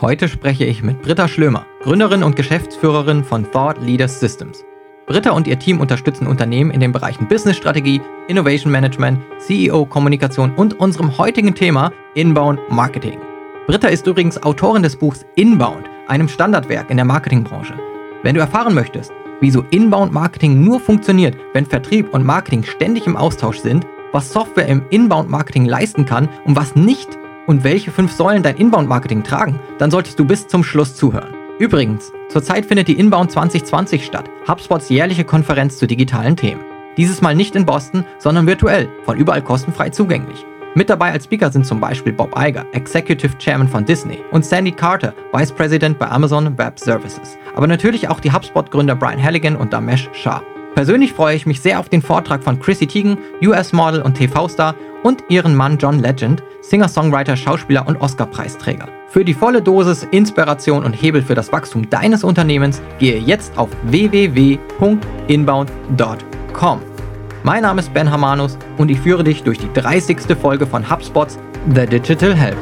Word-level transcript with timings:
Heute 0.00 0.28
spreche 0.28 0.64
ich 0.64 0.84
mit 0.84 1.02
Britta 1.02 1.26
Schlömer, 1.26 1.66
Gründerin 1.82 2.22
und 2.22 2.36
Geschäftsführerin 2.36 3.24
von 3.24 3.50
Thought 3.50 3.82
Leaders 3.82 4.20
Systems. 4.20 4.64
Britta 5.08 5.32
und 5.32 5.48
ihr 5.48 5.58
Team 5.58 5.80
unterstützen 5.80 6.28
Unternehmen 6.28 6.70
in 6.70 6.78
den 6.78 6.92
Bereichen 6.92 7.26
Business-Strategie, 7.26 8.00
Innovation 8.28 8.70
Management, 8.70 9.18
CEO-Kommunikation 9.40 10.54
und 10.54 10.78
unserem 10.78 11.18
heutigen 11.18 11.52
Thema 11.52 11.90
Inbound 12.14 12.60
Marketing. 12.70 13.18
Britta 13.66 13.88
ist 13.88 14.06
übrigens 14.06 14.40
Autorin 14.40 14.84
des 14.84 14.94
Buchs 14.94 15.26
Inbound, 15.34 15.90
einem 16.06 16.28
Standardwerk 16.28 16.90
in 16.90 16.96
der 16.96 17.04
Marketingbranche. 17.04 17.74
Wenn 18.22 18.36
du 18.36 18.40
erfahren 18.40 18.74
möchtest, 18.74 19.10
wieso 19.40 19.64
Inbound 19.70 20.12
Marketing 20.12 20.62
nur 20.62 20.78
funktioniert, 20.78 21.36
wenn 21.54 21.66
Vertrieb 21.66 22.14
und 22.14 22.24
Marketing 22.24 22.62
ständig 22.62 23.08
im 23.08 23.16
Austausch 23.16 23.58
sind, 23.58 23.84
was 24.12 24.32
Software 24.32 24.68
im 24.68 24.84
Inbound 24.90 25.28
Marketing 25.28 25.64
leisten 25.64 26.06
kann 26.06 26.28
und 26.44 26.54
was 26.54 26.76
nicht, 26.76 27.18
und 27.48 27.64
welche 27.64 27.90
fünf 27.90 28.12
Säulen 28.12 28.44
dein 28.44 28.56
Inbound-Marketing 28.56 29.24
tragen, 29.24 29.58
dann 29.78 29.90
solltest 29.90 30.18
du 30.20 30.24
bis 30.24 30.46
zum 30.46 30.62
Schluss 30.62 30.94
zuhören. 30.94 31.34
Übrigens, 31.58 32.12
zurzeit 32.28 32.66
findet 32.66 32.86
die 32.86 32.98
Inbound 32.98 33.32
2020 33.32 34.04
statt, 34.04 34.30
HubSpots 34.46 34.90
jährliche 34.90 35.24
Konferenz 35.24 35.78
zu 35.78 35.86
digitalen 35.86 36.36
Themen. 36.36 36.60
Dieses 36.96 37.22
Mal 37.22 37.34
nicht 37.34 37.56
in 37.56 37.66
Boston, 37.66 38.04
sondern 38.18 38.46
virtuell, 38.46 38.88
von 39.04 39.16
überall 39.16 39.42
kostenfrei 39.42 39.88
zugänglich. 39.88 40.44
Mit 40.74 40.90
dabei 40.90 41.10
als 41.10 41.24
Speaker 41.24 41.50
sind 41.50 41.64
zum 41.64 41.80
Beispiel 41.80 42.12
Bob 42.12 42.38
Iger, 42.38 42.66
Executive 42.72 43.38
Chairman 43.38 43.66
von 43.66 43.84
Disney, 43.84 44.18
und 44.30 44.44
Sandy 44.44 44.70
Carter, 44.70 45.14
Vice 45.32 45.52
President 45.52 45.98
bei 45.98 46.08
Amazon 46.08 46.56
Web 46.58 46.78
Services. 46.78 47.38
Aber 47.56 47.66
natürlich 47.66 48.08
auch 48.08 48.20
die 48.20 48.30
HubSpot-Gründer 48.30 48.94
Brian 48.94 49.22
Halligan 49.22 49.56
und 49.56 49.72
Damesh 49.72 50.10
Shah. 50.12 50.42
Persönlich 50.78 51.12
freue 51.12 51.34
ich 51.34 51.44
mich 51.44 51.60
sehr 51.60 51.80
auf 51.80 51.88
den 51.88 52.02
Vortrag 52.02 52.44
von 52.44 52.60
Chrissy 52.60 52.86
Teigen, 52.86 53.18
US-Model 53.42 54.00
und 54.00 54.14
TV-Star 54.14 54.76
und 55.02 55.24
ihren 55.28 55.56
Mann 55.56 55.76
John 55.76 55.98
Legend, 55.98 56.40
Singer-Songwriter, 56.60 57.36
Schauspieler 57.36 57.88
und 57.88 58.00
Oscar-Preisträger. 58.00 58.88
Für 59.08 59.24
die 59.24 59.34
volle 59.34 59.60
Dosis 59.60 60.06
Inspiration 60.12 60.84
und 60.84 60.92
Hebel 60.92 61.20
für 61.20 61.34
das 61.34 61.50
Wachstum 61.50 61.90
deines 61.90 62.22
Unternehmens 62.22 62.80
gehe 63.00 63.18
jetzt 63.18 63.58
auf 63.58 63.70
www.inbound.com. 63.86 66.80
Mein 67.42 67.62
Name 67.62 67.80
ist 67.80 67.92
Ben 67.92 68.08
Hamanus 68.08 68.56
und 68.76 68.88
ich 68.88 69.00
führe 69.00 69.24
dich 69.24 69.42
durch 69.42 69.58
die 69.58 69.72
30. 69.72 70.38
Folge 70.40 70.64
von 70.64 70.88
HubSpots 70.88 71.40
The 71.74 71.86
Digital 71.86 72.36
Help 72.36 72.56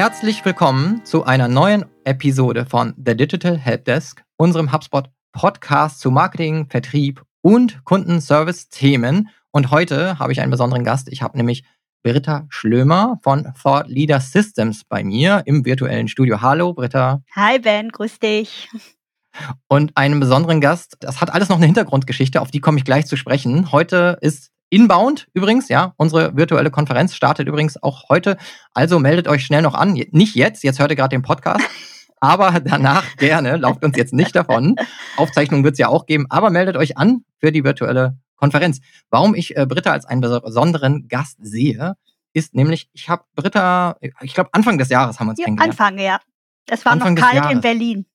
Herzlich 0.00 0.42
willkommen 0.46 1.04
zu 1.04 1.24
einer 1.24 1.46
neuen 1.46 1.84
Episode 2.04 2.64
von 2.64 2.94
The 2.96 3.14
Digital 3.14 3.58
Helpdesk, 3.58 4.24
unserem 4.38 4.72
HubSpot 4.72 5.10
Podcast 5.32 6.00
zu 6.00 6.10
Marketing, 6.10 6.70
Vertrieb 6.70 7.22
und 7.42 7.84
Kundenservice-Themen. 7.84 9.28
Und 9.50 9.70
heute 9.70 10.18
habe 10.18 10.32
ich 10.32 10.40
einen 10.40 10.50
besonderen 10.50 10.84
Gast. 10.84 11.12
Ich 11.12 11.20
habe 11.20 11.36
nämlich 11.36 11.64
Britta 12.02 12.46
Schlömer 12.48 13.18
von 13.22 13.52
Thought 13.62 13.88
Leader 13.88 14.20
Systems 14.20 14.84
bei 14.88 15.04
mir 15.04 15.42
im 15.44 15.66
virtuellen 15.66 16.08
Studio. 16.08 16.40
Hallo, 16.40 16.72
Britta. 16.72 17.20
Hi, 17.36 17.58
Ben, 17.58 17.90
grüß 17.90 18.20
dich. 18.20 18.70
Und 19.68 19.98
einen 19.98 20.18
besonderen 20.18 20.62
Gast. 20.62 20.96
Das 21.00 21.20
hat 21.20 21.30
alles 21.30 21.50
noch 21.50 21.58
eine 21.58 21.66
Hintergrundgeschichte, 21.66 22.40
auf 22.40 22.50
die 22.50 22.60
komme 22.60 22.78
ich 22.78 22.86
gleich 22.86 23.04
zu 23.04 23.18
sprechen. 23.18 23.70
Heute 23.70 24.16
ist 24.22 24.50
Inbound 24.70 25.26
übrigens, 25.34 25.68
ja, 25.68 25.92
unsere 25.96 26.36
virtuelle 26.36 26.70
Konferenz 26.70 27.14
startet 27.14 27.48
übrigens 27.48 27.82
auch 27.82 28.08
heute. 28.08 28.36
Also 28.72 28.98
meldet 28.98 29.28
euch 29.28 29.44
schnell 29.44 29.62
noch 29.62 29.74
an. 29.74 29.92
Nicht 29.92 30.36
jetzt, 30.36 30.62
jetzt 30.62 30.78
hört 30.78 30.90
ihr 30.90 30.96
gerade 30.96 31.14
den 31.14 31.22
Podcast. 31.22 31.64
aber 32.20 32.60
danach 32.60 33.16
gerne, 33.16 33.56
lauft 33.56 33.84
uns 33.84 33.96
jetzt 33.96 34.12
nicht 34.12 34.36
davon. 34.36 34.76
Aufzeichnung 35.16 35.64
wird 35.64 35.72
es 35.72 35.78
ja 35.78 35.88
auch 35.88 36.06
geben, 36.06 36.26
aber 36.28 36.50
meldet 36.50 36.76
euch 36.76 36.96
an 36.96 37.24
für 37.38 37.50
die 37.50 37.64
virtuelle 37.64 38.18
Konferenz. 38.36 38.80
Warum 39.10 39.34
ich 39.34 39.56
äh, 39.56 39.66
Britta 39.66 39.90
als 39.90 40.06
einen 40.06 40.20
besonderen 40.20 41.08
Gast 41.08 41.38
sehe, 41.40 41.96
ist 42.32 42.54
nämlich, 42.54 42.88
ich 42.92 43.08
habe 43.08 43.24
Britta, 43.34 43.96
ich 44.20 44.34
glaube 44.34 44.50
Anfang 44.52 44.78
des 44.78 44.88
Jahres 44.88 45.18
haben 45.18 45.26
wir 45.26 45.30
uns 45.30 45.40
ja, 45.40 45.46
kennengelernt. 45.46 45.80
Anfang, 45.80 45.98
ja. 45.98 46.20
Es 46.68 46.84
war 46.84 46.92
Anfang 46.92 47.14
noch 47.14 47.22
kalt 47.22 47.50
in 47.50 47.60
Berlin. 47.60 48.06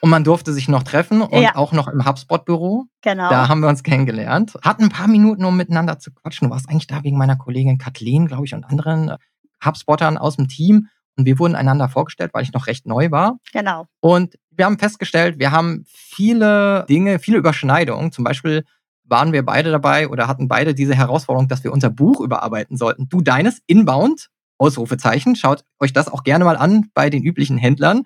Und 0.00 0.10
man 0.10 0.24
durfte 0.24 0.52
sich 0.52 0.68
noch 0.68 0.82
treffen 0.82 1.22
und 1.22 1.42
ja. 1.42 1.54
auch 1.54 1.72
noch 1.72 1.88
im 1.88 2.04
HubSpot-Büro. 2.04 2.86
Genau. 3.02 3.30
Da 3.30 3.48
haben 3.48 3.60
wir 3.60 3.68
uns 3.68 3.82
kennengelernt. 3.82 4.54
Hatten 4.62 4.84
ein 4.84 4.88
paar 4.88 5.08
Minuten, 5.08 5.44
um 5.44 5.56
miteinander 5.56 5.98
zu 5.98 6.12
quatschen. 6.12 6.48
Du 6.48 6.54
warst 6.54 6.68
eigentlich 6.68 6.86
da 6.86 7.02
wegen 7.04 7.16
meiner 7.16 7.36
Kollegin 7.36 7.78
Kathleen, 7.78 8.26
glaube 8.26 8.44
ich, 8.44 8.54
und 8.54 8.64
anderen 8.64 9.10
äh, 9.10 9.16
HubSpottern 9.64 10.18
aus 10.18 10.36
dem 10.36 10.48
Team. 10.48 10.88
Und 11.16 11.26
wir 11.26 11.38
wurden 11.38 11.54
einander 11.54 11.88
vorgestellt, 11.88 12.32
weil 12.34 12.42
ich 12.42 12.52
noch 12.52 12.66
recht 12.66 12.86
neu 12.86 13.10
war. 13.10 13.38
Genau. 13.52 13.86
Und 14.00 14.36
wir 14.50 14.64
haben 14.64 14.78
festgestellt, 14.78 15.38
wir 15.38 15.52
haben 15.52 15.84
viele 15.86 16.84
Dinge, 16.88 17.18
viele 17.18 17.38
Überschneidungen. 17.38 18.12
Zum 18.12 18.24
Beispiel 18.24 18.64
waren 19.04 19.32
wir 19.32 19.44
beide 19.44 19.70
dabei 19.70 20.08
oder 20.08 20.26
hatten 20.26 20.48
beide 20.48 20.74
diese 20.74 20.94
Herausforderung, 20.94 21.48
dass 21.48 21.64
wir 21.64 21.72
unser 21.72 21.90
Buch 21.90 22.20
überarbeiten 22.20 22.76
sollten. 22.76 23.08
Du 23.08 23.20
deines 23.20 23.60
Inbound, 23.66 24.30
Ausrufezeichen. 24.62 25.34
Schaut 25.36 25.64
euch 25.80 25.92
das 25.92 26.08
auch 26.08 26.22
gerne 26.22 26.44
mal 26.44 26.56
an 26.56 26.90
bei 26.94 27.10
den 27.10 27.22
üblichen 27.24 27.58
Händlern. 27.58 28.04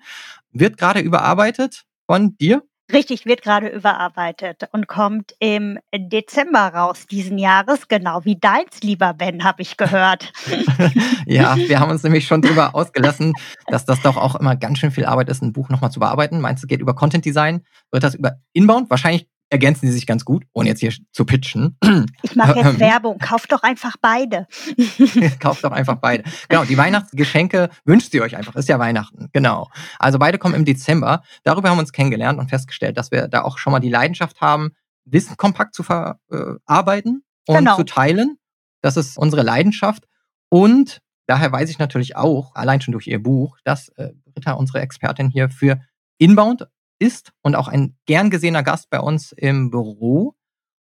Wird 0.59 0.77
gerade 0.77 1.01
überarbeitet 1.01 1.83
von 2.07 2.35
dir? 2.37 2.63
Richtig, 2.91 3.25
wird 3.25 3.41
gerade 3.41 3.67
überarbeitet 3.67 4.69
und 4.71 4.87
kommt 4.87 5.33
im 5.39 5.77
Dezember 5.93 6.73
raus 6.73 7.05
diesen 7.05 7.37
Jahres, 7.37 7.89
genau 7.89 8.23
wie 8.23 8.37
deins, 8.39 8.81
lieber 8.81 9.13
Ben, 9.13 9.43
habe 9.43 9.61
ich 9.61 9.75
gehört. 9.75 10.31
ja, 11.25 11.57
wir 11.57 11.81
haben 11.81 11.91
uns 11.91 12.03
nämlich 12.03 12.25
schon 12.25 12.41
darüber 12.41 12.73
ausgelassen, 12.75 13.33
dass 13.67 13.85
das 13.85 14.01
doch 14.01 14.15
auch 14.15 14.35
immer 14.35 14.55
ganz 14.55 14.79
schön 14.79 14.91
viel 14.91 15.05
Arbeit 15.05 15.27
ist, 15.27 15.43
ein 15.43 15.51
Buch 15.51 15.67
nochmal 15.67 15.91
zu 15.91 15.99
bearbeiten. 15.99 16.39
Meinst 16.39 16.63
du, 16.63 16.67
geht 16.67 16.79
über 16.79 16.95
Content 16.95 17.25
Design? 17.25 17.65
Wird 17.91 18.03
das 18.03 18.15
über 18.15 18.37
Inbound? 18.53 18.89
Wahrscheinlich 18.89 19.27
ergänzen 19.49 19.87
sie 19.87 19.93
sich 19.93 20.05
ganz 20.05 20.25
gut, 20.25 20.45
ohne 20.53 20.69
jetzt 20.69 20.79
hier 20.79 20.93
zu 21.11 21.25
pitchen. 21.25 21.77
Ich 22.23 22.35
mache 22.35 22.59
jetzt 22.59 22.79
Werbung. 22.79 23.17
Kauft 23.19 23.51
doch 23.51 23.63
einfach 23.63 23.95
beide. 24.01 24.47
Kauft 25.39 25.63
doch 25.63 25.71
einfach 25.71 25.95
beide. 25.95 26.23
Genau, 26.49 26.65
die 26.65 26.77
Weihnachtsgeschenke 26.77 27.69
wünscht 27.85 28.13
ihr 28.13 28.21
euch 28.21 28.35
einfach. 28.35 28.55
Ist 28.55 28.69
ja 28.69 28.79
Weihnachten. 28.79 29.29
Genau. 29.33 29.69
Also 29.99 30.19
beide 30.19 30.37
kommen 30.37 30.55
im 30.55 30.65
Dezember. 30.65 31.21
Darüber 31.43 31.69
haben 31.69 31.77
wir 31.77 31.81
uns 31.81 31.93
kennengelernt 31.93 32.39
und 32.39 32.49
festgestellt, 32.49 32.97
dass 32.97 33.11
wir 33.11 33.27
da 33.27 33.43
auch 33.43 33.57
schon 33.57 33.71
mal 33.71 33.79
die 33.79 33.89
Leidenschaft 33.89 34.41
haben, 34.41 34.71
Wissen 35.05 35.37
kompakt 35.37 35.73
zu 35.73 35.83
verarbeiten 35.83 37.23
und 37.47 37.57
genau. 37.57 37.77
zu 37.77 37.83
teilen. 37.83 38.37
Das 38.81 38.97
ist 38.97 39.17
unsere 39.17 39.43
Leidenschaft. 39.43 40.03
Und 40.49 40.99
daher 41.27 41.51
weiß 41.51 41.69
ich 41.69 41.79
natürlich 41.79 42.15
auch, 42.15 42.55
allein 42.55 42.81
schon 42.81 42.91
durch 42.91 43.07
ihr 43.07 43.21
Buch, 43.21 43.57
dass 43.63 43.89
äh, 43.89 44.11
Britta, 44.33 44.53
unsere 44.53 44.81
Expertin 44.81 45.29
hier 45.29 45.49
für 45.49 45.79
Inbound 46.17 46.67
ist 46.99 47.31
und 47.41 47.55
auch 47.55 47.67
ein 47.67 47.97
gern 48.05 48.29
gesehener 48.29 48.63
Gast 48.63 48.89
bei 48.89 48.99
uns 48.99 49.31
im 49.31 49.69
Büro. 49.69 50.35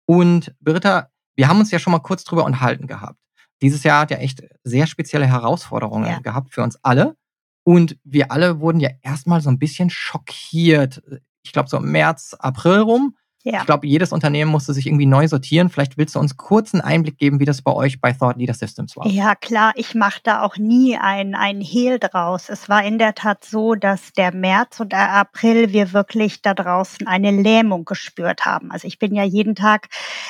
Und 0.06 0.54
Britta, 0.60 1.10
wir 1.37 1.48
haben 1.48 1.60
uns 1.60 1.70
ja 1.70 1.78
schon 1.78 1.92
mal 1.92 2.00
kurz 2.00 2.25
drüber 2.25 2.44
unterhalten 2.44 2.87
gehabt. 2.87 3.19
Dieses 3.62 3.82
Jahr 3.84 4.00
hat 4.00 4.10
ja 4.10 4.19
echt 4.19 4.43
sehr 4.62 4.87
spezielle 4.87 5.26
Herausforderungen 5.26 6.10
ja. 6.10 6.19
gehabt 6.19 6.53
für 6.53 6.62
uns 6.62 6.78
alle. 6.82 7.16
Und 7.64 7.98
wir 8.04 8.31
alle 8.31 8.60
wurden 8.60 8.81
ja 8.81 8.91
erstmal 9.03 9.41
so 9.41 9.48
ein 9.48 9.59
bisschen 9.59 9.88
schockiert. 9.88 11.03
Ich 11.43 11.53
glaube, 11.53 11.69
so 11.69 11.78
im 11.78 11.91
März, 11.91 12.34
April 12.38 12.81
rum 12.81 13.16
ja. 13.44 13.59
Ich 13.60 13.66
glaube, 13.66 13.87
jedes 13.87 14.10
Unternehmen 14.10 14.50
musste 14.50 14.72
sich 14.72 14.87
irgendwie 14.87 15.05
neu 15.05 15.28
sortieren. 15.28 15.69
Vielleicht 15.69 15.99
willst 15.99 16.15
du 16.15 16.19
uns 16.19 16.38
kurz 16.38 16.72
einen 16.72 16.81
Einblick 16.81 17.19
geben, 17.19 17.41
wie 17.41 17.44
das 17.44 17.60
bei 17.60 17.72
euch 17.72 18.00
bei 18.00 18.10
Thought 18.10 18.38
Leader 18.38 18.55
Systems 18.55 18.97
war. 18.97 19.06
Ja, 19.06 19.34
klar. 19.34 19.72
Ich 19.77 19.94
mache 19.94 20.21
da 20.22 20.41
auch 20.41 20.56
nie 20.56 20.97
einen, 20.97 21.34
einen 21.34 21.60
Hehl 21.60 21.99
draus. 21.99 22.49
Es 22.49 22.71
war 22.71 22.82
in 22.82 22.99
der 22.99 23.15
Tat 23.15 23.44
so, 23.44 23.75
dass 23.75 24.15
der 24.15 24.34
März 24.34 24.81
und 24.81 24.93
der 24.93 25.12
April 25.12 25.75
wir 25.75 25.93
wirklich 25.93 26.41
da 26.41 26.55
draußen 26.55 27.06
eine 27.06 27.32
Lähmung 27.32 27.84
gespürt 27.84 28.47
haben. 28.47 28.71
Also 28.71 28.88
ich 28.88 28.99
bin 28.99 29.15
ja 29.15 29.25
jeden 29.25 29.55
Tag 29.55 29.88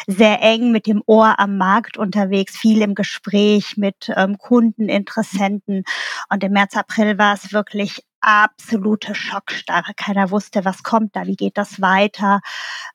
sehr 0.09 0.43
eng 0.43 0.73
mit 0.73 0.89
dem 0.89 1.01
Ohr 1.07 1.39
am 1.39 1.57
Markt 1.57 1.97
unterwegs, 1.97 2.57
viel 2.57 2.83
im 2.83 2.97
Gespräch 2.97 3.77
mit 3.77 4.11
ähm, 4.17 4.39
Kunden, 4.39 4.89
Interessenten. 4.89 5.85
Und 6.31 6.43
im 6.43 6.51
März, 6.51 6.77
April 6.77 7.17
war 7.17 7.35
es 7.35 7.53
wirklich 7.53 8.03
absolute 8.25 9.15
Schockstarre. 9.15 9.93
Keiner 9.95 10.31
wusste, 10.31 10.65
was 10.65 10.83
kommt 10.83 11.15
da, 11.15 11.27
wie 11.27 11.37
geht 11.37 11.59
das 11.59 11.81
weiter. 11.83 12.41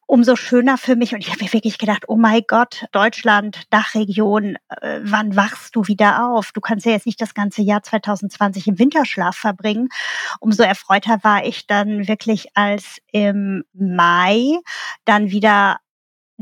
Umso 0.08 0.36
schöner 0.36 0.78
für 0.80 0.96
mich. 0.96 1.14
Und 1.14 1.22
ich 1.22 1.30
habe 1.30 1.44
mir 1.44 1.54
wirklich 1.54 1.78
gedacht, 1.78 2.06
oh 2.08 2.16
mein 2.16 2.42
Gott, 2.48 2.86
Deutschland, 2.92 3.64
Dachregion, 3.70 4.58
äh, 4.82 5.00
wann 5.04 5.36
wachst 5.36 5.76
du 5.76 5.88
wieder 5.88 6.26
auf? 6.26 6.52
Du 6.52 6.62
kannst 6.62 6.86
ja 6.88 6.94
jetzt 6.94 7.06
nicht 7.06 7.22
das 7.22 7.36
ganze 7.36 7.62
Jahr 7.62 7.84
2020 7.84 8.68
im 8.68 8.80
Winterschlaf 8.80 9.36
verbringen. 9.36 9.90
Umso 10.40 10.64
erfreuter 10.64 11.20
war 11.22 11.46
ich 11.46 11.68
dann 11.68 12.08
wirklich, 12.08 12.48
als 12.56 12.98
im 13.12 13.64
Mai 13.74 14.58
dann 15.06 15.30
wieder 15.30 15.78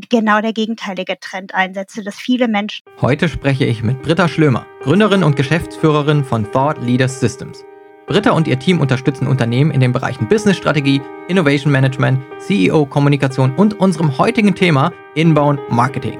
genau 0.10 0.40
der 0.40 0.54
gegenteilige 0.54 1.20
Trend 1.20 1.54
einsetzte, 1.54 2.04
dass 2.04 2.16
viele 2.16 2.48
Menschen. 2.48 2.86
Heute 3.02 3.28
spreche 3.28 3.66
ich 3.66 3.84
mit 3.84 4.02
Britta 4.02 4.30
Schlömer, 4.30 4.66
Gründerin 4.82 5.24
und 5.24 5.36
Geschäftsführerin 5.36 6.24
von 6.24 6.50
Thought 6.52 6.82
Leaders 6.82 7.20
Systems. 7.20 7.66
Britta 8.08 8.32
und 8.32 8.48
ihr 8.48 8.58
Team 8.58 8.80
unterstützen 8.80 9.28
Unternehmen 9.28 9.70
in 9.70 9.82
den 9.82 9.92
Bereichen 9.92 10.30
Business-Strategie, 10.30 11.02
Innovation 11.28 11.74
Management, 11.74 12.22
CEO-Kommunikation 12.40 13.54
und 13.54 13.82
unserem 13.82 14.18
heutigen 14.18 14.56
Thema 14.56 14.94
Inbound 15.16 15.60
Marketing. 15.70 16.18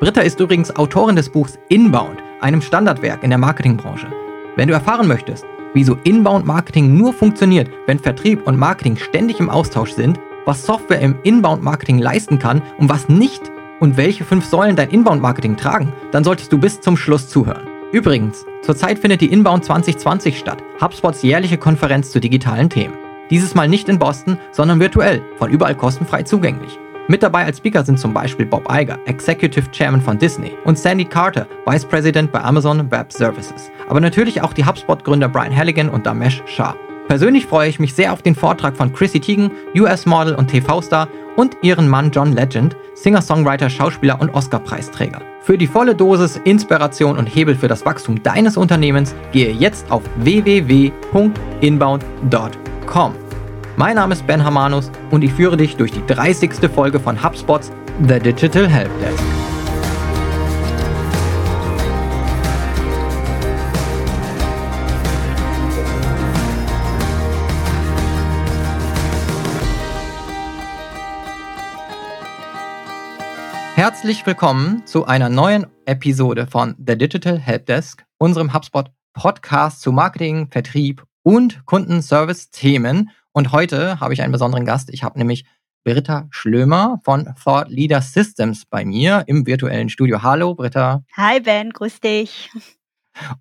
Britta 0.00 0.20
ist 0.20 0.38
übrigens 0.38 0.76
Autorin 0.76 1.16
des 1.16 1.30
Buchs 1.30 1.58
Inbound, 1.70 2.22
einem 2.42 2.60
Standardwerk 2.60 3.22
in 3.24 3.30
der 3.30 3.38
Marketingbranche. 3.38 4.08
Wenn 4.56 4.68
du 4.68 4.74
erfahren 4.74 5.08
möchtest, 5.08 5.46
wieso 5.72 5.96
Inbound-Marketing 6.04 6.94
nur 6.94 7.14
funktioniert, 7.14 7.70
wenn 7.86 7.98
Vertrieb 7.98 8.46
und 8.46 8.58
Marketing 8.58 8.98
ständig 8.98 9.40
im 9.40 9.48
Austausch 9.48 9.92
sind, 9.92 10.20
was 10.44 10.66
Software 10.66 11.00
im 11.00 11.16
Inbound-Marketing 11.22 12.00
leisten 12.00 12.38
kann 12.38 12.60
und 12.76 12.90
was 12.90 13.08
nicht 13.08 13.50
und 13.80 13.96
welche 13.96 14.24
fünf 14.24 14.44
Säulen 14.44 14.76
dein 14.76 14.90
Inbound-Marketing 14.90 15.56
tragen, 15.56 15.94
dann 16.12 16.22
solltest 16.22 16.52
du 16.52 16.58
bis 16.58 16.82
zum 16.82 16.98
Schluss 16.98 17.30
zuhören. 17.30 17.69
Übrigens, 17.92 18.46
zurzeit 18.62 19.00
findet 19.00 19.20
die 19.20 19.32
Inbound 19.32 19.64
2020 19.64 20.38
statt, 20.38 20.62
HubSpots 20.80 21.22
jährliche 21.22 21.58
Konferenz 21.58 22.12
zu 22.12 22.20
digitalen 22.20 22.70
Themen. 22.70 22.94
Dieses 23.30 23.56
Mal 23.56 23.66
nicht 23.66 23.88
in 23.88 23.98
Boston, 23.98 24.38
sondern 24.52 24.78
virtuell, 24.78 25.22
von 25.38 25.50
überall 25.50 25.74
kostenfrei 25.74 26.22
zugänglich. 26.22 26.78
Mit 27.08 27.24
dabei 27.24 27.44
als 27.44 27.58
Speaker 27.58 27.84
sind 27.84 27.98
zum 27.98 28.14
Beispiel 28.14 28.46
Bob 28.46 28.68
Iger, 28.70 28.96
Executive 29.06 29.72
Chairman 29.72 30.00
von 30.00 30.18
Disney, 30.18 30.52
und 30.64 30.78
Sandy 30.78 31.04
Carter, 31.04 31.48
Vice 31.66 31.84
President 31.84 32.30
bei 32.30 32.40
Amazon 32.40 32.88
Web 32.92 33.12
Services. 33.12 33.72
Aber 33.88 33.98
natürlich 33.98 34.40
auch 34.40 34.52
die 34.52 34.64
HubSpot-Gründer 34.64 35.28
Brian 35.28 35.56
Halligan 35.56 35.88
und 35.88 36.06
Damesh 36.06 36.44
Shah. 36.46 36.76
Persönlich 37.08 37.46
freue 37.46 37.68
ich 37.68 37.80
mich 37.80 37.94
sehr 37.94 38.12
auf 38.12 38.22
den 38.22 38.36
Vortrag 38.36 38.76
von 38.76 38.92
Chrissy 38.92 39.18
Teigen, 39.18 39.50
US-Model 39.74 40.36
und 40.36 40.46
TV-Star, 40.46 41.08
und 41.40 41.56
ihren 41.62 41.88
Mann 41.88 42.10
John 42.10 42.34
Legend, 42.34 42.76
Singer-Songwriter, 42.94 43.70
Schauspieler 43.70 44.20
und 44.20 44.28
Oscar-Preisträger. 44.28 45.22
Für 45.40 45.56
die 45.56 45.66
volle 45.66 45.94
Dosis 45.94 46.38
Inspiration 46.44 47.16
und 47.16 47.24
Hebel 47.26 47.54
für 47.54 47.68
das 47.68 47.86
Wachstum 47.86 48.22
deines 48.22 48.58
Unternehmens 48.58 49.14
gehe 49.32 49.50
jetzt 49.50 49.90
auf 49.90 50.02
www.inbound.com. 50.16 53.14
Mein 53.76 53.94
Name 53.94 54.12
ist 54.12 54.26
Ben 54.26 54.44
Hamanus 54.44 54.90
und 55.10 55.24
ich 55.24 55.32
führe 55.32 55.56
dich 55.56 55.76
durch 55.76 55.92
die 55.92 56.04
30. 56.06 56.52
Folge 56.74 57.00
von 57.00 57.24
HubSpots 57.24 57.72
The 58.06 58.18
Digital 58.18 58.68
Helpdesk. 58.68 59.29
Herzlich 73.80 74.26
willkommen 74.26 74.86
zu 74.86 75.06
einer 75.06 75.30
neuen 75.30 75.66
Episode 75.86 76.46
von 76.46 76.74
The 76.86 76.98
Digital 76.98 77.38
Helpdesk, 77.38 78.04
unserem 78.18 78.52
HubSpot 78.52 78.90
Podcast 79.14 79.80
zu 79.80 79.90
Marketing, 79.90 80.48
Vertrieb 80.50 81.02
und 81.22 81.64
Kundenservice-Themen. 81.64 83.08
Und 83.32 83.52
heute 83.52 83.98
habe 83.98 84.12
ich 84.12 84.20
einen 84.20 84.32
besonderen 84.32 84.66
Gast. 84.66 84.90
Ich 84.92 85.02
habe 85.02 85.18
nämlich 85.18 85.46
Britta 85.82 86.26
Schlömer 86.28 87.00
von 87.04 87.34
Thought 87.42 87.70
Leader 87.70 88.02
Systems 88.02 88.66
bei 88.66 88.84
mir 88.84 89.24
im 89.28 89.46
virtuellen 89.46 89.88
Studio. 89.88 90.22
Hallo, 90.22 90.54
Britta. 90.54 91.02
Hi, 91.16 91.40
Ben, 91.40 91.70
grüß 91.70 92.00
dich. 92.00 92.50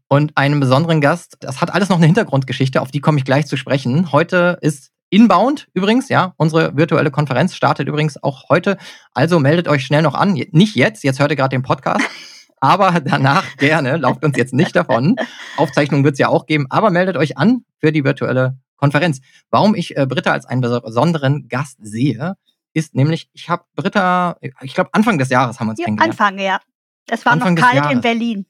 Und 0.07 0.37
einen 0.37 0.61
besonderen 0.61 1.01
Gast. 1.01 1.35
Das 1.41 1.59
hat 1.59 1.73
alles 1.73 1.89
noch 1.89 1.97
eine 1.97 2.05
Hintergrundgeschichte, 2.05 2.81
auf 2.81 2.91
die 2.91 3.01
komme 3.01 3.17
ich 3.17 3.25
gleich 3.25 3.45
zu 3.45 3.57
sprechen. 3.57 4.13
Heute 4.13 4.57
ist 4.61 4.93
Inbound 5.09 5.67
übrigens, 5.73 6.09
ja, 6.09 6.33
unsere 6.37 6.75
virtuelle 6.77 7.11
Konferenz 7.11 7.55
startet 7.55 7.87
übrigens 7.87 8.21
auch 8.21 8.49
heute. 8.49 8.77
Also 9.13 9.39
meldet 9.39 9.67
euch 9.67 9.83
schnell 9.83 10.01
noch 10.01 10.13
an. 10.13 10.33
Nicht 10.33 10.75
jetzt, 10.75 11.03
jetzt 11.03 11.19
hört 11.19 11.31
ihr 11.31 11.35
gerade 11.35 11.55
den 11.55 11.63
Podcast. 11.63 12.05
aber 12.59 12.99
danach 12.99 13.57
gerne, 13.57 13.97
lauft 13.97 14.23
uns 14.23 14.37
jetzt 14.37 14.53
nicht 14.53 14.75
davon. 14.75 15.15
Aufzeichnung 15.57 16.03
wird 16.03 16.13
es 16.13 16.19
ja 16.19 16.27
auch 16.27 16.45
geben, 16.45 16.67
aber 16.69 16.91
meldet 16.91 17.17
euch 17.17 17.37
an 17.37 17.65
für 17.79 17.91
die 17.91 18.03
virtuelle 18.03 18.57
Konferenz. 18.77 19.21
Warum 19.49 19.75
ich 19.75 19.97
äh, 19.97 20.05
Britta 20.05 20.31
als 20.31 20.45
einen 20.45 20.61
besonderen 20.61 21.47
Gast 21.47 21.77
sehe, 21.81 22.35
ist 22.73 22.95
nämlich, 22.95 23.29
ich 23.33 23.49
habe 23.49 23.63
Britta, 23.75 24.37
ich 24.61 24.73
glaube 24.73 24.91
Anfang 24.93 25.17
des 25.17 25.29
Jahres 25.29 25.59
haben 25.59 25.67
wir 25.67 25.71
uns 25.71 25.79
ja, 25.79 25.85
kennengelernt. 25.85 26.19
Anfang, 26.19 26.39
ja. 26.39 26.59
Es 27.07 27.25
war 27.25 27.33
Anfang 27.33 27.55
noch 27.55 27.61
kalt 27.61 27.91
in 27.91 28.01
Berlin. 28.01 28.45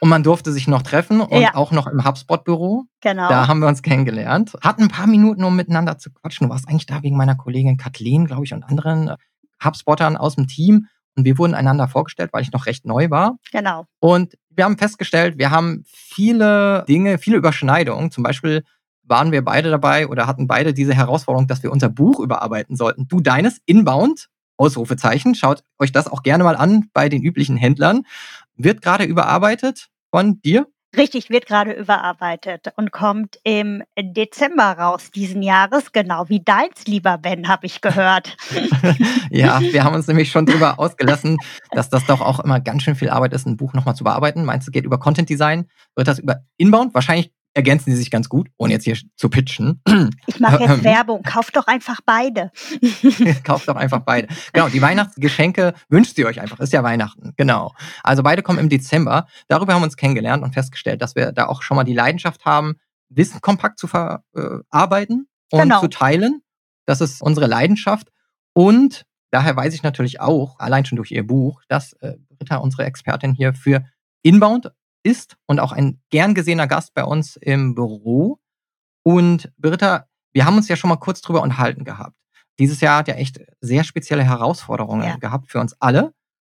Und 0.00 0.08
man 0.08 0.22
durfte 0.22 0.52
sich 0.52 0.66
noch 0.66 0.82
treffen 0.82 1.20
und 1.20 1.40
ja. 1.40 1.54
auch 1.54 1.72
noch 1.72 1.86
im 1.86 2.04
HubSpot-Büro. 2.04 2.84
Genau. 3.00 3.28
Da 3.28 3.48
haben 3.48 3.60
wir 3.60 3.68
uns 3.68 3.82
kennengelernt. 3.82 4.52
Hatten 4.62 4.84
ein 4.84 4.88
paar 4.88 5.06
Minuten, 5.06 5.44
um 5.44 5.54
miteinander 5.56 5.98
zu 5.98 6.10
quatschen. 6.10 6.46
Du 6.46 6.52
warst 6.52 6.68
eigentlich 6.68 6.86
da 6.86 7.02
wegen 7.02 7.16
meiner 7.16 7.34
Kollegin 7.34 7.76
Kathleen, 7.76 8.26
glaube 8.26 8.44
ich, 8.44 8.54
und 8.54 8.62
anderen 8.62 9.08
äh, 9.08 9.16
HubSpottern 9.62 10.16
aus 10.16 10.36
dem 10.36 10.46
Team. 10.46 10.86
Und 11.16 11.24
wir 11.24 11.38
wurden 11.38 11.54
einander 11.54 11.88
vorgestellt, 11.88 12.30
weil 12.32 12.42
ich 12.42 12.52
noch 12.52 12.66
recht 12.66 12.86
neu 12.86 13.10
war. 13.10 13.36
Genau. 13.52 13.84
Und 13.98 14.34
wir 14.48 14.64
haben 14.64 14.78
festgestellt, 14.78 15.38
wir 15.38 15.50
haben 15.50 15.84
viele 15.86 16.84
Dinge, 16.88 17.18
viele 17.18 17.36
Überschneidungen. 17.36 18.10
Zum 18.10 18.22
Beispiel 18.22 18.64
waren 19.02 19.32
wir 19.32 19.44
beide 19.44 19.70
dabei 19.70 20.06
oder 20.06 20.26
hatten 20.26 20.46
beide 20.46 20.72
diese 20.72 20.94
Herausforderung, 20.94 21.46
dass 21.48 21.62
wir 21.62 21.72
unser 21.72 21.88
Buch 21.88 22.20
überarbeiten 22.20 22.76
sollten. 22.76 23.08
Du 23.08 23.20
deines, 23.20 23.60
Inbound, 23.66 24.28
Ausrufezeichen. 24.56 25.34
Schaut 25.34 25.64
euch 25.78 25.90
das 25.90 26.06
auch 26.06 26.22
gerne 26.22 26.44
mal 26.44 26.54
an 26.54 26.90
bei 26.92 27.08
den 27.08 27.22
üblichen 27.22 27.56
Händlern. 27.56 28.02
Wird 28.62 28.82
gerade 28.82 29.04
überarbeitet 29.04 29.88
von 30.10 30.40
dir? 30.42 30.66
Richtig, 30.94 31.30
wird 31.30 31.46
gerade 31.46 31.72
überarbeitet 31.72 32.72
und 32.76 32.90
kommt 32.90 33.38
im 33.44 33.82
Dezember 33.96 34.72
raus 34.72 35.10
diesen 35.12 35.40
Jahres, 35.40 35.92
genau 35.92 36.28
wie 36.28 36.42
deins, 36.42 36.84
lieber 36.86 37.16
Ben, 37.16 37.48
habe 37.48 37.66
ich 37.66 37.80
gehört. 37.80 38.36
ja, 39.30 39.60
wir 39.60 39.84
haben 39.84 39.94
uns 39.94 40.08
nämlich 40.08 40.30
schon 40.30 40.46
darüber 40.46 40.78
ausgelassen, 40.78 41.36
dass 41.70 41.88
das 41.90 42.04
doch 42.06 42.20
auch 42.20 42.40
immer 42.40 42.60
ganz 42.60 42.82
schön 42.82 42.96
viel 42.96 43.08
Arbeit 43.08 43.32
ist, 43.32 43.46
ein 43.46 43.56
Buch 43.56 43.72
nochmal 43.72 43.94
zu 43.94 44.02
bearbeiten. 44.02 44.44
Meinst 44.44 44.66
du, 44.66 44.72
geht 44.72 44.84
über 44.84 44.98
Content 44.98 45.30
Design? 45.30 45.70
Wird 45.94 46.08
das 46.08 46.18
über 46.18 46.40
Inbound? 46.56 46.92
Wahrscheinlich 46.92 47.32
ergänzen 47.54 47.90
sie 47.90 47.96
sich 47.96 48.10
ganz 48.10 48.28
gut, 48.28 48.48
ohne 48.56 48.72
jetzt 48.72 48.84
hier 48.84 48.96
zu 49.16 49.28
pitchen. 49.28 49.82
Ich 50.26 50.38
mache 50.38 50.62
jetzt 50.62 50.84
Werbung. 50.84 51.22
Kauft 51.22 51.56
doch 51.56 51.66
einfach 51.66 52.00
beide. 52.06 52.50
Kauft 53.44 53.68
doch 53.68 53.76
einfach 53.76 54.00
beide. 54.00 54.28
Genau, 54.52 54.68
die 54.68 54.80
Weihnachtsgeschenke 54.80 55.74
wünscht 55.88 56.16
ihr 56.18 56.26
euch 56.26 56.40
einfach. 56.40 56.60
Ist 56.60 56.72
ja 56.72 56.82
Weihnachten. 56.82 57.32
Genau. 57.36 57.74
Also 58.02 58.22
beide 58.22 58.42
kommen 58.42 58.58
im 58.58 58.68
Dezember. 58.68 59.26
Darüber 59.48 59.74
haben 59.74 59.80
wir 59.80 59.86
uns 59.86 59.96
kennengelernt 59.96 60.42
und 60.42 60.54
festgestellt, 60.54 61.02
dass 61.02 61.16
wir 61.16 61.32
da 61.32 61.46
auch 61.46 61.62
schon 61.62 61.76
mal 61.76 61.84
die 61.84 61.94
Leidenschaft 61.94 62.44
haben, 62.44 62.76
Wissen 63.08 63.40
kompakt 63.40 63.78
zu 63.78 63.88
verarbeiten 63.88 65.28
und 65.50 65.62
genau. 65.62 65.80
zu 65.80 65.88
teilen. 65.88 66.42
Das 66.86 67.00
ist 67.00 67.20
unsere 67.20 67.46
Leidenschaft. 67.46 68.08
Und 68.52 69.04
daher 69.30 69.56
weiß 69.56 69.74
ich 69.74 69.82
natürlich 69.82 70.20
auch, 70.20 70.58
allein 70.58 70.84
schon 70.84 70.96
durch 70.96 71.10
ihr 71.10 71.26
Buch, 71.26 71.62
dass 71.68 71.92
äh, 71.94 72.14
Britta, 72.38 72.56
unsere 72.56 72.84
Expertin 72.84 73.34
hier 73.34 73.54
für 73.54 73.84
Inbound 74.22 74.70
ist 75.02 75.36
und 75.46 75.60
auch 75.60 75.72
ein 75.72 76.00
gern 76.10 76.34
gesehener 76.34 76.66
Gast 76.66 76.94
bei 76.94 77.04
uns 77.04 77.36
im 77.36 77.74
Büro. 77.74 78.38
Und 79.02 79.52
Britta, 79.56 80.06
wir 80.32 80.44
haben 80.44 80.56
uns 80.56 80.68
ja 80.68 80.76
schon 80.76 80.90
mal 80.90 80.96
kurz 80.96 81.20
drüber 81.20 81.42
unterhalten 81.42 81.84
gehabt. 81.84 82.16
Dieses 82.58 82.80
Jahr 82.80 82.98
hat 82.98 83.08
ja 83.08 83.14
echt 83.14 83.40
sehr 83.60 83.84
spezielle 83.84 84.24
Herausforderungen 84.24 85.06
ja. 85.06 85.16
gehabt 85.16 85.50
für 85.50 85.60
uns 85.60 85.74
alle. 85.80 86.12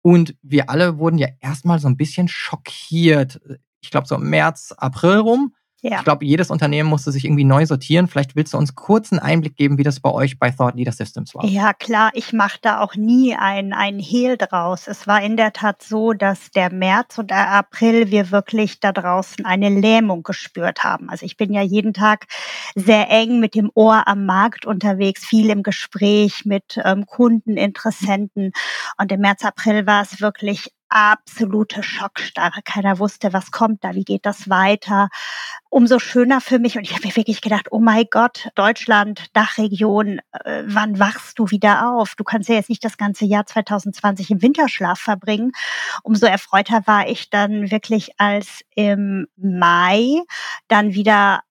Und 0.03 0.35
wir 0.41 0.69
alle 0.69 0.97
wurden 0.97 1.19
ja 1.19 1.27
erstmal 1.39 1.79
so 1.79 1.87
ein 1.87 1.97
bisschen 1.97 2.27
schockiert. 2.27 3.39
Ich 3.81 3.91
glaube, 3.91 4.07
so 4.07 4.15
im 4.15 4.29
März, 4.29 4.73
April 4.75 5.17
rum 5.17 5.55
ja. 5.83 5.97
Ich 5.97 6.03
glaube, 6.03 6.25
jedes 6.25 6.51
Unternehmen 6.51 6.87
musste 6.87 7.11
sich 7.11 7.25
irgendwie 7.25 7.43
neu 7.43 7.65
sortieren. 7.65 8.07
Vielleicht 8.07 8.35
willst 8.35 8.53
du 8.53 8.57
uns 8.59 8.75
kurz 8.75 9.11
einen 9.11 9.19
Einblick 9.19 9.55
geben, 9.55 9.79
wie 9.79 9.83
das 9.83 9.99
bei 9.99 10.11
euch 10.11 10.37
bei 10.37 10.51
Thought 10.51 10.75
Leader 10.75 10.91
Systems 10.91 11.33
war. 11.33 11.43
Ja, 11.45 11.73
klar, 11.73 12.11
ich 12.13 12.33
mache 12.33 12.59
da 12.61 12.81
auch 12.81 12.95
nie 12.95 13.35
ein, 13.35 13.73
ein 13.73 13.97
Hehl 13.97 14.37
draus. 14.37 14.87
Es 14.87 15.07
war 15.07 15.23
in 15.23 15.37
der 15.37 15.53
Tat 15.53 15.81
so, 15.81 16.13
dass 16.13 16.51
der 16.51 16.71
März 16.71 17.17
und 17.17 17.31
der 17.31 17.49
April 17.49 18.11
wir 18.11 18.29
wirklich 18.29 18.79
da 18.79 18.91
draußen 18.91 19.43
eine 19.43 19.69
Lähmung 19.69 20.21
gespürt 20.21 20.83
haben. 20.83 21.09
Also 21.09 21.25
ich 21.25 21.35
bin 21.35 21.51
ja 21.51 21.63
jeden 21.63 21.93
Tag 21.93 22.27
sehr 22.75 23.09
eng 23.09 23.39
mit 23.39 23.55
dem 23.55 23.71
Ohr 23.73 24.07
am 24.07 24.27
Markt 24.27 24.67
unterwegs, 24.67 25.25
viel 25.25 25.49
im 25.49 25.63
Gespräch 25.63 26.45
mit 26.45 26.79
ähm, 26.85 27.07
Kunden, 27.07 27.57
Interessenten. 27.57 28.51
Und 28.99 29.11
im 29.11 29.21
März, 29.21 29.43
April 29.43 29.87
war 29.87 30.03
es 30.03 30.21
wirklich 30.21 30.71
absolute 30.91 31.81
Schockstarre. 31.81 32.61
Keiner 32.63 32.99
wusste, 32.99 33.33
was 33.33 33.51
kommt 33.51 33.83
da, 33.83 33.95
wie 33.95 34.03
geht 34.03 34.25
das 34.25 34.49
weiter. 34.49 35.09
Umso 35.69 35.99
schöner 35.99 36.41
für 36.41 36.59
mich. 36.59 36.77
Und 36.77 36.83
ich 36.83 36.93
habe 36.93 37.07
mir 37.07 37.15
wirklich 37.15 37.41
gedacht, 37.41 37.67
oh 37.71 37.79
mein 37.79 38.05
Gott, 38.11 38.49
Deutschland, 38.55 39.27
Dachregion, 39.33 40.19
äh, 40.43 40.63
wann 40.65 40.99
wachst 40.99 41.39
du 41.39 41.49
wieder 41.49 41.89
auf? 41.93 42.15
Du 42.15 42.23
kannst 42.23 42.49
ja 42.49 42.55
jetzt 42.55 42.69
nicht 42.69 42.83
das 42.83 42.97
ganze 42.97 43.25
Jahr 43.25 43.45
2020 43.45 44.29
im 44.31 44.41
Winterschlaf 44.41 44.99
verbringen. 44.99 45.53
Umso 46.03 46.25
erfreuter 46.25 46.81
war 46.85 47.07
ich 47.07 47.29
dann 47.29 47.71
wirklich, 47.71 48.11
als 48.19 48.61
im 48.75 49.27
Mai 49.37 50.21
dann 50.67 50.93
wieder 50.93 51.41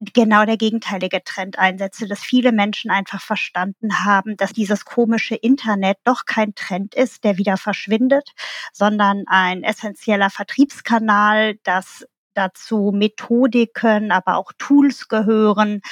genau 0.00 0.44
der 0.44 0.56
gegenteilige 0.56 1.22
Trend 1.22 1.58
einsetze, 1.58 2.06
dass 2.06 2.20
viele 2.20 2.52
Menschen 2.52 2.90
einfach 2.90 3.20
verstanden 3.20 4.04
haben, 4.04 4.36
dass 4.36 4.52
dieses 4.52 4.84
komische 4.84 5.34
Internet 5.34 5.98
doch 6.04 6.24
kein 6.24 6.54
Trend 6.54 6.94
ist, 6.94 7.24
der 7.24 7.36
wieder 7.36 7.56
verschwindet, 7.56 8.30
sondern 8.72 9.24
ein 9.26 9.62
essentieller 9.62 10.30
Vertriebskanal, 10.30 11.56
dass 11.64 12.06
dazu 12.34 12.92
Methodiken, 12.94 14.12
aber 14.12 14.36
auch 14.36 14.52
Tools 14.56 15.08
gehören. 15.08 15.82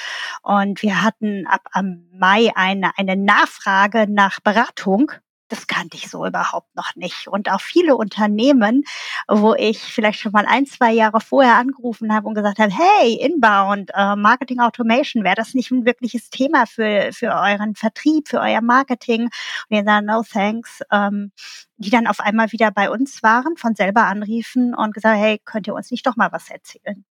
Und 0.41 0.81
wir 0.81 1.01
hatten 1.01 1.45
ab 1.45 1.61
am 1.71 2.07
Mai 2.11 2.51
eine, 2.55 2.97
eine 2.97 3.15
Nachfrage 3.15 4.07
nach 4.09 4.39
Beratung 4.39 5.11
das 5.49 5.67
kannte 5.67 5.97
ich 5.97 6.09
so 6.09 6.25
überhaupt 6.25 6.73
noch 6.75 6.95
nicht. 6.95 7.27
Und 7.27 7.51
auch 7.51 7.61
viele 7.61 7.95
Unternehmen, 7.97 8.83
wo 9.27 9.55
ich 9.55 9.79
vielleicht 9.79 10.19
schon 10.19 10.31
mal 10.31 10.45
ein, 10.45 10.65
zwei 10.65 10.91
Jahre 10.91 11.19
vorher 11.19 11.55
angerufen 11.55 12.13
habe 12.13 12.27
und 12.27 12.35
gesagt 12.35 12.59
habe, 12.59 12.71
hey, 12.71 13.15
Inbound, 13.15 13.91
äh, 13.93 14.15
Marketing 14.15 14.59
Automation, 14.59 15.23
wäre 15.23 15.35
das 15.35 15.53
nicht 15.53 15.71
ein 15.71 15.85
wirkliches 15.85 16.29
Thema 16.29 16.65
für, 16.65 17.09
für 17.11 17.31
euren 17.31 17.75
Vertrieb, 17.75 18.27
für 18.29 18.39
euer 18.39 18.61
Marketing? 18.61 19.23
Und 19.23 19.31
die 19.71 19.83
sagen, 19.83 20.05
no 20.05 20.23
thanks. 20.23 20.81
Ähm, 20.91 21.31
die 21.79 21.89
dann 21.89 22.07
auf 22.07 22.19
einmal 22.19 22.51
wieder 22.51 22.71
bei 22.71 22.89
uns 22.89 23.23
waren, 23.23 23.55
von 23.55 23.73
selber 23.73 24.05
anriefen 24.05 24.75
und 24.75 24.93
gesagt, 24.93 25.17
hey, 25.17 25.39
könnt 25.45 25.65
ihr 25.67 25.73
uns 25.73 25.91
nicht 25.91 26.05
doch 26.05 26.17
mal 26.17 26.31
was 26.31 26.49
erzählen? 26.49 27.05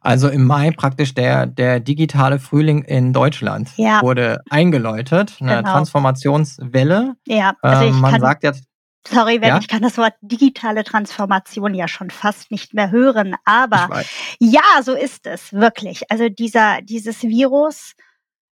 Also 0.00 0.28
im 0.28 0.46
Mai 0.46 0.70
praktisch 0.70 1.14
der, 1.14 1.46
der 1.46 1.78
digitale 1.78 2.38
Frühling 2.38 2.84
in 2.84 3.12
Deutschland 3.12 3.70
ja. 3.76 4.00
wurde 4.02 4.40
eingeläutet, 4.48 5.36
eine 5.40 5.56
genau. 5.56 5.72
Transformationswelle. 5.72 7.16
Ja, 7.26 7.54
also 7.60 7.84
ähm, 7.84 8.00
man 8.00 8.12
kann, 8.12 8.20
sagt 8.20 8.42
jetzt. 8.42 8.64
Sorry, 9.06 9.40
wenn 9.40 9.48
ja? 9.48 9.58
ich 9.58 9.68
kann 9.68 9.82
das 9.82 9.98
Wort 9.98 10.14
digitale 10.22 10.84
Transformation 10.84 11.74
ja 11.74 11.88
schon 11.88 12.10
fast 12.10 12.50
nicht 12.50 12.74
mehr 12.74 12.90
hören, 12.90 13.34
aber 13.44 14.02
ja, 14.38 14.82
so 14.82 14.94
ist 14.94 15.26
es 15.26 15.52
wirklich. 15.52 16.10
Also 16.10 16.28
dieser, 16.28 16.80
dieses 16.82 17.22
Virus, 17.22 17.92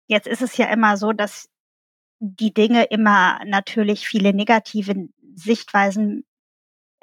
jetzt 0.06 0.26
ist 0.26 0.42
es 0.42 0.56
ja 0.56 0.66
immer 0.66 0.96
so, 0.96 1.12
dass 1.12 1.48
die 2.18 2.54
Dinge 2.54 2.84
immer 2.84 3.40
natürlich 3.44 4.06
viele 4.06 4.32
negative 4.32 5.08
Sichtweisen 5.34 6.24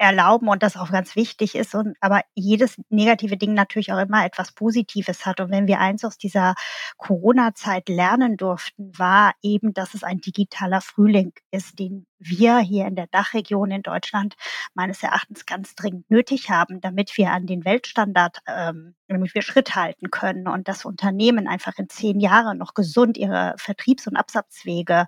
erlauben 0.00 0.48
und 0.48 0.62
das 0.62 0.78
auch 0.78 0.90
ganz 0.90 1.14
wichtig 1.14 1.54
ist 1.54 1.74
und 1.74 1.94
aber 2.00 2.22
jedes 2.34 2.80
negative 2.88 3.36
Ding 3.36 3.52
natürlich 3.52 3.92
auch 3.92 3.98
immer 3.98 4.24
etwas 4.24 4.52
Positives 4.52 5.26
hat 5.26 5.40
und 5.40 5.50
wenn 5.50 5.66
wir 5.66 5.78
eins 5.78 6.04
aus 6.06 6.16
dieser 6.16 6.54
Corona-Zeit 6.96 7.90
lernen 7.90 8.38
durften, 8.38 8.92
war 8.96 9.34
eben, 9.42 9.74
dass 9.74 9.92
es 9.92 10.02
ein 10.02 10.18
digitaler 10.18 10.80
Frühling 10.80 11.34
ist, 11.50 11.78
den 11.78 12.06
wir 12.18 12.60
hier 12.60 12.86
in 12.86 12.96
der 12.96 13.08
Dachregion 13.08 13.70
in 13.70 13.82
Deutschland 13.82 14.36
meines 14.72 15.02
Erachtens 15.02 15.44
ganz 15.44 15.74
dringend 15.74 16.10
nötig 16.10 16.48
haben, 16.48 16.80
damit 16.80 17.16
wir 17.18 17.30
an 17.32 17.46
den 17.46 17.66
Weltstandard, 17.66 18.38
ähm, 18.46 18.94
damit 19.08 19.34
wir 19.34 19.42
Schritt 19.42 19.74
halten 19.74 20.10
können 20.10 20.48
und 20.48 20.66
das 20.66 20.86
Unternehmen 20.86 21.46
einfach 21.46 21.78
in 21.78 21.90
zehn 21.90 22.20
Jahren 22.20 22.56
noch 22.56 22.72
gesund 22.72 23.18
ihre 23.18 23.54
Vertriebs- 23.58 24.06
und 24.06 24.16
Absatzwege 24.16 25.06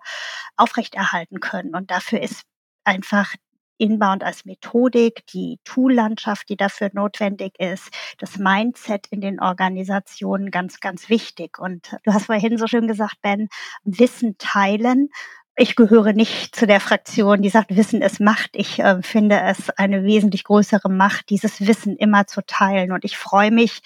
aufrechterhalten 0.57 1.41
können. 1.41 1.75
Und 1.75 1.91
dafür 1.91 2.21
ist 2.21 2.43
einfach 2.85 3.35
Inbound 3.79 4.25
als 4.25 4.45
Methodik, 4.45 5.27
die 5.27 5.59
Tool-Landschaft, 5.65 6.49
die 6.49 6.57
dafür 6.57 6.91
notwendig 6.93 7.59
ist, 7.59 7.91
das 8.19 8.39
Mindset 8.39 9.07
in 9.09 9.21
den 9.21 9.41
Organisationen 9.41 10.51
ganz, 10.51 10.81
ganz 10.81 11.09
wichtig. 11.09 11.59
Und 11.59 11.97
du 12.05 12.13
hast 12.13 12.27
vorhin 12.27 12.59
so 12.59 12.67
schön 12.67 12.87
gesagt, 12.87 13.17
Ben, 13.23 13.49
Wissen 13.85 14.37
teilen. 14.39 15.09
Ich 15.57 15.77
gehöre 15.77 16.15
nicht 16.15 16.57
zu 16.57 16.67
der 16.67 16.81
Fraktion, 16.81 17.43
die 17.43 17.51
sagt, 17.51 17.77
Wissen 17.77 18.01
ist 18.01 18.21
Macht. 18.21 18.51
Ich 18.55 18.79
äh, 18.79 19.03
finde 19.03 19.41
es 19.41 19.69
eine 19.71 20.05
wesentlich 20.05 20.45
größere 20.45 20.89
Macht, 20.89 21.29
dieses 21.29 21.61
Wissen 21.67 21.97
immer 21.97 22.27
zu 22.27 22.41
teilen. 22.47 22.93
Und 22.93 23.05
ich 23.05 23.19
freue 23.19 23.51
mich 23.51 23.81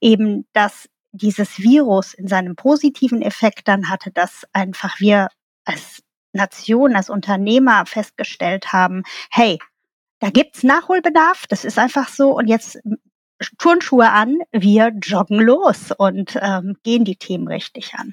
eben, 0.00 0.46
dass 0.54 0.88
dieses 1.12 1.58
Virus 1.58 2.14
in 2.14 2.28
seinem 2.28 2.56
positiven 2.56 3.20
Effekt 3.20 3.68
dann 3.68 3.90
hatte, 3.90 4.10
dass 4.10 4.46
einfach 4.52 5.00
wir 5.00 5.28
als 5.64 6.02
Nation, 6.32 6.94
als 6.94 7.10
Unternehmer 7.10 7.86
festgestellt 7.86 8.72
haben, 8.72 9.02
hey, 9.30 9.58
da 10.20 10.30
gibt's 10.30 10.62
Nachholbedarf, 10.62 11.46
das 11.48 11.64
ist 11.64 11.78
einfach 11.78 12.08
so 12.08 12.36
und 12.36 12.46
jetzt 12.46 12.78
Turnschuhe 13.58 14.10
an, 14.10 14.38
wir 14.52 14.92
joggen 15.02 15.40
los 15.40 15.92
und 15.96 16.38
ähm, 16.40 16.76
gehen 16.82 17.04
die 17.04 17.16
Themen 17.16 17.48
richtig 17.48 17.94
an. 17.94 18.12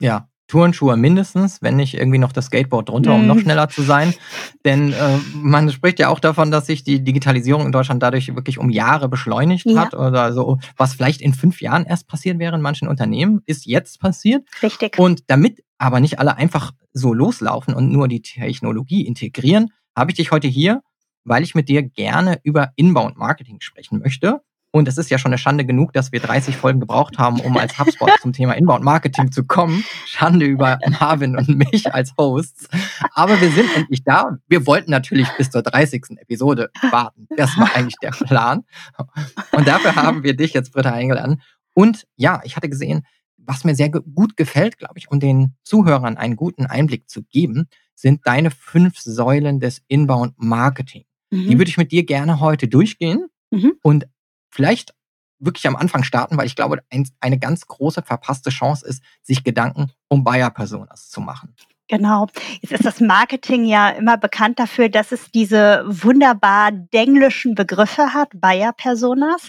Ja, 0.00 0.28
Turnschuhe 0.52 0.98
mindestens, 0.98 1.62
wenn 1.62 1.76
nicht 1.76 1.94
irgendwie 1.94 2.18
noch 2.18 2.32
das 2.32 2.46
Skateboard 2.46 2.90
drunter, 2.90 3.14
um 3.14 3.26
noch 3.26 3.36
mhm. 3.36 3.40
schneller 3.40 3.70
zu 3.70 3.80
sein. 3.80 4.12
Denn 4.66 4.92
äh, 4.92 5.16
man 5.32 5.70
spricht 5.70 5.98
ja 5.98 6.08
auch 6.10 6.20
davon, 6.20 6.50
dass 6.50 6.66
sich 6.66 6.84
die 6.84 7.02
Digitalisierung 7.02 7.64
in 7.64 7.72
Deutschland 7.72 8.02
dadurch 8.02 8.34
wirklich 8.34 8.58
um 8.58 8.68
Jahre 8.68 9.08
beschleunigt 9.08 9.64
ja. 9.64 9.80
hat. 9.80 9.94
Oder 9.94 10.34
so, 10.34 10.58
was 10.76 10.92
vielleicht 10.92 11.22
in 11.22 11.32
fünf 11.32 11.62
Jahren 11.62 11.86
erst 11.86 12.06
passiert 12.06 12.38
wäre 12.38 12.54
in 12.54 12.60
manchen 12.60 12.88
Unternehmen, 12.88 13.40
ist 13.46 13.64
jetzt 13.64 13.98
passiert. 13.98 14.46
Richtig. 14.62 14.98
Und 14.98 15.22
damit 15.28 15.64
aber 15.82 15.98
nicht 15.98 16.20
alle 16.20 16.36
einfach 16.36 16.72
so 16.92 17.12
loslaufen 17.12 17.74
und 17.74 17.90
nur 17.90 18.06
die 18.06 18.22
Technologie 18.22 19.04
integrieren, 19.04 19.72
habe 19.96 20.12
ich 20.12 20.16
dich 20.16 20.30
heute 20.30 20.46
hier, 20.46 20.80
weil 21.24 21.42
ich 21.42 21.56
mit 21.56 21.68
dir 21.68 21.82
gerne 21.82 22.38
über 22.44 22.70
Inbound 22.76 23.16
Marketing 23.16 23.60
sprechen 23.60 23.98
möchte. 23.98 24.42
Und 24.70 24.86
es 24.86 24.96
ist 24.96 25.10
ja 25.10 25.18
schon 25.18 25.30
eine 25.30 25.38
Schande 25.38 25.66
genug, 25.66 25.92
dass 25.92 26.12
wir 26.12 26.20
30 26.20 26.56
Folgen 26.56 26.78
gebraucht 26.78 27.18
haben, 27.18 27.40
um 27.40 27.56
als 27.56 27.78
HubSpot 27.78 28.10
zum 28.22 28.32
Thema 28.32 28.52
Inbound 28.52 28.84
Marketing 28.84 29.32
zu 29.32 29.44
kommen. 29.44 29.84
Schande 30.06 30.46
über 30.46 30.78
Marvin 31.00 31.36
und 31.36 31.48
mich 31.48 31.92
als 31.92 32.14
Hosts. 32.16 32.68
Aber 33.12 33.40
wir 33.40 33.50
sind 33.50 33.68
endlich 33.76 34.04
da. 34.04 34.38
Wir 34.46 34.66
wollten 34.66 34.92
natürlich 34.92 35.28
bis 35.36 35.50
zur 35.50 35.62
30. 35.62 36.16
Episode 36.16 36.70
warten. 36.92 37.26
Das 37.36 37.58
war 37.58 37.74
eigentlich 37.74 37.96
der 38.00 38.12
Plan. 38.12 38.62
Und 39.50 39.66
dafür 39.66 39.96
haben 39.96 40.22
wir 40.22 40.36
dich 40.36 40.54
jetzt, 40.54 40.72
Britta, 40.72 40.92
eingeladen. 40.92 41.42
Und 41.74 42.06
ja, 42.16 42.40
ich 42.44 42.56
hatte 42.56 42.68
gesehen, 42.68 43.04
was 43.44 43.64
mir 43.64 43.74
sehr 43.74 43.90
gut 43.90 44.36
gefällt, 44.36 44.78
glaube 44.78 44.98
ich, 44.98 45.10
um 45.10 45.20
den 45.20 45.54
Zuhörern 45.62 46.16
einen 46.16 46.36
guten 46.36 46.66
Einblick 46.66 47.08
zu 47.08 47.22
geben, 47.22 47.68
sind 47.94 48.26
deine 48.26 48.50
fünf 48.50 48.98
Säulen 48.98 49.60
des 49.60 49.82
Inbound 49.88 50.34
Marketing. 50.36 51.04
Mhm. 51.30 51.48
Die 51.48 51.58
würde 51.58 51.70
ich 51.70 51.76
mit 51.76 51.92
dir 51.92 52.04
gerne 52.04 52.40
heute 52.40 52.68
durchgehen 52.68 53.26
mhm. 53.50 53.72
und 53.82 54.06
vielleicht 54.50 54.94
wirklich 55.38 55.66
am 55.66 55.76
Anfang 55.76 56.04
starten, 56.04 56.36
weil 56.36 56.46
ich 56.46 56.56
glaube, 56.56 56.82
ein, 56.90 57.08
eine 57.20 57.38
ganz 57.38 57.66
große 57.66 58.02
verpasste 58.02 58.50
Chance 58.50 58.86
ist, 58.86 59.02
sich 59.22 59.42
Gedanken 59.44 59.90
um 60.08 60.24
Buyer-Personas 60.24 61.10
zu 61.10 61.20
machen. 61.20 61.54
Genau. 61.88 62.26
Jetzt 62.60 62.72
ist 62.72 62.84
das 62.86 63.00
Marketing 63.00 63.64
ja 63.66 63.90
immer 63.90 64.16
bekannt 64.16 64.58
dafür, 64.58 64.88
dass 64.88 65.12
es 65.12 65.30
diese 65.30 65.84
wunderbar 65.86 66.72
denglischen 66.72 67.54
Begriffe 67.54 68.14
hat, 68.14 68.28
Buyer-Personas 68.34 69.48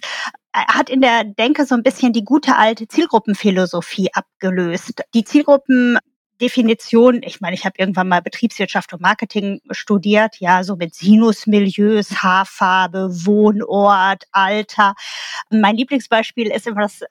hat 0.54 0.90
in 0.90 1.02
der 1.02 1.24
Denke 1.24 1.66
so 1.66 1.76
ein 1.76 1.84
bisschen 1.84 2.14
die 2.14 2.24
gute 2.24 2.56
alte 2.56 2.88
Zielgruppenphilosophie 2.88 4.10
abgelöst. 4.14 5.02
Die 5.14 5.24
Zielgruppendefinition, 5.24 7.22
ich 7.24 7.42
meine, 7.42 7.56
ich 7.56 7.66
habe 7.66 7.76
irgendwann 7.78 8.08
mal 8.08 8.22
Betriebswirtschaft 8.22 8.94
und 8.94 9.02
Marketing 9.02 9.62
studiert, 9.72 10.40
ja, 10.40 10.64
so 10.64 10.76
mit 10.76 10.96
Sinusmilieus, 10.96 12.24
Haarfarbe, 12.24 13.10
Wohnort, 13.26 14.24
Alter. 14.32 14.94
Mein 15.50 15.76
Lieblingsbeispiel 15.76 16.52
ist 16.52 16.68
immer 16.68 16.82
das 16.82 17.02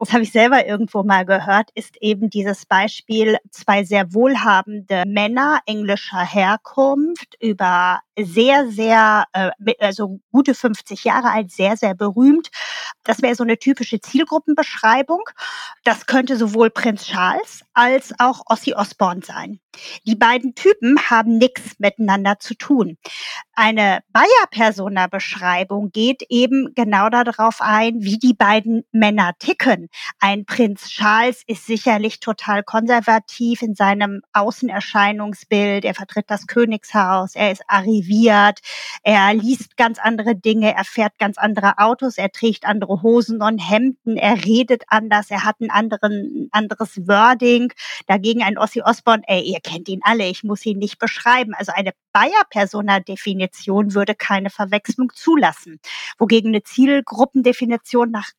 das 0.00 0.12
habe 0.14 0.22
ich 0.22 0.32
selber 0.32 0.66
irgendwo 0.66 1.02
mal 1.02 1.26
gehört, 1.26 1.70
ist 1.74 1.96
eben 2.00 2.30
dieses 2.30 2.64
Beispiel 2.64 3.36
zwei 3.50 3.84
sehr 3.84 4.14
wohlhabende 4.14 5.04
Männer 5.06 5.60
englischer 5.66 6.24
Herkunft 6.24 7.36
über 7.38 8.00
sehr, 8.18 8.70
sehr, 8.70 9.26
äh, 9.32 9.50
also 9.78 10.20
gute 10.32 10.54
50 10.54 11.04
Jahre 11.04 11.30
alt, 11.30 11.50
sehr, 11.50 11.76
sehr 11.76 11.94
berühmt. 11.94 12.50
Das 13.04 13.22
wäre 13.22 13.34
so 13.34 13.44
eine 13.44 13.58
typische 13.58 14.00
Zielgruppenbeschreibung. 14.00 15.22
Das 15.84 16.06
könnte 16.06 16.36
sowohl 16.36 16.70
Prinz 16.70 17.04
Charles 17.04 17.64
als 17.74 18.14
auch 18.18 18.42
Ossi 18.46 18.74
Osborne 18.74 19.22
sein. 19.22 19.60
Die 20.06 20.16
beiden 20.16 20.54
Typen 20.54 20.98
haben 21.10 21.38
nichts 21.38 21.78
miteinander 21.78 22.38
zu 22.38 22.54
tun. 22.54 22.98
Eine 23.52 24.00
Bayer-Persona-Beschreibung 24.12 25.90
geht 25.92 26.22
eben 26.28 26.72
genau 26.74 27.08
darauf 27.08 27.60
ein, 27.60 28.02
wie 28.02 28.18
die 28.18 28.34
beiden 28.34 28.84
Männer 28.92 29.32
ticken. 29.38 29.89
Ein 30.18 30.44
Prinz 30.44 30.88
Charles 30.88 31.42
ist 31.46 31.66
sicherlich 31.66 32.20
total 32.20 32.62
konservativ 32.62 33.62
in 33.62 33.74
seinem 33.74 34.22
Außenerscheinungsbild. 34.32 35.84
Er 35.84 35.94
vertritt 35.94 36.26
das 36.28 36.46
Königshaus, 36.46 37.34
er 37.34 37.52
ist 37.52 37.62
arriviert, 37.68 38.60
er 39.02 39.34
liest 39.34 39.76
ganz 39.76 39.98
andere 39.98 40.34
Dinge, 40.36 40.74
er 40.74 40.84
fährt 40.84 41.18
ganz 41.18 41.38
andere 41.38 41.78
Autos, 41.78 42.18
er 42.18 42.30
trägt 42.30 42.66
andere 42.66 43.02
Hosen 43.02 43.42
und 43.42 43.58
Hemden, 43.58 44.16
er 44.16 44.44
redet 44.44 44.84
anders, 44.88 45.30
er 45.30 45.44
hat 45.44 45.60
ein 45.60 45.70
anderen, 45.70 46.48
anderes 46.52 46.96
Wording. 47.08 47.72
Dagegen 48.06 48.42
ein 48.42 48.58
Ossi 48.58 48.82
Osborne, 48.82 49.22
ey, 49.26 49.42
ihr 49.42 49.60
kennt 49.60 49.88
ihn 49.88 50.00
alle, 50.02 50.26
ich 50.26 50.44
muss 50.44 50.64
ihn 50.66 50.78
nicht 50.78 50.98
beschreiben. 50.98 51.54
Also 51.54 51.72
eine 51.74 51.92
Bayer-Persona-Definition 52.12 53.94
würde 53.94 54.14
keine 54.14 54.50
Verwechslung 54.50 55.12
zulassen. 55.14 55.80
Wogegen 56.18 56.50
eine 56.50 56.62
Zielgruppendefinition 56.62 58.10
nach 58.10 58.30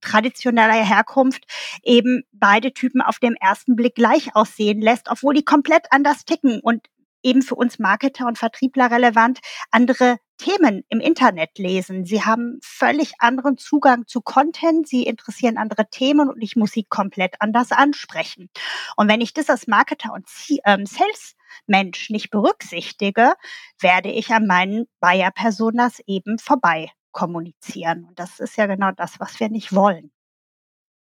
traditioneller 0.00 0.84
Herkunft 0.84 1.44
eben 1.82 2.22
beide 2.32 2.72
Typen 2.72 3.00
auf 3.00 3.18
dem 3.18 3.34
ersten 3.34 3.76
Blick 3.76 3.94
gleich 3.94 4.34
aussehen 4.34 4.80
lässt, 4.80 5.10
obwohl 5.10 5.34
die 5.34 5.44
komplett 5.44 5.86
anders 5.90 6.24
ticken 6.24 6.60
und 6.60 6.88
eben 7.22 7.42
für 7.42 7.54
uns 7.54 7.78
Marketer 7.78 8.26
und 8.26 8.38
Vertriebler 8.38 8.90
relevant, 8.90 9.40
andere 9.70 10.18
Themen 10.38 10.82
im 10.88 11.00
Internet 11.00 11.56
lesen. 11.58 12.04
Sie 12.04 12.24
haben 12.24 12.58
völlig 12.62 13.12
anderen 13.20 13.56
Zugang 13.58 14.06
zu 14.06 14.20
Content, 14.20 14.88
sie 14.88 15.04
interessieren 15.04 15.56
andere 15.56 15.88
Themen 15.88 16.28
und 16.28 16.42
ich 16.42 16.56
muss 16.56 16.72
sie 16.72 16.84
komplett 16.84 17.36
anders 17.38 17.70
ansprechen. 17.70 18.50
Und 18.96 19.08
wenn 19.08 19.20
ich 19.20 19.34
das 19.34 19.48
als 19.48 19.68
Marketer 19.68 20.12
und 20.12 20.26
ähm, 20.64 20.84
Sales 20.86 21.36
Mensch 21.66 22.10
nicht 22.10 22.30
berücksichtige, 22.30 23.34
werde 23.78 24.10
ich 24.10 24.30
an 24.30 24.46
meinen 24.46 24.86
Buyer-Personas 25.00 26.00
eben 26.06 26.38
vorbei 26.38 26.90
kommunizieren. 27.12 28.04
Und 28.04 28.18
das 28.18 28.40
ist 28.40 28.56
ja 28.56 28.66
genau 28.66 28.90
das, 28.92 29.20
was 29.20 29.38
wir 29.40 29.48
nicht 29.48 29.74
wollen. 29.74 30.10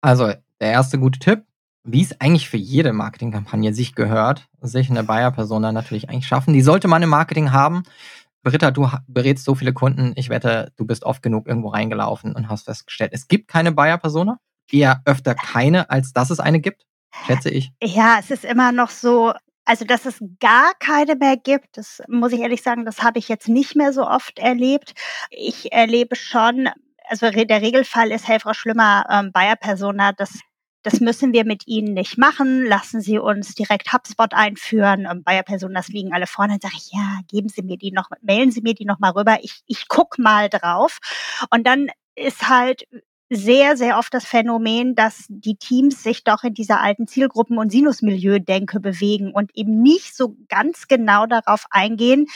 Also 0.00 0.32
der 0.60 0.70
erste 0.70 0.98
gute 0.98 1.18
Tipp, 1.18 1.44
wie 1.84 2.02
es 2.02 2.20
eigentlich 2.20 2.48
für 2.48 2.56
jede 2.56 2.92
Marketingkampagne 2.92 3.72
sich 3.72 3.94
gehört, 3.94 4.48
sich 4.60 4.90
eine 4.90 5.04
Buyer-Persona 5.04 5.72
natürlich 5.72 6.08
eigentlich 6.08 6.26
schaffen. 6.26 6.52
Die 6.52 6.62
sollte 6.62 6.88
man 6.88 7.02
im 7.02 7.08
Marketing 7.08 7.52
haben. 7.52 7.82
Britta, 8.42 8.70
du 8.70 8.88
berätst 9.08 9.44
so 9.44 9.54
viele 9.54 9.72
Kunden. 9.72 10.12
Ich 10.16 10.28
wette, 10.28 10.72
du 10.76 10.86
bist 10.86 11.04
oft 11.04 11.22
genug 11.22 11.48
irgendwo 11.48 11.68
reingelaufen 11.68 12.34
und 12.34 12.48
hast 12.48 12.64
festgestellt, 12.64 13.12
es 13.12 13.28
gibt 13.28 13.48
keine 13.48 13.72
Buyer-Persona. 13.72 14.38
Eher 14.70 15.02
öfter 15.04 15.34
keine, 15.34 15.90
als 15.90 16.12
dass 16.12 16.30
es 16.30 16.40
eine 16.40 16.60
gibt, 16.60 16.86
schätze 17.26 17.50
ich. 17.50 17.72
Ja, 17.82 18.18
es 18.20 18.30
ist 18.30 18.44
immer 18.44 18.72
noch 18.72 18.90
so, 18.90 19.32
also, 19.66 19.84
dass 19.84 20.06
es 20.06 20.22
gar 20.40 20.72
keine 20.78 21.16
mehr 21.16 21.36
gibt, 21.36 21.76
das 21.76 22.02
muss 22.08 22.32
ich 22.32 22.40
ehrlich 22.40 22.62
sagen, 22.62 22.84
das 22.84 23.02
habe 23.02 23.18
ich 23.18 23.28
jetzt 23.28 23.48
nicht 23.48 23.76
mehr 23.76 23.92
so 23.92 24.06
oft 24.06 24.38
erlebt. 24.38 24.94
Ich 25.30 25.72
erlebe 25.72 26.16
schon 26.16 26.70
also 27.08 27.30
der 27.30 27.62
Regelfall 27.62 28.10
ist, 28.10 28.26
hey, 28.28 28.40
Frau 28.40 28.52
Schlimmer, 28.52 29.04
ähm, 29.10 29.32
Bayer-Persona, 29.32 30.12
das 30.12 30.40
das 30.82 31.00
müssen 31.00 31.32
wir 31.32 31.44
mit 31.44 31.66
Ihnen 31.66 31.94
nicht 31.94 32.16
machen. 32.16 32.64
Lassen 32.64 33.00
Sie 33.00 33.18
uns 33.18 33.56
direkt 33.56 33.92
HubSpot 33.92 34.32
einführen. 34.32 35.08
Ähm, 35.10 35.24
Bayer-Personas 35.24 35.88
liegen 35.88 36.12
alle 36.12 36.28
vorne. 36.28 36.60
Dann 36.60 36.70
sage 36.70 36.76
ich, 36.76 36.92
ja, 36.92 37.18
geben 37.28 37.48
Sie 37.48 37.62
mir 37.62 37.76
die 37.76 37.90
noch, 37.90 38.08
mailen 38.22 38.52
Sie 38.52 38.60
mir 38.60 38.74
die 38.74 38.84
noch 38.84 39.00
mal 39.00 39.10
rüber. 39.10 39.38
Ich, 39.42 39.62
ich 39.66 39.88
guck 39.88 40.16
mal 40.16 40.48
drauf. 40.48 40.98
Und 41.50 41.66
dann 41.66 41.88
ist 42.14 42.48
halt 42.48 42.86
sehr, 43.28 43.76
sehr 43.76 43.98
oft 43.98 44.14
das 44.14 44.24
Phänomen, 44.24 44.94
dass 44.94 45.24
die 45.28 45.56
Teams 45.56 46.02
sich 46.02 46.22
doch 46.22 46.44
in 46.44 46.54
dieser 46.54 46.80
alten 46.80 47.08
Zielgruppen- 47.08 47.58
und 47.58 47.72
Sinusmilieu-Denke 47.72 48.78
bewegen 48.78 49.32
und 49.32 49.50
eben 49.56 49.82
nicht 49.82 50.16
so 50.16 50.36
ganz 50.48 50.86
genau 50.86 51.26
darauf 51.26 51.64
eingehen, 51.70 52.26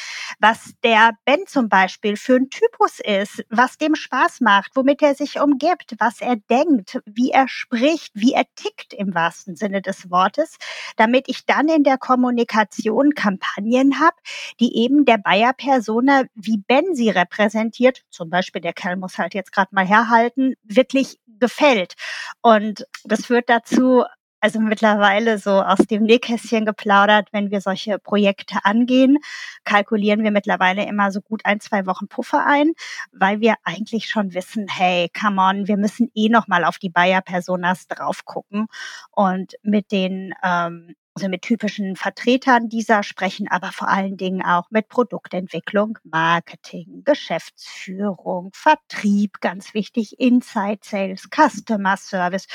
was 0.41 0.73
der 0.83 1.13
Ben 1.25 1.47
zum 1.47 1.69
Beispiel 1.69 2.17
für 2.17 2.37
ein 2.37 2.51
Typus 2.51 2.99
ist, 2.99 3.45
was 3.51 3.79
dem 3.79 3.95
Spaß 3.95 4.41
macht, 4.41 4.73
womit 4.75 5.03
er 5.03 5.15
sich 5.15 5.41
umgibt, 5.41 5.95
was 5.99 6.21
er 6.21 6.37
denkt, 6.37 7.01
wie 7.07 7.31
er 7.31 7.47
spricht, 7.47 8.11
wie 8.15 8.33
er 8.33 8.47
tickt 8.57 8.93
im 8.93 9.15
wahrsten 9.15 9.55
Sinne 9.55 9.83
des 9.83 10.11
Wortes, 10.11 10.57
damit 10.97 11.29
ich 11.29 11.47
dann 11.47 11.69
in 11.69 11.85
der 11.85 11.99
Kommunikation 11.99 13.15
Kampagnen 13.15 14.01
habe, 14.01 14.17
die 14.59 14.77
eben 14.77 15.05
der 15.05 15.19
Bayer-Persona, 15.19 16.25
wie 16.35 16.59
Ben 16.59 16.95
sie 16.95 17.11
repräsentiert, 17.11 18.03
zum 18.11 18.29
Beispiel 18.29 18.61
der 18.61 18.73
Kerl 18.73 18.97
muss 18.97 19.19
halt 19.19 19.35
jetzt 19.35 19.53
gerade 19.53 19.73
mal 19.73 19.87
herhalten, 19.87 20.55
wirklich 20.81 21.19
gefällt. 21.27 21.95
Und 22.43 22.87
das 23.05 23.27
führt 23.27 23.51
dazu, 23.51 24.05
also 24.41 24.59
mittlerweile 24.59 25.39
so 25.39 25.51
aus 25.51 25.81
dem 25.81 26.05
Nähkästchen 26.05 26.65
geplaudert, 26.65 27.29
wenn 27.33 27.51
wir 27.51 27.61
solche 27.61 27.99
Projekte 27.99 28.65
angehen, 28.65 29.19
kalkulieren 29.65 30.25
wir 30.25 30.31
mittlerweile 30.31 30.87
immer 30.87 31.13
so 31.13 31.21
gut 31.21 31.43
ein, 31.45 31.61
zwei 31.61 31.85
Wochen 31.85 32.09
Puffer 32.09 32.47
ein, 32.47 32.73
weil 33.13 33.41
wir 33.41 33.57
eigentlich 33.65 34.09
schon 34.09 34.33
wissen, 34.33 34.67
hey, 34.69 35.11
come 35.19 35.41
on, 35.43 35.69
wir 35.69 35.77
müssen 35.77 36.11
eh 36.15 36.31
nochmal 36.31 36.65
auf 36.65 36.79
die 36.79 36.89
Bayer-Personas 36.89 37.87
drauf 37.87 38.25
gucken 38.25 38.67
und 39.11 39.55
mit 39.63 39.93
den 39.93 40.33
ähm, 40.43 40.95
also 41.21 41.29
mit 41.29 41.43
typischen 41.43 41.97
Vertretern 41.97 42.71
dieser 42.71 43.03
sprechen, 43.03 43.47
aber 43.47 43.73
vor 43.73 43.89
allen 43.89 44.17
Dingen 44.17 44.43
auch 44.43 44.71
mit 44.71 44.89
Produktentwicklung, 44.89 45.99
Marketing, 46.03 47.03
Geschäftsführung, 47.05 48.51
Vertrieb, 48.55 49.43
ganz 49.43 49.75
wichtig, 49.75 50.19
Inside 50.19 50.79
Sales, 50.83 51.29
Customer 51.31 51.99
Service. 51.99 52.47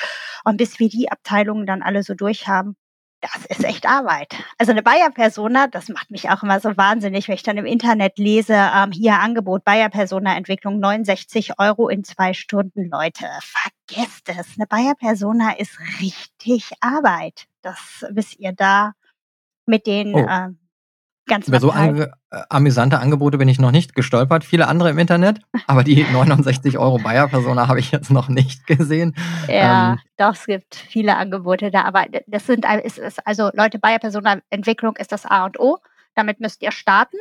Und 0.43 0.57
bis 0.57 0.79
wir 0.79 0.89
die 0.89 1.11
Abteilungen 1.11 1.67
dann 1.67 1.83
alle 1.83 2.01
so 2.01 2.15
durch 2.15 2.47
haben, 2.47 2.75
das 3.21 3.45
ist 3.45 3.63
echt 3.63 3.87
Arbeit. 3.87 4.35
Also 4.57 4.71
eine 4.71 4.81
Bayer-Persona, 4.81 5.67
das 5.67 5.89
macht 5.89 6.09
mich 6.09 6.31
auch 6.31 6.41
immer 6.41 6.59
so 6.59 6.75
wahnsinnig, 6.75 7.27
wenn 7.27 7.35
ich 7.35 7.43
dann 7.43 7.57
im 7.57 7.65
Internet 7.67 8.17
lese, 8.17 8.53
ähm, 8.53 8.91
hier 8.91 9.19
Angebot 9.19 9.63
Bayer-Persona-Entwicklung 9.63 10.79
69 10.79 11.59
Euro 11.59 11.87
in 11.87 12.03
zwei 12.03 12.33
Stunden. 12.33 12.89
Leute, 12.89 13.27
vergesst 13.41 14.27
es. 14.29 14.57
Eine 14.57 14.65
Bayer-Persona 14.67 15.57
ist 15.57 15.79
richtig 15.99 16.71
Arbeit. 16.81 17.45
Das 17.65 18.05
wisst 18.11 18.39
ihr 18.39 18.53
da 18.53 18.93
mit 19.65 19.87
den 19.87 20.13
oh. 20.13 20.19
äh, 20.19 20.49
Ganz 21.27 21.47
Über 21.47 21.59
so 21.59 21.71
ange 21.71 22.11
äh, 22.29 22.41
amüsante 22.49 22.99
Angebote 22.99 23.39
bin 23.39 23.47
ich 23.47 23.57
noch 23.57 23.71
nicht 23.71 23.95
gestolpert. 23.95 24.43
Viele 24.43 24.67
andere 24.67 24.91
im 24.91 24.99
Internet, 24.99 25.41
aber 25.67 25.83
die 25.83 26.03
69 26.03 26.77
Euro 26.77 26.99
Bayer-Persona 26.99 27.67
habe 27.67 27.79
ich 27.79 27.91
jetzt 27.91 28.11
noch 28.11 28.29
nicht 28.29 28.67
gesehen. 28.67 29.15
Ja, 29.47 29.93
ähm, 29.93 29.99
doch, 30.17 30.33
es 30.35 30.45
gibt 30.45 30.75
viele 30.75 31.17
Angebote 31.17 31.71
da, 31.71 31.81
aber 31.81 32.05
das 32.27 32.45
sind, 32.45 32.63
ist, 32.83 32.99
ist, 32.99 33.25
also 33.25 33.49
Leute, 33.53 33.79
Bayer-Persona-Entwicklung 33.79 34.97
ist 34.97 35.11
das 35.11 35.25
A 35.25 35.45
und 35.45 35.59
O. 35.59 35.79
Damit 36.13 36.39
müsst 36.41 36.61
ihr 36.61 36.71
starten. 36.71 37.17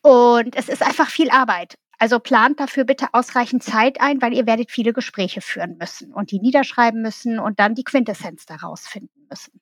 Und 0.00 0.56
es 0.56 0.70
ist 0.70 0.82
einfach 0.82 1.08
viel 1.08 1.30
Arbeit. 1.30 1.76
Also 2.00 2.18
plant 2.18 2.58
dafür 2.58 2.84
bitte 2.84 3.08
ausreichend 3.12 3.62
Zeit 3.62 4.00
ein, 4.00 4.22
weil 4.22 4.32
ihr 4.32 4.46
werdet 4.46 4.70
viele 4.70 4.94
Gespräche 4.94 5.42
führen 5.42 5.76
müssen 5.78 6.14
und 6.14 6.30
die 6.30 6.40
niederschreiben 6.40 7.02
müssen 7.02 7.38
und 7.38 7.60
dann 7.60 7.74
die 7.74 7.84
Quintessenz 7.84 8.46
daraus 8.46 8.88
finden 8.88 9.26
müssen. 9.28 9.60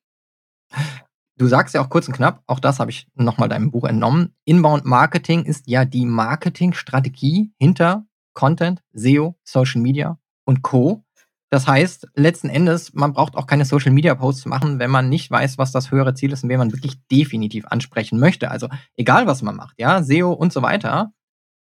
Du 1.35 1.47
sagst 1.47 1.75
ja 1.75 1.81
auch 1.81 1.89
kurz 1.89 2.07
und 2.07 2.15
knapp, 2.15 2.41
auch 2.47 2.61
das 2.61 2.79
habe 2.79 2.91
ich 2.91 3.07
nochmal 3.13 3.49
deinem 3.49 3.71
Buch 3.71 3.83
entnommen. 3.83 4.35
Inbound 4.45 4.85
Marketing 4.85 5.43
ist 5.43 5.67
ja 5.67 5.83
die 5.83 6.05
Marketingstrategie 6.05 7.51
hinter 7.59 8.05
Content, 8.33 8.81
SEO, 8.93 9.35
Social 9.43 9.81
Media 9.81 10.17
und 10.45 10.61
Co. 10.61 11.03
Das 11.49 11.67
heißt, 11.67 12.07
letzten 12.13 12.47
Endes, 12.47 12.93
man 12.93 13.11
braucht 13.11 13.35
auch 13.35 13.47
keine 13.47 13.65
Social 13.65 13.91
Media 13.91 14.15
Posts 14.15 14.45
machen, 14.45 14.79
wenn 14.79 14.91
man 14.91 15.09
nicht 15.09 15.29
weiß, 15.29 15.57
was 15.57 15.73
das 15.73 15.91
höhere 15.91 16.13
Ziel 16.13 16.31
ist 16.31 16.43
und 16.43 16.49
wen 16.49 16.59
man 16.59 16.71
wirklich 16.71 17.05
definitiv 17.07 17.65
ansprechen 17.65 18.17
möchte. 18.17 18.49
Also 18.49 18.69
egal, 18.95 19.27
was 19.27 19.41
man 19.41 19.57
macht, 19.57 19.75
ja, 19.77 20.03
SEO 20.03 20.31
und 20.31 20.53
so 20.53 20.61
weiter. 20.61 21.11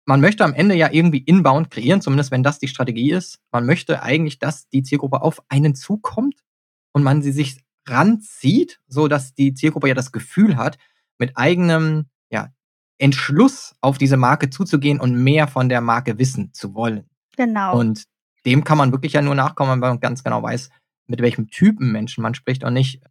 Man 0.04 0.20
möchte 0.20 0.44
am 0.44 0.54
Ende 0.54 0.74
ja 0.74 0.90
irgendwie 0.90 1.18
inbound 1.18 1.70
kreieren, 1.70 2.00
zumindest 2.00 2.30
wenn 2.30 2.42
das 2.42 2.58
die 2.58 2.68
Strategie 2.68 3.12
ist. 3.12 3.38
Man 3.52 3.66
möchte 3.66 4.02
eigentlich, 4.02 4.38
dass 4.38 4.68
die 4.68 4.82
Zielgruppe 4.82 5.22
auf 5.22 5.42
einen 5.48 5.74
zukommt 5.74 6.42
und 6.92 7.02
man 7.02 7.22
sie 7.22 7.32
sich 7.32 7.60
ranzieht, 7.86 8.80
so 8.86 9.08
dass 9.08 9.34
die 9.34 9.54
Zielgruppe 9.54 9.88
ja 9.88 9.94
das 9.94 10.12
Gefühl 10.12 10.56
hat, 10.56 10.78
mit 11.18 11.36
eigenem 11.36 12.06
ja, 12.30 12.52
Entschluss 12.98 13.74
auf 13.80 13.98
diese 13.98 14.16
Marke 14.16 14.50
zuzugehen 14.50 15.00
und 15.00 15.22
mehr 15.22 15.48
von 15.48 15.68
der 15.68 15.80
Marke 15.80 16.18
wissen 16.18 16.52
zu 16.52 16.74
wollen. 16.74 17.08
Genau. 17.36 17.78
Und 17.78 18.04
dem 18.44 18.64
kann 18.64 18.78
man 18.78 18.92
wirklich 18.92 19.12
ja 19.12 19.22
nur 19.22 19.34
nachkommen, 19.34 19.70
wenn 19.72 19.80
man 19.80 20.00
ganz 20.00 20.24
genau 20.24 20.42
weiß, 20.42 20.70
mit 21.06 21.20
welchem 21.20 21.48
Typen 21.48 21.92
Menschen 21.92 22.22
man 22.22 22.34
spricht 22.34 22.64
und 22.64 22.74
nicht, 22.74 23.02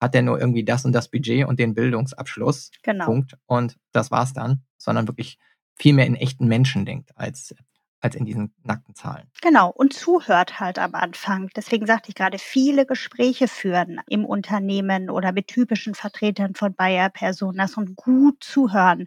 hat 0.00 0.14
der 0.14 0.22
nur 0.22 0.40
irgendwie 0.40 0.64
das 0.64 0.84
und 0.84 0.92
das 0.92 1.10
Budget 1.10 1.46
und 1.46 1.58
den 1.58 1.74
Bildungsabschluss. 1.74 2.70
Genau. 2.82 3.04
Punkt. 3.06 3.36
Und 3.46 3.76
das 3.92 4.10
war's 4.10 4.32
dann, 4.32 4.62
sondern 4.78 5.06
wirklich 5.06 5.38
viel 5.80 5.94
mehr 5.94 6.06
in 6.06 6.14
echten 6.14 6.46
Menschen 6.46 6.84
denkt 6.84 7.10
als 7.16 7.54
als 8.00 8.14
in 8.14 8.24
diesen 8.24 8.54
nackten 8.64 8.94
Zahlen. 8.94 9.30
Genau, 9.42 9.70
und 9.70 9.92
zuhört 9.92 10.58
halt 10.58 10.78
am 10.78 10.94
Anfang. 10.94 11.50
Deswegen 11.54 11.86
sagte 11.86 12.08
ich 12.08 12.14
gerade, 12.14 12.38
viele 12.38 12.86
Gespräche 12.86 13.46
führen 13.46 14.00
im 14.08 14.24
Unternehmen 14.24 15.10
oder 15.10 15.32
mit 15.32 15.48
typischen 15.48 15.94
Vertretern 15.94 16.54
von 16.54 16.74
Bayer-Personas 16.74 17.76
und 17.76 17.96
gut 17.96 18.42
zuhören. 18.42 19.06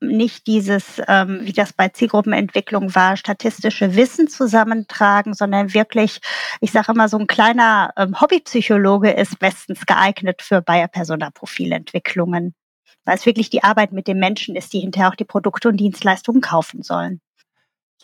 Nicht 0.00 0.46
dieses, 0.46 1.00
ähm, 1.06 1.40
wie 1.42 1.52
das 1.52 1.72
bei 1.72 1.88
Zielgruppenentwicklung 1.88 2.94
war, 2.94 3.16
statistische 3.16 3.94
Wissen 3.94 4.28
zusammentragen, 4.28 5.34
sondern 5.34 5.72
wirklich, 5.72 6.20
ich 6.60 6.72
sage 6.72 6.92
immer, 6.92 7.08
so 7.08 7.18
ein 7.18 7.28
kleiner 7.28 7.92
ähm, 7.96 8.20
Hobbypsychologe 8.20 9.12
ist 9.12 9.38
bestens 9.38 9.86
geeignet 9.86 10.42
für 10.42 10.60
Bayer-Persona-Profilentwicklungen 10.62 12.54
weil 13.04 13.16
es 13.16 13.26
wirklich 13.26 13.50
die 13.50 13.64
Arbeit 13.64 13.92
mit 13.92 14.06
den 14.06 14.18
Menschen 14.18 14.56
ist, 14.56 14.72
die 14.72 14.80
hinterher 14.80 15.08
auch 15.08 15.14
die 15.14 15.24
Produkte 15.24 15.68
und 15.68 15.76
Dienstleistungen 15.78 16.40
kaufen 16.40 16.82
sollen. 16.82 17.20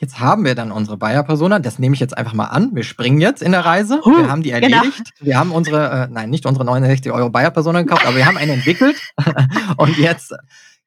Jetzt 0.01 0.21
haben 0.21 0.45
wir 0.45 0.55
dann 0.55 0.71
unsere 0.71 0.97
Bayer-Persona. 0.97 1.59
Das 1.59 1.81
nehme 1.81 1.95
ich 1.95 2.01
jetzt 2.01 2.17
einfach 2.17 2.33
mal 2.33 2.45
an. 2.45 2.71
Wir 2.73 2.85
springen 2.85 3.21
jetzt 3.21 3.43
in 3.43 3.51
der 3.51 3.65
Reise. 3.65 4.01
Wir 4.05 4.31
haben 4.31 4.45
die 4.45 4.51
genau. 4.51 4.77
erledigt. 4.77 5.13
Genau. 5.19 5.27
Wir 5.27 5.39
haben 5.39 5.51
unsere, 5.51 6.05
äh, 6.05 6.09
nein, 6.09 6.31
nicht 6.31 6.47
unsere 6.47 6.65
69 6.65 7.11
Euro 7.11 7.31
Bayer-Persona 7.31 7.83
gekauft, 7.83 8.07
aber 8.07 8.17
wir 8.17 8.25
haben 8.25 8.37
eine 8.37 8.53
entwickelt. 8.53 8.97
Und 9.77 9.99
jetzt, 9.99 10.35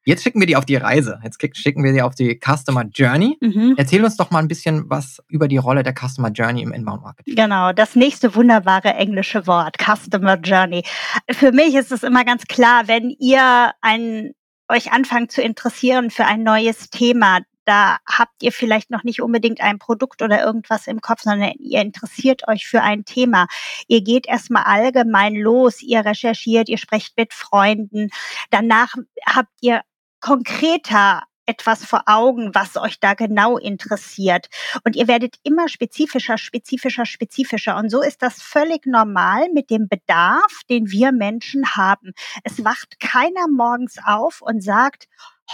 jetzt 0.05 0.23
schicken 0.23 0.39
wir 0.39 0.47
die 0.47 0.55
auf 0.55 0.65
die 0.65 0.75
Reise. 0.75 1.19
Jetzt 1.23 1.39
schicken 1.57 1.83
wir 1.83 1.93
die 1.93 2.01
auf 2.01 2.15
die 2.15 2.39
Customer 2.39 2.83
Journey. 2.83 3.37
Mhm. 3.39 3.75
Erzähl 3.77 4.03
uns 4.03 4.17
doch 4.17 4.31
mal 4.31 4.39
ein 4.39 4.47
bisschen 4.47 4.89
was 4.89 5.21
über 5.27 5.47
die 5.47 5.57
Rolle 5.57 5.83
der 5.83 5.93
Customer 5.93 6.29
Journey 6.29 6.61
im 6.63 6.71
Inbound 6.71 7.03
Marketing. 7.03 7.35
Genau, 7.35 7.71
das 7.73 7.95
nächste 7.95 8.35
wunderbare 8.35 8.93
englische 8.93 9.47
Wort, 9.47 9.77
Customer 9.77 10.37
Journey. 10.37 10.83
Für 11.29 11.51
mich 11.51 11.75
ist 11.75 11.91
es 11.91 12.03
immer 12.03 12.25
ganz 12.25 12.45
klar, 12.45 12.87
wenn 12.87 13.09
ihr 13.19 13.71
ein 13.81 14.31
euch 14.69 14.93
anfangt 14.93 15.31
zu 15.33 15.41
interessieren 15.41 16.11
für 16.11 16.25
ein 16.25 16.43
neues 16.43 16.89
Thema, 16.89 17.39
da 17.65 17.97
habt 18.07 18.41
ihr 18.41 18.51
vielleicht 18.51 18.89
noch 18.89 19.03
nicht 19.03 19.21
unbedingt 19.21 19.61
ein 19.61 19.79
Produkt 19.79 20.21
oder 20.21 20.43
irgendwas 20.43 20.87
im 20.87 21.01
Kopf, 21.01 21.21
sondern 21.21 21.51
ihr 21.59 21.81
interessiert 21.81 22.47
euch 22.47 22.65
für 22.65 22.81
ein 22.81 23.05
Thema. 23.05 23.47
Ihr 23.87 24.01
geht 24.01 24.27
erstmal 24.27 24.63
allgemein 24.63 25.35
los, 25.35 25.81
ihr 25.81 26.03
recherchiert, 26.03 26.69
ihr 26.69 26.77
sprecht 26.77 27.15
mit 27.17 27.33
Freunden. 27.33 28.09
Danach 28.49 28.95
habt 29.27 29.51
ihr 29.61 29.81
konkreter 30.21 31.23
etwas 31.45 31.83
vor 31.83 32.03
Augen, 32.05 32.53
was 32.53 32.77
euch 32.77 32.99
da 32.99 33.13
genau 33.13 33.57
interessiert. 33.57 34.47
Und 34.85 34.95
ihr 34.95 35.07
werdet 35.07 35.35
immer 35.43 35.67
spezifischer, 35.67 36.37
spezifischer, 36.37 37.05
spezifischer. 37.05 37.75
Und 37.77 37.89
so 37.89 38.01
ist 38.01 38.21
das 38.21 38.41
völlig 38.41 38.85
normal 38.85 39.49
mit 39.53 39.69
dem 39.69 39.89
Bedarf, 39.89 40.61
den 40.69 40.91
wir 40.91 41.11
Menschen 41.11 41.75
haben. 41.75 42.13
Es 42.43 42.63
wacht 42.63 42.99
keiner 42.99 43.47
morgens 43.49 43.97
auf 44.05 44.41
und 44.41 44.63
sagt, 44.63 45.07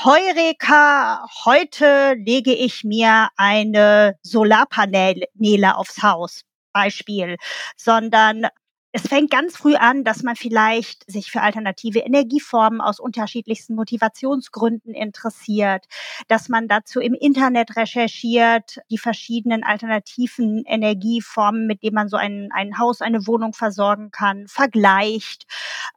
Heureka, 0.04 1.26
heute 1.46 2.14
lege 2.14 2.54
ich 2.54 2.84
mir 2.84 3.30
eine 3.36 4.16
Solarpaneele 4.22 5.76
aufs 5.76 6.04
Haus, 6.04 6.42
Beispiel, 6.74 7.38
sondern 7.76 8.46
es 8.94 9.08
fängt 9.08 9.32
ganz 9.32 9.58
früh 9.58 9.76
an, 9.76 10.04
dass 10.04 10.24
man 10.24 10.36
vielleicht 10.36 11.10
sich 11.12 11.30
für 11.30 11.42
alternative 11.42 12.00
Energieformen 12.00 12.80
aus 12.80 13.00
unterschiedlichsten 13.00 13.76
Motivationsgründen 13.76 14.94
interessiert, 14.94 15.86
dass 16.30 16.48
man 16.48 16.68
dazu 16.70 17.02
im 17.02 17.14
Internet 17.14 17.76
recherchiert, 17.76 18.80
die 18.90 18.98
verschiedenen 18.98 19.64
alternativen 19.64 20.64
Energieformen, 20.66 21.68
mit 21.68 21.84
denen 21.84 21.96
man 21.96 22.08
so 22.08 22.16
ein, 22.16 22.50
ein 22.54 22.78
Haus, 22.80 23.02
eine 23.02 23.28
Wohnung 23.28 23.54
versorgen 23.54 24.10
kann, 24.12 24.48
vergleicht, 24.48 25.46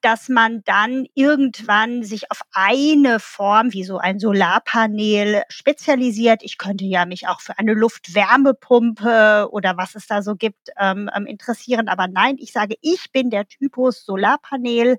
dass 0.02 0.28
man 0.28 0.62
dann 0.64 1.06
irgendwann 1.14 2.02
sich 2.02 2.30
auf 2.30 2.40
eine 2.52 3.20
Form 3.20 3.72
wie 3.72 3.84
so 3.84 3.98
ein 3.98 4.18
Solarpanel 4.18 5.42
spezialisiert. 5.48 6.42
Ich 6.42 6.58
könnte 6.58 6.84
ja 6.84 7.06
mich 7.06 7.28
auch 7.28 7.40
für 7.40 7.58
eine 7.58 7.74
Luftwärmepumpe 7.74 9.48
oder 9.50 9.76
was 9.76 9.94
es 9.94 10.06
da 10.06 10.22
so 10.22 10.34
gibt 10.34 10.70
ähm, 10.78 11.08
ähm 11.14 11.26
interessieren, 11.26 11.88
aber 11.88 12.08
nein, 12.08 12.36
ich 12.38 12.52
sage, 12.52 12.74
ich 12.80 13.12
bin 13.12 13.30
der 13.30 13.46
Typus 13.46 14.04
Solarpanel. 14.04 14.98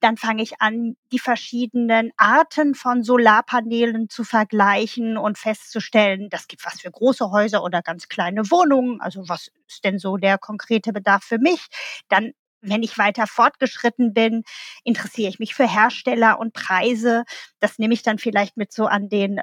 Dann 0.00 0.16
fange 0.16 0.42
ich 0.42 0.60
an, 0.60 0.96
die 1.12 1.18
verschiedenen 1.18 2.10
Arten 2.16 2.74
von 2.74 3.02
Solarpanelen 3.02 4.08
zu 4.08 4.24
vergleichen 4.24 5.16
und 5.16 5.38
festzustellen, 5.38 6.28
das 6.30 6.46
gibt 6.48 6.64
was 6.64 6.80
für 6.80 6.90
große 6.90 7.30
Häuser 7.30 7.62
oder 7.64 7.82
ganz 7.82 8.08
kleine 8.08 8.50
Wohnungen. 8.50 9.00
Also 9.00 9.28
was 9.28 9.50
ist 9.68 9.84
denn 9.84 9.98
so 9.98 10.16
der 10.16 10.38
konkrete 10.38 10.92
Bedarf 10.92 11.24
für 11.24 11.38
mich? 11.38 11.66
Dann 12.08 12.32
wenn 12.66 12.82
ich 12.82 12.96
weiter 12.96 13.26
fortgeschritten 13.26 14.14
bin, 14.14 14.42
interessiere 14.84 15.28
ich 15.28 15.38
mich 15.38 15.54
für 15.54 15.68
Hersteller 15.68 16.38
und 16.38 16.54
Preise. 16.54 17.24
Das 17.60 17.78
nehme 17.78 17.92
ich 17.92 18.02
dann 18.02 18.18
vielleicht 18.18 18.56
mit 18.56 18.72
so 18.72 18.86
an 18.86 19.10
den 19.10 19.38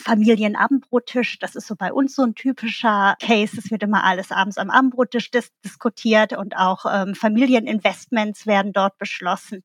Familienabendbrottisch. 0.00 1.38
Das 1.38 1.54
ist 1.54 1.66
so 1.66 1.76
bei 1.76 1.92
uns 1.92 2.14
so 2.14 2.22
ein 2.22 2.34
typischer 2.34 3.16
Case. 3.20 3.56
Es 3.58 3.70
wird 3.70 3.82
immer 3.82 4.04
alles 4.04 4.32
abends 4.32 4.58
am 4.58 4.70
Abendbrottisch 4.70 5.30
dis 5.30 5.50
diskutiert 5.64 6.32
und 6.32 6.56
auch 6.56 6.86
ähm, 6.90 7.14
Familieninvestments 7.14 8.46
werden 8.46 8.72
dort 8.72 8.98
beschlossen, 8.98 9.62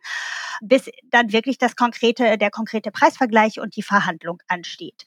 bis 0.62 0.90
dann 1.10 1.32
wirklich 1.32 1.58
das 1.58 1.76
konkrete, 1.76 2.38
der 2.38 2.52
konkrete 2.52 2.92
Preisvergleich 2.92 3.60
und 3.60 3.76
die 3.76 3.84
Verhandlung 3.84 4.40
ansteht. 4.48 5.06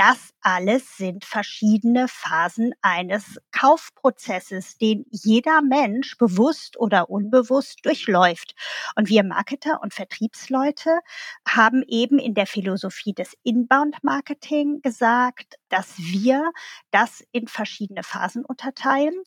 Das 0.00 0.32
alles 0.40 0.96
sind 0.96 1.26
verschiedene 1.26 2.08
Phasen 2.08 2.72
eines 2.80 3.38
Kaufprozesses, 3.52 4.78
den 4.78 5.04
jeder 5.10 5.60
Mensch 5.60 6.16
bewusst 6.16 6.80
oder 6.80 7.10
unbewusst 7.10 7.80
durchläuft. 7.84 8.54
Und 8.96 9.10
wir 9.10 9.22
Marketer 9.24 9.82
und 9.82 9.92
Vertriebsleute 9.92 11.00
haben 11.46 11.82
eben 11.86 12.18
in 12.18 12.32
der 12.32 12.46
Philosophie 12.46 13.12
des 13.12 13.36
Inbound-Marketing 13.42 14.80
gesagt, 14.80 15.56
dass 15.68 15.98
wir 15.98 16.50
das 16.90 17.22
in 17.32 17.46
verschiedene 17.46 18.02
Phasen 18.02 18.46
unterteilen, 18.46 19.20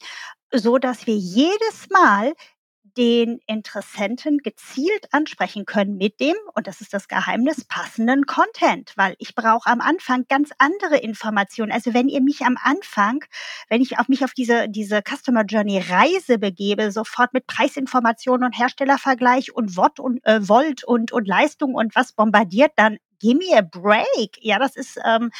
so 0.51 0.79
dass 0.79 1.05
wir 1.05 1.15
jedes 1.15 1.87
Mal 1.91 2.33
den 2.97 3.39
Interessenten 3.47 4.39
gezielt 4.39 5.07
ansprechen 5.11 5.65
können 5.65 5.97
mit 5.97 6.19
dem, 6.19 6.35
und 6.53 6.67
das 6.67 6.81
ist 6.81 6.93
das 6.93 7.07
Geheimnis, 7.07 7.65
passenden 7.65 8.25
Content, 8.25 8.93
weil 8.95 9.15
ich 9.19 9.35
brauche 9.35 9.69
am 9.69 9.81
Anfang 9.81 10.25
ganz 10.27 10.51
andere 10.57 10.97
Informationen. 10.97 11.71
Also 11.71 11.93
wenn 11.93 12.07
ihr 12.07 12.21
mich 12.21 12.41
am 12.41 12.57
Anfang, 12.61 13.23
wenn 13.69 13.81
ich 13.81 13.99
auf 13.99 14.07
mich 14.07 14.23
auf 14.23 14.33
diese, 14.33 14.69
diese 14.69 15.01
Customer 15.01 15.43
Journey 15.43 15.79
Reise 15.79 16.37
begebe, 16.37 16.91
sofort 16.91 17.33
mit 17.33 17.47
Preisinformationen 17.47 18.45
und 18.45 18.57
Herstellervergleich 18.57 19.55
und 19.55 19.75
Watt 19.77 19.99
und 19.99 20.23
äh, 20.25 20.47
Volt 20.47 20.83
und, 20.83 21.11
und 21.11 21.27
Leistung 21.27 21.73
und 21.75 21.95
was 21.95 22.13
bombardiert, 22.13 22.73
dann 22.75 22.97
give 23.19 23.37
me 23.37 23.57
a 23.57 23.61
break. 23.61 24.37
Ja, 24.41 24.59
das 24.59 24.75
ist, 24.75 24.99
ähm, 25.05 25.31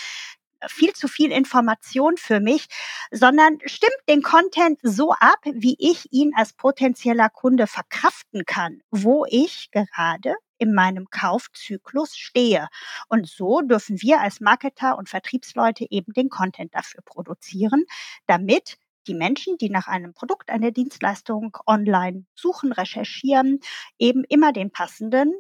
viel 0.68 0.94
zu 0.94 1.08
viel 1.08 1.32
Information 1.32 2.18
für 2.18 2.40
mich, 2.40 2.68
sondern 3.12 3.60
stimmt 3.66 3.94
den 4.10 4.22
Content 4.22 4.80
so 4.82 5.12
ab, 5.12 5.40
wie 5.46 5.76
ich 5.80 6.12
ihn 6.12 6.34
als 6.36 6.54
potenzieller 6.54 7.30
Kunde 7.30 7.68
verkraften 7.68 8.46
kann, 8.46 8.82
wo 8.92 9.26
ich 9.28 9.70
gerade 9.72 10.36
in 10.58 10.74
meinem 10.74 11.10
Kaufzyklus 11.10 12.16
stehe. 12.16 12.68
Und 13.10 13.28
so 13.28 13.62
dürfen 13.62 14.02
wir 14.02 14.22
als 14.22 14.40
Marketer 14.40 14.98
und 14.98 15.10
Vertriebsleute 15.10 15.86
eben 15.90 16.14
den 16.14 16.30
Content 16.30 16.74
dafür 16.74 17.02
produzieren, 17.04 17.86
damit 18.28 18.78
die 19.08 19.14
Menschen, 19.14 19.58
die 19.58 19.70
nach 19.70 19.88
einem 19.88 20.14
Produkt, 20.14 20.50
einer 20.50 20.72
Dienstleistung 20.72 21.58
online 21.68 22.26
suchen, 22.36 22.72
recherchieren, 22.72 23.60
eben 24.00 24.24
immer 24.24 24.54
den 24.54 24.72
passenden, 24.72 25.34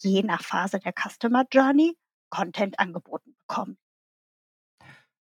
je 0.00 0.22
nach 0.22 0.42
Phase 0.42 0.80
der 0.80 0.92
Customer 0.92 1.44
Journey, 1.50 1.96
Content 2.30 2.80
angeboten 2.80 3.36
bekommen. 3.46 3.78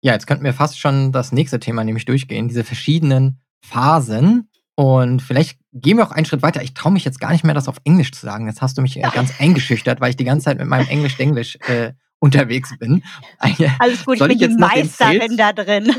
Ja, 0.02 0.14
jetzt 0.14 0.28
könnten 0.28 0.46
wir 0.46 0.54
fast 0.54 0.80
schon 0.80 1.12
das 1.12 1.32
nächste 1.32 1.60
Thema 1.60 1.84
nämlich 1.84 2.06
durchgehen, 2.06 2.48
diese 2.48 2.64
verschiedenen 2.64 3.42
Phasen. 3.62 4.50
Und 4.76 5.22
vielleicht 5.22 5.60
gehen 5.74 5.98
wir 5.98 6.08
auch 6.08 6.12
einen 6.12 6.26
Schritt 6.26 6.42
weiter. 6.42 6.62
Ich 6.64 6.74
traue 6.74 6.94
mich 6.94 7.04
jetzt 7.04 7.20
gar 7.20 7.32
nicht 7.32 7.44
mehr, 7.44 7.54
das 7.54 7.68
auf 7.68 7.78
Englisch 7.84 8.14
zu 8.14 8.26
sagen. 8.26 8.48
Jetzt 8.48 8.62
hast 8.62 8.78
du 8.78 8.82
mich 8.82 8.96
ja. 8.96 9.10
ganz 9.10 9.34
eingeschüchtert, 9.40 10.00
weil 10.00 10.12
ich 10.12 10.16
die 10.16 10.24
ganze 10.24 10.46
Zeit 10.46 10.58
mit 10.58 10.68
meinem 10.68 10.88
Englisch-Englisch 10.88 11.58
äh, 11.68 11.92
unterwegs 12.20 12.78
bin. 12.78 13.04
Alles 13.80 14.06
gut, 14.06 14.20
Soll 14.20 14.32
ich, 14.32 14.40
bin 14.40 14.52
die 14.52 14.58
Meisterin 14.58 15.38
da 15.38 15.54
drin. 15.54 15.94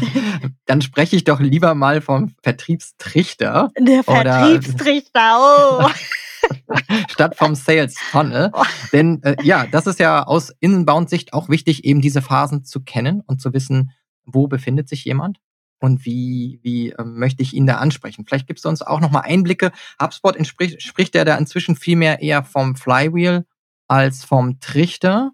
Dann 0.66 0.82
spreche 0.82 1.16
ich 1.16 1.24
doch 1.24 1.40
lieber 1.40 1.74
mal 1.74 2.00
vom 2.00 2.34
Vertriebstrichter. 2.42 3.70
Der 3.78 4.02
Vertriebstrichter, 4.02 5.38
oh. 5.40 5.88
statt 7.08 7.36
vom 7.36 7.54
Sales 7.54 7.98
Funnel. 7.98 8.52
Denn 8.92 9.22
äh, 9.22 9.36
ja, 9.42 9.66
das 9.66 9.86
ist 9.86 9.98
ja 9.98 10.24
aus 10.24 10.52
Inbound-Sicht 10.60 11.32
auch 11.32 11.48
wichtig, 11.48 11.84
eben 11.84 12.00
diese 12.00 12.22
Phasen 12.22 12.64
zu 12.64 12.80
kennen 12.80 13.22
und 13.26 13.40
zu 13.40 13.52
wissen, 13.52 13.92
wo 14.24 14.46
befindet 14.46 14.88
sich 14.88 15.04
jemand 15.04 15.38
und 15.80 16.04
wie, 16.04 16.60
wie 16.62 16.90
äh, 16.90 17.04
möchte 17.04 17.42
ich 17.42 17.54
ihn 17.54 17.66
da 17.66 17.76
ansprechen. 17.76 18.24
Vielleicht 18.26 18.46
gibst 18.46 18.64
du 18.64 18.68
uns 18.68 18.82
auch 18.82 19.00
nochmal 19.00 19.22
Einblicke. 19.24 19.72
HubSpot 20.00 20.36
entspricht, 20.36 20.82
spricht 20.82 21.14
ja 21.14 21.24
da 21.24 21.36
inzwischen 21.36 21.76
viel 21.76 21.96
mehr 21.96 22.20
eher 22.20 22.44
vom 22.44 22.76
Flywheel 22.76 23.46
als 23.86 24.24
vom 24.24 24.60
Trichter. 24.60 25.32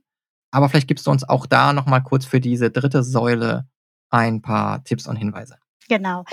Aber 0.51 0.69
vielleicht 0.69 0.89
gibst 0.89 1.07
du 1.07 1.11
uns 1.11 1.29
auch 1.29 1.47
da 1.47 1.73
nochmal 1.73 2.03
kurz 2.03 2.27
für 2.27 2.41
diese 2.41 2.71
dritte 2.71 3.03
Säule 3.03 3.67
ein 4.11 4.43
paar 4.43 4.85
Tipps 4.85 5.09
und 5.09 5.17
Hinweise. 5.17 5.59
Genau. 5.89 6.25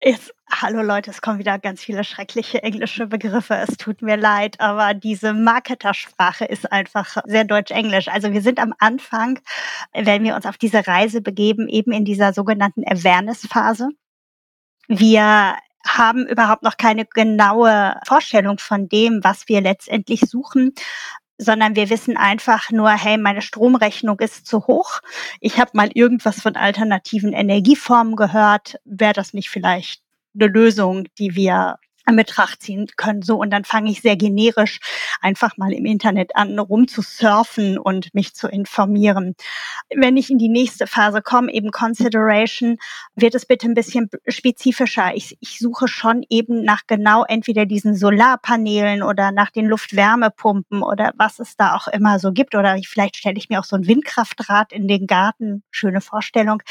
Jetzt, 0.00 0.32
hallo 0.48 0.80
Leute, 0.82 1.10
es 1.10 1.20
kommen 1.20 1.40
wieder 1.40 1.58
ganz 1.58 1.82
viele 1.82 2.04
schreckliche 2.04 2.62
englische 2.62 3.08
Begriffe. 3.08 3.54
Es 3.56 3.76
tut 3.76 4.00
mir 4.00 4.16
leid, 4.16 4.60
aber 4.60 4.94
diese 4.94 5.34
Marketersprache 5.34 6.44
ist 6.44 6.70
einfach 6.70 7.16
sehr 7.26 7.42
deutsch-englisch. 7.42 8.06
Also 8.06 8.32
wir 8.32 8.40
sind 8.40 8.60
am 8.60 8.72
Anfang, 8.78 9.40
wenn 9.92 10.22
wir 10.22 10.36
uns 10.36 10.46
auf 10.46 10.56
diese 10.56 10.86
Reise 10.86 11.20
begeben, 11.20 11.68
eben 11.68 11.90
in 11.90 12.04
dieser 12.04 12.32
sogenannten 12.32 12.84
Awareness-Phase. 12.86 13.88
Wir 14.86 15.56
haben 15.84 16.26
überhaupt 16.28 16.62
noch 16.62 16.76
keine 16.76 17.04
genaue 17.04 17.96
Vorstellung 18.06 18.58
von 18.58 18.88
dem, 18.88 19.24
was 19.24 19.48
wir 19.48 19.60
letztendlich 19.60 20.20
suchen 20.20 20.74
sondern 21.38 21.76
wir 21.76 21.88
wissen 21.88 22.16
einfach 22.16 22.70
nur, 22.70 22.90
hey, 22.90 23.16
meine 23.16 23.42
Stromrechnung 23.42 24.18
ist 24.18 24.46
zu 24.46 24.66
hoch. 24.66 25.00
Ich 25.40 25.58
habe 25.58 25.70
mal 25.74 25.90
irgendwas 25.94 26.40
von 26.42 26.56
alternativen 26.56 27.32
Energieformen 27.32 28.16
gehört. 28.16 28.76
Wäre 28.84 29.12
das 29.12 29.32
nicht 29.32 29.48
vielleicht 29.48 30.02
eine 30.34 30.48
Lösung, 30.48 31.06
die 31.18 31.34
wir 31.34 31.76
in 32.08 32.16
Betracht 32.16 32.62
ziehen 32.62 32.86
können. 32.96 33.22
So, 33.22 33.36
und 33.36 33.50
dann 33.50 33.64
fange 33.64 33.90
ich 33.90 34.00
sehr 34.00 34.16
generisch 34.16 34.80
einfach 35.20 35.56
mal 35.56 35.72
im 35.72 35.84
Internet 35.84 36.34
an, 36.36 36.58
rumzusurfen 36.58 37.78
und 37.78 38.14
mich 38.14 38.34
zu 38.34 38.48
informieren. 38.48 39.34
Wenn 39.94 40.16
ich 40.16 40.30
in 40.30 40.38
die 40.38 40.48
nächste 40.48 40.86
Phase 40.86 41.22
komme, 41.22 41.52
eben 41.52 41.70
Consideration, 41.70 42.78
wird 43.14 43.34
es 43.34 43.46
bitte 43.46 43.66
ein 43.66 43.74
bisschen 43.74 44.08
spezifischer. 44.26 45.14
Ich, 45.14 45.36
ich 45.40 45.58
suche 45.58 45.88
schon 45.88 46.24
eben 46.28 46.64
nach 46.64 46.82
genau 46.86 47.24
entweder 47.24 47.66
diesen 47.66 47.94
Solarpanelen 47.94 49.02
oder 49.02 49.32
nach 49.32 49.50
den 49.50 49.66
Luftwärmepumpen 49.66 50.82
oder 50.82 51.12
was 51.16 51.38
es 51.38 51.56
da 51.56 51.74
auch 51.74 51.88
immer 51.88 52.18
so 52.18 52.32
gibt. 52.32 52.54
Oder 52.54 52.78
vielleicht 52.86 53.16
stelle 53.16 53.36
ich 53.36 53.48
mir 53.48 53.60
auch 53.60 53.64
so 53.64 53.76
ein 53.76 53.86
Windkraftrad 53.86 54.72
in 54.72 54.88
den 54.88 55.06
Garten. 55.06 55.62
Schöne 55.70 56.00
Vorstellung. 56.00 56.62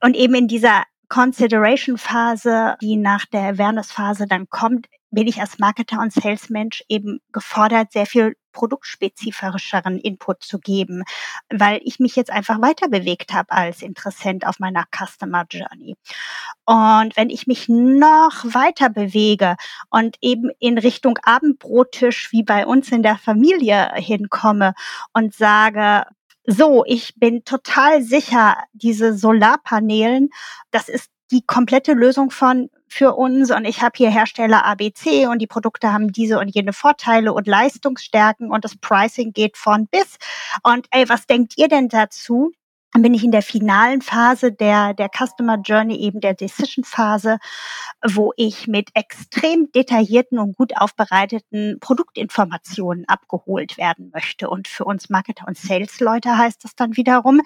Und 0.00 0.16
eben 0.16 0.34
in 0.34 0.48
dieser 0.48 0.82
Consideration-Phase, 1.12 2.76
die 2.80 2.96
nach 2.96 3.26
der 3.26 3.42
Awareness-Phase 3.42 4.24
dann 4.26 4.48
kommt, 4.48 4.86
bin 5.10 5.26
ich 5.26 5.42
als 5.42 5.58
Marketer 5.58 6.00
und 6.00 6.10
Salesmensch 6.10 6.82
eben 6.88 7.20
gefordert, 7.32 7.92
sehr 7.92 8.06
viel 8.06 8.34
produktspezifischeren 8.52 9.98
Input 9.98 10.42
zu 10.42 10.58
geben, 10.58 11.02
weil 11.50 11.80
ich 11.84 11.98
mich 11.98 12.16
jetzt 12.16 12.30
einfach 12.30 12.62
weiter 12.62 12.88
bewegt 12.88 13.34
habe 13.34 13.52
als 13.52 13.82
Interessent 13.82 14.46
auf 14.46 14.58
meiner 14.58 14.84
Customer 14.90 15.44
Journey. 15.50 15.96
Und 16.64 17.14
wenn 17.14 17.28
ich 17.28 17.46
mich 17.46 17.68
noch 17.68 18.44
weiter 18.44 18.88
bewege 18.88 19.56
und 19.90 20.16
eben 20.22 20.50
in 20.60 20.78
Richtung 20.78 21.18
Abendbrottisch 21.22 22.32
wie 22.32 22.42
bei 22.42 22.66
uns 22.66 22.90
in 22.90 23.02
der 23.02 23.18
Familie 23.18 23.90
hinkomme 23.96 24.72
und 25.12 25.34
sage, 25.34 26.06
so, 26.44 26.84
ich 26.86 27.14
bin 27.16 27.44
total 27.44 28.02
sicher, 28.02 28.56
diese 28.72 29.16
Solarpanelen, 29.16 30.30
das 30.70 30.88
ist 30.88 31.10
die 31.30 31.42
komplette 31.46 31.94
Lösung 31.94 32.30
von 32.30 32.68
für 32.88 33.14
uns 33.14 33.50
und 33.50 33.64
ich 33.64 33.80
habe 33.80 33.92
hier 33.96 34.10
Hersteller 34.10 34.66
ABC 34.66 35.26
und 35.26 35.38
die 35.38 35.46
Produkte 35.46 35.92
haben 35.92 36.12
diese 36.12 36.38
und 36.38 36.48
jene 36.48 36.74
Vorteile 36.74 37.32
und 37.32 37.46
Leistungsstärken 37.46 38.50
und 38.50 38.64
das 38.66 38.76
Pricing 38.76 39.32
geht 39.32 39.56
von 39.56 39.86
bis. 39.86 40.18
Und 40.62 40.86
ey, 40.90 41.08
was 41.08 41.26
denkt 41.26 41.54
ihr 41.56 41.68
denn 41.68 41.88
dazu? 41.88 42.52
Dann 42.92 43.02
bin 43.02 43.14
ich 43.14 43.24
in 43.24 43.30
der 43.30 43.42
finalen 43.42 44.02
Phase 44.02 44.52
der, 44.52 44.92
der 44.92 45.08
Customer 45.08 45.56
Journey, 45.56 45.96
eben 45.96 46.20
der 46.20 46.34
Decision 46.34 46.84
Phase, 46.84 47.38
wo 48.06 48.32
ich 48.36 48.66
mit 48.66 48.90
extrem 48.94 49.72
detaillierten 49.72 50.38
und 50.38 50.56
gut 50.56 50.76
aufbereiteten 50.76 51.78
Produktinformationen 51.80 53.08
abgeholt 53.08 53.78
werden 53.78 54.10
möchte. 54.12 54.50
Und 54.50 54.68
für 54.68 54.84
uns 54.84 55.08
Marketer 55.08 55.48
und 55.48 55.56
Sales-Leute 55.56 56.36
heißt 56.36 56.64
das 56.64 56.76
dann 56.76 56.96
wiederum, 56.96 57.40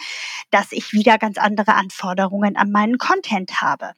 dass 0.50 0.72
ich 0.72 0.92
wieder 0.92 1.16
ganz 1.16 1.38
andere 1.38 1.74
Anforderungen 1.74 2.56
an 2.56 2.72
meinen 2.72 2.98
Content 2.98 3.61
habe. 3.61 3.92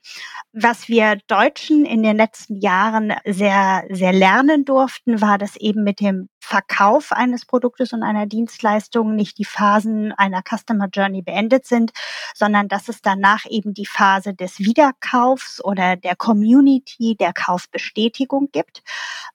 Was 0.52 0.88
wir 0.88 1.16
Deutschen 1.28 1.87
in 1.87 2.02
den 2.02 2.16
letzten 2.16 2.56
Jahren 2.56 3.14
sehr, 3.24 3.84
sehr 3.88 4.12
lernen 4.12 4.66
durften, 4.66 5.22
war, 5.22 5.38
dass 5.38 5.56
eben 5.56 5.82
mit 5.82 6.00
dem 6.00 6.28
Verkauf 6.40 7.12
eines 7.12 7.44
Produktes 7.44 7.92
und 7.92 8.02
einer 8.02 8.26
Dienstleistung 8.26 9.14
nicht 9.14 9.38
die 9.38 9.44
Phasen 9.44 10.12
einer 10.12 10.42
Customer 10.42 10.88
Journey 10.92 11.20
beendet 11.22 11.38
sind, 11.66 11.92
sondern 12.35 12.68
dass 12.68 12.88
es 12.88 13.03
danach 13.03 13.46
eben 13.48 13.74
die 13.74 13.87
Phase 13.87 14.35
des 14.35 14.59
Wiederkaufs 14.59 15.62
oder 15.62 15.96
der 15.96 16.16
Community, 16.16 17.16
der 17.16 17.33
Kaufbestätigung 17.33 18.51
gibt. 18.53 18.83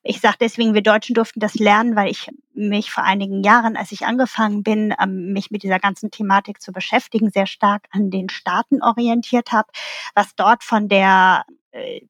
Ich 0.03 0.19
sage 0.19 0.37
deswegen, 0.39 0.73
wir 0.73 0.81
Deutschen 0.81 1.15
durften 1.15 1.39
das 1.39 1.55
lernen, 1.55 1.95
weil 1.95 2.11
ich 2.11 2.29
mich 2.53 2.91
vor 2.91 3.03
einigen 3.03 3.43
Jahren, 3.43 3.77
als 3.77 3.91
ich 3.91 4.05
angefangen 4.05 4.63
bin, 4.63 4.93
ähm, 5.01 5.33
mich 5.33 5.51
mit 5.51 5.63
dieser 5.63 5.79
ganzen 5.79 6.11
Thematik 6.11 6.61
zu 6.61 6.71
beschäftigen, 6.71 7.31
sehr 7.31 7.47
stark 7.47 7.87
an 7.91 8.11
den 8.11 8.29
Staaten 8.29 8.81
orientiert 8.81 9.51
habe, 9.51 9.69
was 10.13 10.35
dort 10.35 10.63
von 10.63 10.87
der 10.87 11.45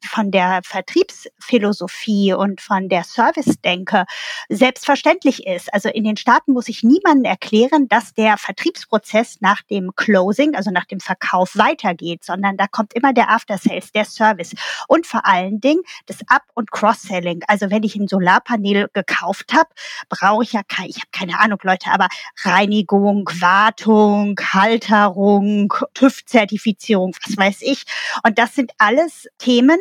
von 0.06 0.32
der 0.32 0.60
Vertriebsphilosophie 0.64 2.34
und 2.34 2.60
von 2.60 2.90
der 2.90 3.04
Service-Denke 3.04 4.06
selbstverständlich 4.50 5.48
ist. 5.48 5.74
Also 5.74 5.90
in 5.90 6.04
den 6.04 6.18
Staaten 6.18 6.52
muss 6.52 6.68
ich 6.68 6.84
niemandem 6.84 7.26
erklären, 7.26 7.88
dass 7.88 8.14
der 8.14 8.38
Vertriebsprozess 8.38 9.38
nach 9.40 9.62
dem 9.64 9.92
Closing, 9.96 10.56
also 10.56 10.70
nach 10.70 10.86
dem 10.86 11.00
Verkauf 11.00 11.56
weitergeht, 11.56 12.26
sondern 12.26 12.58
da 12.58 12.68
kommt 12.68 12.94
immer 12.94 13.14
der 13.14 13.30
After-Sales, 13.30 13.94
der 13.94 14.06
Service 14.06 14.54
und 14.88 15.08
vor 15.08 15.26
allen 15.26 15.62
Dingen 15.62 15.82
das 16.08 16.18
Up- 16.28 16.50
und 16.56 16.72
Cross-Selling. 16.72 17.42
Also 17.48 17.72
wenn 17.72 17.84
ich 17.84 17.96
ein 17.96 18.10
Solarpanel 18.10 18.90
gekauft 18.94 19.54
habe, 19.54 19.70
brauche 20.10 20.44
ich 20.44 20.52
ja 20.52 20.62
keine, 20.68 20.90
ich 20.90 20.98
habe 20.98 21.08
keine 21.12 21.40
Ahnung, 21.40 21.60
Leute, 21.64 21.90
aber 21.90 22.10
Reinigung, 22.44 23.30
Wartung, 23.40 24.36
Halterung, 24.38 25.74
TÜV-Zertifizierung, 25.94 27.16
was 27.26 27.38
weiß 27.38 27.62
ich. 27.62 27.84
Und 28.26 28.38
das 28.38 28.56
sind 28.56 28.72
alles 28.78 29.28
Themen, 29.38 29.53
Themen, 29.54 29.80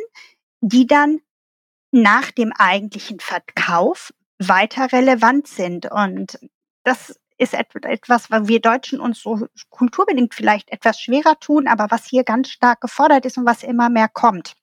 die 0.61 0.87
dann 0.87 1.21
nach 1.93 2.31
dem 2.31 2.53
eigentlichen 2.53 3.21
Verkauf 3.21 4.13
weiter 4.39 4.93
relevant 4.93 5.47
sind. 5.47 5.91
Und 5.91 6.39
das 6.85 7.19
ist 7.39 7.55
etwas, 7.55 8.31
was 8.31 8.49
wir 8.49 8.61
Deutschen 8.61 9.01
uns 9.01 9.21
so 9.23 9.47
kulturbedingt 9.71 10.35
vielleicht 10.35 10.71
etwas 10.71 11.01
schwerer 11.01 11.39
tun, 11.41 11.69
aber 11.69 11.91
was 11.91 12.07
hier 12.07 12.25
ganz 12.25 12.51
stark 12.51 12.83
gefordert 12.83 13.25
ist 13.25 13.39
und 13.39 13.47
was 13.47 13.63
immer 13.63 13.89
mehr 13.89 14.09
kommt 14.09 14.57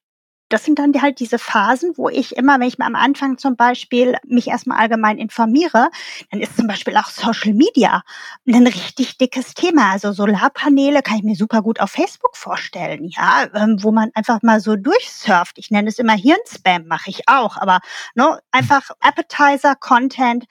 das 0.49 0.65
sind 0.65 0.79
dann 0.79 0.93
halt 1.01 1.19
diese 1.19 1.39
Phasen, 1.39 1.93
wo 1.95 2.09
ich 2.09 2.35
immer, 2.35 2.59
wenn 2.59 2.67
ich 2.67 2.77
mir 2.77 2.85
am 2.85 2.95
Anfang 2.95 3.37
zum 3.37 3.55
Beispiel 3.55 4.15
mich 4.27 4.47
erstmal 4.47 4.79
allgemein 4.79 5.17
informiere, 5.17 5.89
dann 6.31 6.41
ist 6.41 6.57
zum 6.57 6.67
Beispiel 6.67 6.97
auch 6.97 7.07
Social 7.09 7.53
Media 7.53 8.01
ein 8.47 8.65
richtig 8.67 9.17
dickes 9.17 9.53
Thema. 9.53 9.91
Also 9.91 10.11
Solarpaneele 10.11 11.01
kann 11.03 11.17
ich 11.17 11.23
mir 11.23 11.35
super 11.35 11.61
gut 11.61 11.79
auf 11.79 11.91
Facebook 11.91 12.35
vorstellen, 12.35 13.05
ja, 13.15 13.47
ähm, 13.53 13.77
wo 13.81 13.91
man 13.91 14.09
einfach 14.15 14.41
mal 14.41 14.59
so 14.59 14.75
durchsurft. 14.75 15.57
Ich 15.59 15.69
nenne 15.69 15.89
es 15.89 15.99
immer 15.99 16.13
Hirnspam, 16.13 16.87
mache 16.87 17.09
ich 17.11 17.27
auch, 17.27 17.57
aber 17.57 17.79
ne, 18.15 18.39
einfach 18.51 18.89
Appetizer, 18.99 19.75
Content, 19.75 20.45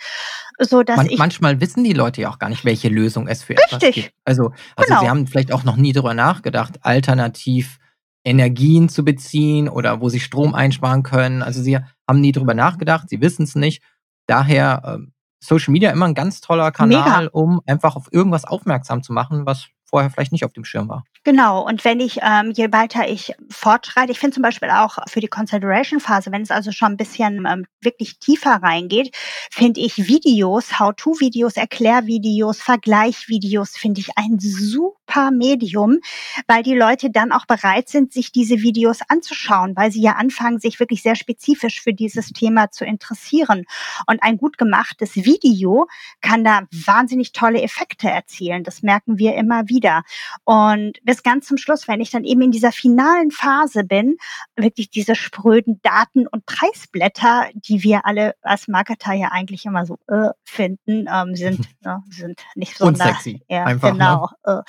so 0.58 0.82
dass 0.82 0.96
Man, 0.96 1.06
ich 1.10 1.18
manchmal 1.18 1.60
wissen 1.60 1.82
die 1.82 1.92
Leute 1.92 2.22
ja 2.22 2.30
auch 2.30 2.38
gar 2.38 2.48
nicht, 2.48 2.64
welche 2.64 2.88
Lösung 2.88 3.26
es 3.26 3.42
für 3.42 3.54
Richtig. 3.54 3.72
etwas 3.72 3.94
gibt. 3.94 4.14
Also, 4.24 4.52
also 4.76 4.88
Genau. 4.88 5.00
sie 5.00 5.08
haben 5.08 5.26
vielleicht 5.26 5.52
auch 5.52 5.64
noch 5.64 5.76
nie 5.76 5.92
darüber 5.92 6.14
nachgedacht, 6.14 6.78
alternativ 6.82 7.78
Energien 8.24 8.88
zu 8.88 9.04
beziehen 9.04 9.68
oder 9.68 10.00
wo 10.00 10.08
sie 10.08 10.20
Strom 10.20 10.54
einsparen 10.54 11.02
können. 11.02 11.42
Also 11.42 11.62
sie 11.62 11.78
haben 11.78 12.20
nie 12.20 12.32
darüber 12.32 12.54
nachgedacht, 12.54 13.08
sie 13.08 13.20
wissen 13.20 13.44
es 13.44 13.54
nicht. 13.54 13.82
Daher 14.26 14.82
ähm, 14.84 15.12
Social 15.40 15.72
Media 15.72 15.90
immer 15.90 16.06
ein 16.06 16.14
ganz 16.14 16.40
toller 16.40 16.70
Kanal, 16.72 17.24
Mega. 17.24 17.30
um 17.32 17.60
einfach 17.66 17.96
auf 17.96 18.08
irgendwas 18.12 18.44
aufmerksam 18.44 19.02
zu 19.02 19.12
machen, 19.12 19.46
was 19.46 19.68
vorher 19.84 20.10
vielleicht 20.10 20.32
nicht 20.32 20.44
auf 20.44 20.52
dem 20.52 20.64
Schirm 20.64 20.88
war. 20.88 21.04
Genau, 21.28 21.60
und 21.60 21.84
wenn 21.84 22.00
ich, 22.00 22.20
ähm, 22.22 22.52
je 22.56 22.72
weiter 22.72 23.06
ich 23.06 23.34
fortschreite, 23.50 24.10
ich 24.10 24.18
finde 24.18 24.36
zum 24.36 24.42
Beispiel 24.42 24.70
auch 24.70 24.96
für 25.10 25.20
die 25.20 25.28
Consideration-Phase, 25.28 26.32
wenn 26.32 26.40
es 26.40 26.50
also 26.50 26.72
schon 26.72 26.92
ein 26.92 26.96
bisschen 26.96 27.44
ähm, 27.46 27.66
wirklich 27.82 28.18
tiefer 28.18 28.62
reingeht, 28.62 29.14
finde 29.50 29.80
ich 29.80 30.08
Videos, 30.08 30.78
How-to-Videos, 30.78 31.58
Erklärvideos, 31.58 32.62
Vergleichvideos, 32.62 33.76
finde 33.76 34.00
ich 34.00 34.08
ein 34.16 34.38
super 34.38 35.30
Medium, 35.30 35.98
weil 36.46 36.62
die 36.62 36.74
Leute 36.74 37.10
dann 37.10 37.30
auch 37.32 37.44
bereit 37.44 37.90
sind, 37.90 38.14
sich 38.14 38.32
diese 38.32 38.62
Videos 38.62 39.00
anzuschauen, 39.06 39.76
weil 39.76 39.92
sie 39.92 40.00
ja 40.00 40.12
anfangen, 40.12 40.60
sich 40.60 40.80
wirklich 40.80 41.02
sehr 41.02 41.14
spezifisch 41.14 41.82
für 41.82 41.92
dieses 41.92 42.28
Thema 42.32 42.70
zu 42.70 42.86
interessieren. 42.86 43.64
Und 44.06 44.22
ein 44.22 44.38
gut 44.38 44.56
gemachtes 44.56 45.14
Video 45.14 45.88
kann 46.22 46.42
da 46.42 46.62
wahnsinnig 46.70 47.32
tolle 47.32 47.60
Effekte 47.60 48.08
erzielen. 48.08 48.64
Das 48.64 48.82
merken 48.82 49.18
wir 49.18 49.34
immer 49.34 49.68
wieder. 49.68 50.04
Und 50.44 50.98
bis 51.18 51.22
ganz 51.22 51.46
zum 51.46 51.56
Schluss, 51.56 51.88
wenn 51.88 52.00
ich 52.00 52.10
dann 52.10 52.24
eben 52.24 52.42
in 52.42 52.50
dieser 52.50 52.72
finalen 52.72 53.30
Phase 53.30 53.84
bin, 53.84 54.16
wirklich 54.56 54.90
diese 54.90 55.14
spröden 55.14 55.80
Daten- 55.82 56.26
und 56.28 56.46
Preisblätter, 56.46 57.48
die 57.54 57.82
wir 57.82 58.06
alle 58.06 58.34
als 58.42 58.68
Marketer 58.68 59.12
ja 59.14 59.28
eigentlich 59.32 59.64
immer 59.64 59.84
so 59.84 59.98
äh, 60.06 60.30
finden, 60.44 61.06
ähm, 61.12 61.34
sind, 61.34 61.68
ne, 61.80 62.02
sind 62.10 62.40
nicht 62.54 62.76
so 62.76 62.86
Unsexy. 62.86 63.42
ja, 63.48 63.64
Einfach, 63.64 63.92
ne? 63.92 63.98
genau. 63.98 64.28
äh. 64.44 64.62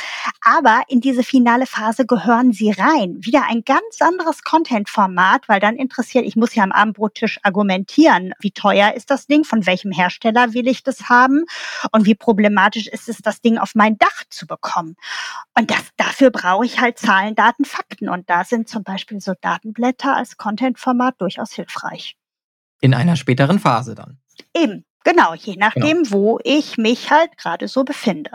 Aber 0.44 0.84
in 0.88 1.02
diese 1.02 1.24
finale 1.24 1.66
Phase 1.66 2.06
gehören 2.06 2.52
sie 2.52 2.72
rein. 2.72 3.18
Wieder 3.20 3.44
ein 3.48 3.64
ganz 3.64 4.00
anderes 4.00 4.44
Content-Format, 4.44 5.48
weil 5.48 5.60
dann 5.60 5.76
interessiert, 5.76 6.26
ich 6.26 6.36
muss 6.36 6.56
ja 6.56 6.64
am 6.64 6.72
Abendbrottisch 6.72 7.40
argumentieren, 7.44 8.34
wie 8.40 8.52
teuer 8.52 8.94
ist 8.94 9.12
das 9.12 9.28
Ding, 9.28 9.44
von 9.44 9.66
welchem 9.66 9.92
Hersteller 9.92 10.54
will 10.54 10.68
ich 10.68 10.82
das 10.84 11.10
haben 11.10 11.44
und 11.92 12.06
wie 12.06 12.16
problematisch 12.16 12.88
ist 12.88 13.10
es, 13.10 13.18
das 13.18 13.42
Ding 13.42 13.58
auf 13.58 13.76
mein 13.76 13.98
Dach 13.98 14.24
zu 14.30 14.48
bekommen. 14.48 14.96
Und 15.56 15.70
das, 15.70 15.84
dafür 15.98 16.32
brauche 16.40 16.66
ich 16.66 16.80
halt 16.80 16.98
Zahlen, 16.98 17.36
Daten, 17.36 17.66
Fakten. 17.66 18.10
Und 18.10 18.30
da 18.30 18.44
sind 18.44 18.70
zum 18.70 18.84
Beispiel 18.84 19.20
so 19.20 19.34
Datenblätter 19.42 20.16
als 20.16 20.38
Content-Format 20.38 21.16
durchaus 21.20 21.52
hilfreich. 21.52 22.16
In 22.82 22.94
einer 22.94 23.16
späteren 23.16 23.60
Phase 23.60 23.96
dann. 23.96 24.20
Eben, 24.56 24.86
genau, 25.04 25.34
je 25.34 25.56
nachdem, 25.58 26.10
wo 26.12 26.40
ich 26.44 26.78
mich 26.78 27.12
halt 27.12 27.38
gerade 27.38 27.68
so 27.68 27.84
befinde. 27.84 28.32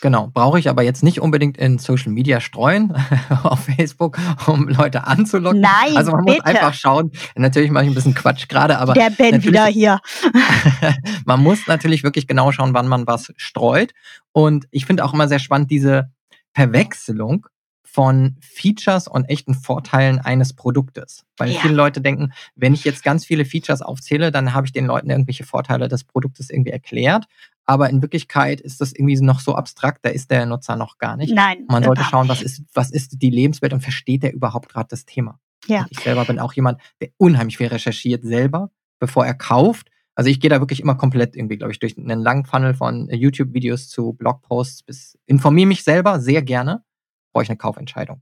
Genau, 0.00 0.28
brauche 0.32 0.58
ich 0.58 0.70
aber 0.70 0.82
jetzt 0.82 1.02
nicht 1.02 1.20
unbedingt 1.20 1.58
in 1.58 1.78
Social 1.78 2.10
Media 2.10 2.40
streuen 2.40 2.96
auf 3.42 3.66
Facebook, 3.66 4.16
um 4.46 4.66
Leute 4.66 5.06
anzulocken. 5.06 5.60
Nein, 5.60 5.94
also 5.94 6.12
man 6.12 6.24
muss 6.24 6.36
bitte. 6.36 6.46
einfach 6.46 6.72
schauen. 6.72 7.10
Natürlich 7.36 7.70
mache 7.70 7.84
ich 7.84 7.90
ein 7.90 7.94
bisschen 7.94 8.14
Quatsch 8.14 8.48
gerade, 8.48 8.78
aber 8.78 8.94
Der 8.94 9.10
Ben 9.10 9.44
wieder 9.44 9.66
hier. 9.66 10.00
man 11.26 11.42
muss 11.42 11.66
natürlich 11.66 12.02
wirklich 12.02 12.26
genau 12.26 12.50
schauen, 12.50 12.72
wann 12.72 12.88
man 12.88 13.06
was 13.06 13.30
streut. 13.36 13.92
Und 14.32 14.66
ich 14.70 14.86
finde 14.86 15.04
auch 15.04 15.12
immer 15.12 15.28
sehr 15.28 15.38
spannend 15.38 15.70
diese 15.70 16.10
Verwechslung 16.54 17.46
von 17.84 18.36
Features 18.40 19.08
und 19.08 19.24
echten 19.24 19.54
Vorteilen 19.54 20.20
eines 20.20 20.52
Produktes. 20.52 21.24
Weil 21.36 21.50
Ja. 21.50 21.60
viele 21.60 21.74
Leute 21.74 22.00
denken, 22.00 22.32
wenn 22.54 22.72
ich 22.72 22.84
jetzt 22.84 23.02
ganz 23.02 23.24
viele 23.26 23.44
Features 23.44 23.82
aufzähle, 23.82 24.30
dann 24.30 24.54
habe 24.54 24.66
ich 24.66 24.72
den 24.72 24.86
Leuten 24.86 25.10
irgendwelche 25.10 25.44
Vorteile 25.44 25.88
des 25.88 26.04
Produktes 26.04 26.50
irgendwie 26.50 26.70
erklärt. 26.70 27.26
Aber 27.66 27.90
in 27.90 28.00
Wirklichkeit 28.00 28.60
ist 28.60 28.80
das 28.80 28.92
irgendwie 28.92 29.20
noch 29.20 29.40
so 29.40 29.54
abstrakt, 29.56 30.04
da 30.04 30.10
ist 30.10 30.30
der 30.30 30.46
Nutzer 30.46 30.76
noch 30.76 30.98
gar 30.98 31.16
nicht. 31.16 31.34
Nein. 31.34 31.64
Man 31.68 31.82
sollte 31.82 32.04
schauen, 32.04 32.28
was 32.28 32.42
ist, 32.42 32.62
was 32.74 32.90
ist 32.90 33.22
die 33.22 33.30
Lebenswelt 33.30 33.72
und 33.72 33.80
versteht 33.80 34.22
der 34.22 34.34
überhaupt 34.34 34.68
gerade 34.68 34.88
das 34.88 35.04
Thema. 35.04 35.40
Ja. 35.66 35.80
Und 35.82 35.88
ich 35.90 36.00
selber 36.00 36.24
bin 36.24 36.38
auch 36.38 36.52
jemand, 36.52 36.80
der 37.00 37.08
unheimlich 37.16 37.56
viel 37.58 37.68
recherchiert 37.68 38.22
selber, 38.24 38.70
bevor 39.00 39.26
er 39.26 39.34
kauft. 39.34 39.90
Also 40.20 40.28
ich 40.28 40.38
gehe 40.38 40.50
da 40.50 40.60
wirklich 40.60 40.80
immer 40.80 40.96
komplett 40.96 41.34
irgendwie, 41.34 41.56
glaube 41.56 41.72
ich, 41.72 41.78
durch 41.78 41.96
einen 41.96 42.20
langen 42.20 42.44
Funnel 42.44 42.74
von 42.74 43.08
äh, 43.08 43.16
YouTube-Videos 43.16 43.88
zu 43.88 44.12
Blogposts 44.12 44.82
bis 44.82 45.18
informiere 45.24 45.66
mich 45.66 45.82
selber 45.82 46.20
sehr 46.20 46.42
gerne, 46.42 46.84
bevor 47.32 47.40
ich 47.40 47.48
eine 47.48 47.56
Kaufentscheidung 47.56 48.20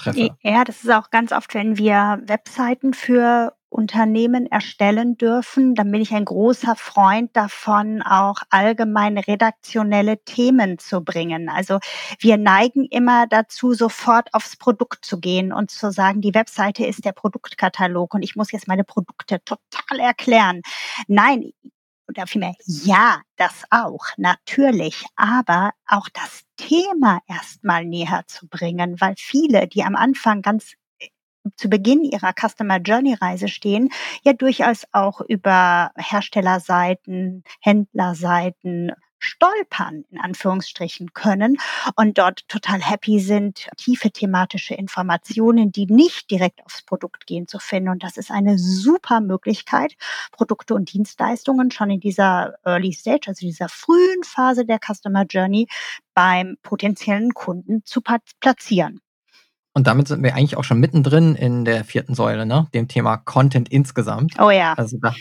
treffe. 0.00 0.30
Ja, 0.42 0.64
das 0.64 0.82
ist 0.82 0.90
auch 0.90 1.10
ganz 1.10 1.32
oft, 1.32 1.54
wenn 1.54 1.78
wir 1.78 2.20
Webseiten 2.26 2.94
für 2.94 3.54
Unternehmen 3.70 4.46
erstellen 4.46 5.16
dürfen, 5.16 5.74
dann 5.76 5.90
bin 5.92 6.02
ich 6.02 6.12
ein 6.12 6.24
großer 6.24 6.74
Freund 6.74 7.36
davon, 7.36 8.02
auch 8.02 8.42
allgemein 8.50 9.16
redaktionelle 9.16 10.18
Themen 10.24 10.78
zu 10.78 11.02
bringen. 11.02 11.48
Also 11.48 11.78
wir 12.18 12.36
neigen 12.36 12.84
immer 12.86 13.28
dazu, 13.28 13.72
sofort 13.72 14.34
aufs 14.34 14.56
Produkt 14.56 15.04
zu 15.04 15.20
gehen 15.20 15.52
und 15.52 15.70
zu 15.70 15.92
sagen, 15.92 16.20
die 16.20 16.34
Webseite 16.34 16.84
ist 16.84 17.04
der 17.04 17.12
Produktkatalog 17.12 18.12
und 18.12 18.22
ich 18.22 18.34
muss 18.34 18.50
jetzt 18.50 18.66
meine 18.66 18.84
Produkte 18.84 19.42
total 19.44 20.00
erklären. 20.00 20.62
Nein, 21.06 21.52
oder 22.10 22.26
vielmehr, 22.26 22.54
ja, 22.66 23.22
das 23.36 23.64
auch, 23.70 24.04
natürlich, 24.16 25.04
aber 25.16 25.70
auch 25.86 26.08
das 26.12 26.42
Thema 26.56 27.20
erstmal 27.26 27.84
näher 27.84 28.24
zu 28.26 28.48
bringen, 28.48 29.00
weil 29.00 29.14
viele, 29.16 29.68
die 29.68 29.82
am 29.84 29.96
Anfang 29.96 30.42
ganz 30.42 30.74
äh, 30.98 31.08
zu 31.56 31.68
Beginn 31.68 32.02
ihrer 32.04 32.32
Customer 32.32 32.78
Journey 32.78 33.14
Reise 33.14 33.48
stehen, 33.48 33.90
ja 34.22 34.32
durchaus 34.32 34.84
auch 34.92 35.20
über 35.20 35.92
Herstellerseiten, 35.96 37.44
Händlerseiten, 37.60 38.92
stolpern, 39.20 40.04
in 40.10 40.18
Anführungsstrichen 40.18 41.12
können 41.12 41.56
und 41.94 42.18
dort 42.18 42.48
total 42.48 42.80
happy 42.80 43.20
sind, 43.20 43.68
tiefe 43.76 44.10
thematische 44.10 44.74
Informationen, 44.74 45.70
die 45.70 45.86
nicht 45.86 46.30
direkt 46.30 46.64
aufs 46.64 46.82
Produkt 46.82 47.26
gehen, 47.26 47.46
zu 47.46 47.58
finden. 47.58 47.90
Und 47.90 48.02
das 48.02 48.16
ist 48.16 48.30
eine 48.30 48.58
super 48.58 49.20
Möglichkeit, 49.20 49.94
Produkte 50.32 50.74
und 50.74 50.92
Dienstleistungen 50.92 51.70
schon 51.70 51.90
in 51.90 52.00
dieser 52.00 52.54
Early 52.64 52.92
Stage, 52.92 53.28
also 53.28 53.46
dieser 53.46 53.68
frühen 53.68 54.24
Phase 54.24 54.64
der 54.64 54.80
Customer 54.84 55.24
Journey 55.24 55.68
beim 56.14 56.56
potenziellen 56.62 57.32
Kunden 57.34 57.84
zu 57.84 58.00
platzieren. 58.00 59.00
Und 59.80 59.86
damit 59.86 60.08
sind 60.08 60.22
wir 60.22 60.34
eigentlich 60.34 60.58
auch 60.58 60.64
schon 60.64 60.78
mittendrin 60.78 61.34
in 61.34 61.64
der 61.64 61.84
vierten 61.86 62.14
Säule, 62.14 62.44
ne? 62.44 62.68
dem 62.74 62.86
Thema 62.86 63.16
Content 63.16 63.70
insgesamt. 63.70 64.34
Oh 64.38 64.50
ja. 64.50 64.74
Also, 64.74 64.98
da, 65.00 65.14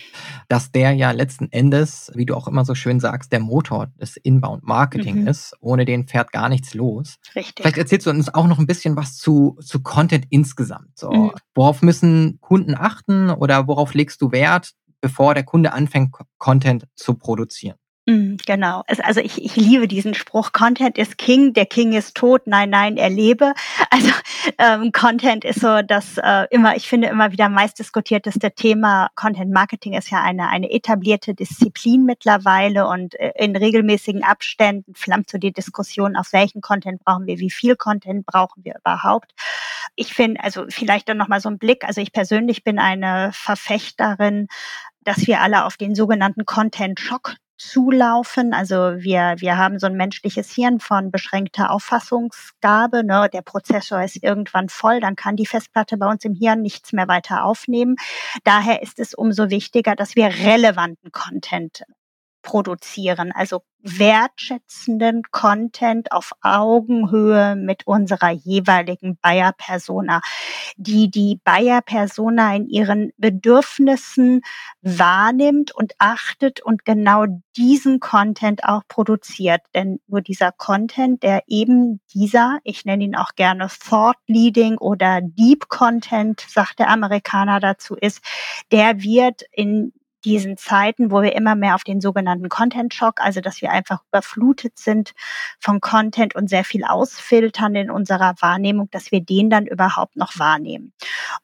dass 0.50 0.74
der 0.74 0.92
ja 0.92 1.12
letzten 1.12 1.50
Endes, 1.50 2.12
wie 2.14 2.26
du 2.26 2.36
auch 2.36 2.46
immer 2.46 2.66
so 2.66 2.76
schön 2.76 3.00
sagst, 3.00 3.32
der 3.32 3.40
Motor 3.40 3.88
des 4.02 4.18
Inbound-Marketing 4.18 5.22
mhm. 5.22 5.28
ist. 5.30 5.56
Ohne 5.62 5.86
den 5.86 6.10
fährt 6.10 6.34
gar 6.34 6.50
nichts 6.50 6.74
los. 6.74 7.20
Richtig. 7.38 7.64
Vielleicht 7.64 7.78
erzählst 7.78 8.06
du 8.06 8.10
uns 8.10 8.34
auch 8.34 8.48
noch 8.48 8.60
ein 8.60 8.68
bisschen 8.68 8.98
was 8.98 9.16
zu, 9.16 9.58
zu 9.62 9.82
Content 9.82 10.26
insgesamt. 10.30 10.90
So, 11.00 11.10
mhm. 11.10 11.32
Worauf 11.56 11.82
müssen 11.82 12.40
Kunden 12.42 12.76
achten 12.76 13.30
oder 13.30 13.66
worauf 13.66 13.94
legst 13.94 14.22
du 14.22 14.34
Wert, 14.34 14.74
bevor 15.00 15.36
der 15.36 15.44
Kunde 15.44 15.72
anfängt, 15.72 16.14
Content 16.38 16.86
zu 16.96 17.14
produzieren? 17.14 17.78
Mhm, 18.10 18.38
genau. 18.44 18.84
Also 18.88 19.20
ich, 19.20 19.40
ich 19.44 19.56
liebe 19.56 19.88
diesen 19.88 20.16
Spruch, 20.16 20.52
Content 20.52 20.98
ist 20.98 21.20
King, 21.20 21.54
der 21.54 21.68
King 21.68 21.94
ist 21.94 22.16
tot, 22.16 22.48
nein, 22.48 22.72
nein, 22.72 22.98
er 22.98 23.10
lebe. 23.10 23.54
Also 23.92 24.12
ähm, 24.60 24.92
Content 24.92 25.44
ist 25.44 25.60
so 25.62 25.82
das 25.82 26.18
äh, 26.18 26.46
immer, 26.52 26.76
ich 26.76 26.88
finde 26.88 27.08
immer 27.08 27.32
wieder 27.32 27.50
meist 27.50 27.80
diskutierteste 27.80 28.52
Thema. 28.52 29.10
Content 29.16 29.52
Marketing 29.52 29.94
ist 29.94 30.10
ja 30.12 30.22
eine, 30.22 30.48
eine 30.50 30.72
etablierte 30.72 31.34
Disziplin 31.34 32.06
mittlerweile 32.06 32.88
und 32.88 33.20
äh, 33.20 33.34
in 33.38 33.56
regelmäßigen 33.56 34.24
Abständen 34.24 34.94
flammt 34.96 35.30
so 35.30 35.38
die 35.38 35.52
Diskussion, 35.52 36.16
auf 36.16 36.34
welchen 36.34 36.62
Content 36.62 37.04
brauchen 37.04 37.26
wir, 37.26 37.40
wie 37.40 37.50
viel 37.52 37.76
Content 37.76 38.26
brauchen 38.26 38.64
wir 38.64 38.76
überhaupt. 38.80 39.34
Ich 39.96 40.14
finde, 40.14 40.44
also 40.44 40.66
vielleicht 40.70 41.10
dann 41.10 41.18
nochmal 41.18 41.42
so 41.42 41.50
ein 41.50 41.58
Blick, 41.58 41.84
also 41.84 42.00
ich 42.00 42.12
persönlich 42.12 42.64
bin 42.64 42.80
eine 42.80 43.32
Verfechterin 43.34 44.48
dass 45.06 45.26
wir 45.28 45.42
alle 45.42 45.66
auf 45.66 45.78
den 45.78 45.96
sogenannten 45.96 46.46
Content 46.46 47.00
Shock 47.00 47.38
zulaufen. 47.60 48.54
Also 48.54 48.76
wir, 48.98 49.36
wir 49.38 49.58
haben 49.58 49.78
so 49.80 49.88
ein 49.88 49.96
menschliches 49.96 50.52
Hirn 50.52 50.80
von 50.80 51.12
beschränkter 51.12 51.72
Auffassungsgabe. 51.72 53.04
Ne? 53.04 53.30
Der 53.32 53.42
Prozessor 53.42 54.02
ist 54.04 54.24
irgendwann 54.24 54.70
voll, 54.70 55.00
dann 55.02 55.16
kann 55.16 55.36
die 55.36 55.46
Festplatte 55.46 55.98
bei 55.98 56.08
uns 56.08 56.26
im 56.26 56.34
Hirn 56.34 56.62
nichts 56.62 56.94
mehr 56.94 57.08
weiter 57.08 57.44
aufnehmen. 57.44 57.96
Daher 58.44 58.82
ist 58.82 59.00
es 59.00 59.14
umso 59.14 59.50
wichtiger, 59.50 59.96
dass 59.96 60.16
wir 60.16 60.28
relevanten 60.28 61.12
Content 61.12 61.84
produzieren, 62.42 63.32
also 63.34 63.62
wertschätzenden 63.82 65.24
Content 65.32 66.12
auf 66.12 66.32
Augenhöhe 66.42 67.56
mit 67.56 67.88
unserer 67.88 68.32
jeweiligen 68.32 69.18
Buyer-Persona, 69.22 70.22
die 70.76 71.10
die 71.10 71.40
Buyer-Persona 71.44 72.56
in 72.56 72.68
ihren 72.68 73.12
Bedürfnissen 73.18 74.42
wahrnimmt 74.82 75.74
und 75.74 75.94
achtet 75.98 76.62
und 76.62 76.86
genau 76.86 77.26
diesen 77.56 78.00
Content 78.00 78.64
auch 78.64 78.84
produziert. 78.88 79.62
Denn 79.74 80.00
nur 80.08 80.22
dieser 80.22 80.52
Content, 80.52 81.24
der 81.24 81.44
eben 81.48 82.02
dieser, 82.14 82.60
ich 82.64 82.86
nenne 82.86 83.04
ihn 83.04 83.16
auch 83.16 83.36
gerne 83.36 83.68
Thought 83.68 84.18
Leading 84.28 84.78
oder 84.78 85.22
Deep 85.22 85.70
Content, 85.70 86.46
sagt 86.48 86.80
der 86.80 86.90
Amerikaner 86.90 87.60
dazu 87.60 87.96
ist, 87.96 88.22
der 88.72 89.02
wird 89.02 89.44
in 89.52 89.94
diesen 90.26 90.58
Zeiten, 90.58 91.12
wo 91.12 91.22
wir 91.22 91.36
immer 91.36 91.56
mehr 91.56 91.76
auf 91.76 91.84
den 91.84 92.02
sogenannten 92.02 92.50
Content-Shock, 92.50 93.22
also 93.22 93.42
dass 93.42 93.62
wir 93.62 93.72
einfach 93.72 94.02
überflutet 94.10 94.78
sind 94.78 95.14
von 95.60 95.80
Content 95.82 96.36
und 96.36 96.50
sehr 96.50 96.64
viel 96.64 96.84
ausfiltern 96.84 97.76
in 97.76 97.92
unserer 97.92 98.36
Wahrnehmung, 98.40 98.90
dass 98.92 99.12
wir 99.12 99.22
den 99.22 99.50
dann 99.50 99.66
überhaupt 99.66 100.16
noch 100.16 100.38
wahrnehmen. 100.38 100.94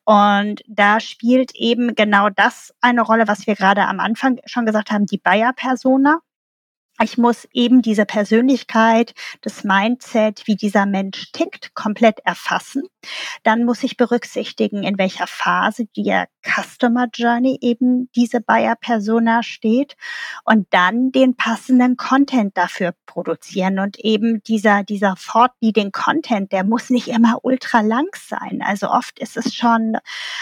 Und 0.04 0.62
da 0.68 1.00
spielt 1.00 1.56
eben 1.56 1.96
genau 1.96 2.30
das 2.30 2.74
eine 2.82 3.02
Rolle, 3.02 3.28
was 3.28 3.48
wir 3.48 3.56
gerade 3.56 3.86
am 3.86 4.00
Anfang 4.00 4.40
schon 4.46 4.66
gesagt 4.66 4.92
haben, 4.92 5.06
die 5.06 5.18
Buyer-Persona. 5.18 6.20
Ich 7.02 7.18
muss 7.18 7.46
eben 7.52 7.82
diese 7.82 8.06
Persönlichkeit, 8.06 9.14
das 9.42 9.66
Mindset, 9.66 10.44
wie 10.46 10.56
dieser 10.56 10.86
Mensch 10.86 11.32
tickt, 11.34 11.74
komplett 11.76 12.20
erfassen. 12.24 12.84
Dann 13.44 13.66
muss 13.66 13.84
ich 13.84 13.98
berücksichtigen, 13.98 14.84
in 14.84 14.98
welcher 14.98 15.28
Phase 15.28 15.88
der 15.98 16.28
Customer 16.42 17.08
Journey 17.14 17.58
eben 17.62 18.10
diese 18.16 18.40
Buyer 18.40 18.76
Persona 18.76 19.44
steht 19.44 19.96
und 20.46 20.68
dann 20.72 21.12
den 21.12 21.36
passenden 21.36 21.98
Content 21.98 22.56
dafür 22.58 22.94
produzieren 23.06 23.80
und 23.80 24.00
eben 24.00 24.42
dieser, 24.44 24.84
dieser 24.84 25.16
fortleading 25.18 25.92
Content, 25.92 26.52
der 26.52 26.64
muss 26.64 26.90
nicht 26.90 27.10
immer 27.10 27.40
ultra 27.44 27.82
lang 27.82 28.08
sein. 28.16 28.62
Also 28.64 28.90
oft 28.90 29.20
ist 29.20 29.36
es 29.36 29.54
schon 29.54 29.98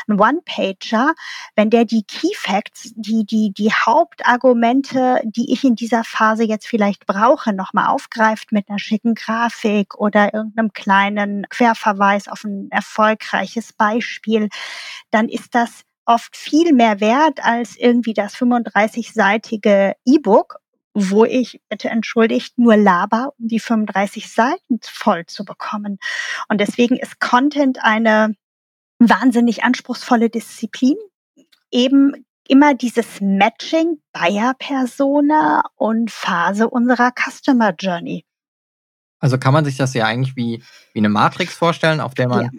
ein 0.07 0.19
One-Pager, 0.19 1.13
wenn 1.55 1.69
der 1.69 1.85
die 1.85 2.03
Key 2.03 2.33
Facts, 2.35 2.93
die, 2.95 3.25
die, 3.25 3.51
die 3.51 3.71
Hauptargumente, 3.71 5.21
die 5.23 5.51
ich 5.51 5.63
in 5.63 5.75
dieser 5.75 6.03
Phase 6.03 6.42
Phase 6.43 6.49
jetzt 6.49 6.67
vielleicht 6.67 7.05
brauche, 7.05 7.53
nochmal 7.53 7.87
aufgreift 7.87 8.51
mit 8.51 8.69
einer 8.69 8.79
schicken 8.79 9.15
Grafik 9.15 9.95
oder 9.95 10.33
irgendeinem 10.33 10.73
kleinen 10.73 11.45
Querverweis 11.49 12.27
auf 12.27 12.43
ein 12.43 12.69
erfolgreiches 12.71 13.73
Beispiel, 13.73 14.49
dann 15.11 15.29
ist 15.29 15.55
das 15.55 15.83
oft 16.05 16.35
viel 16.35 16.73
mehr 16.73 16.99
wert 16.99 17.43
als 17.43 17.77
irgendwie 17.77 18.13
das 18.13 18.35
35-seitige 18.35 19.93
E-Book, 20.05 20.57
wo 20.93 21.25
ich, 21.25 21.61
bitte 21.69 21.89
entschuldigt, 21.89 22.57
nur 22.57 22.77
laber, 22.77 23.33
um 23.39 23.47
die 23.47 23.59
35 23.59 24.31
Seiten 24.31 24.79
voll 24.83 25.25
zu 25.25 25.43
bekommen. 25.45 25.97
Und 26.49 26.59
deswegen 26.59 26.97
ist 26.97 27.19
Content 27.19 27.79
eine 27.81 28.35
wahnsinnig 28.99 29.63
anspruchsvolle 29.63 30.29
Disziplin, 30.29 30.97
eben 31.71 32.25
immer 32.47 32.73
dieses 32.73 33.21
Matching 33.21 33.99
Buyer-Persona 34.11 35.63
und 35.75 36.11
Phase 36.11 36.69
unserer 36.69 37.11
Customer 37.11 37.73
Journey. 37.77 38.25
Also 39.19 39.37
kann 39.37 39.53
man 39.53 39.63
sich 39.63 39.77
das 39.77 39.93
ja 39.93 40.05
eigentlich 40.05 40.35
wie, 40.35 40.61
wie 40.93 40.99
eine 40.99 41.09
Matrix 41.09 41.53
vorstellen, 41.53 42.01
auf 42.01 42.13
der 42.13 42.27
man 42.27 42.43
ja. 42.45 42.49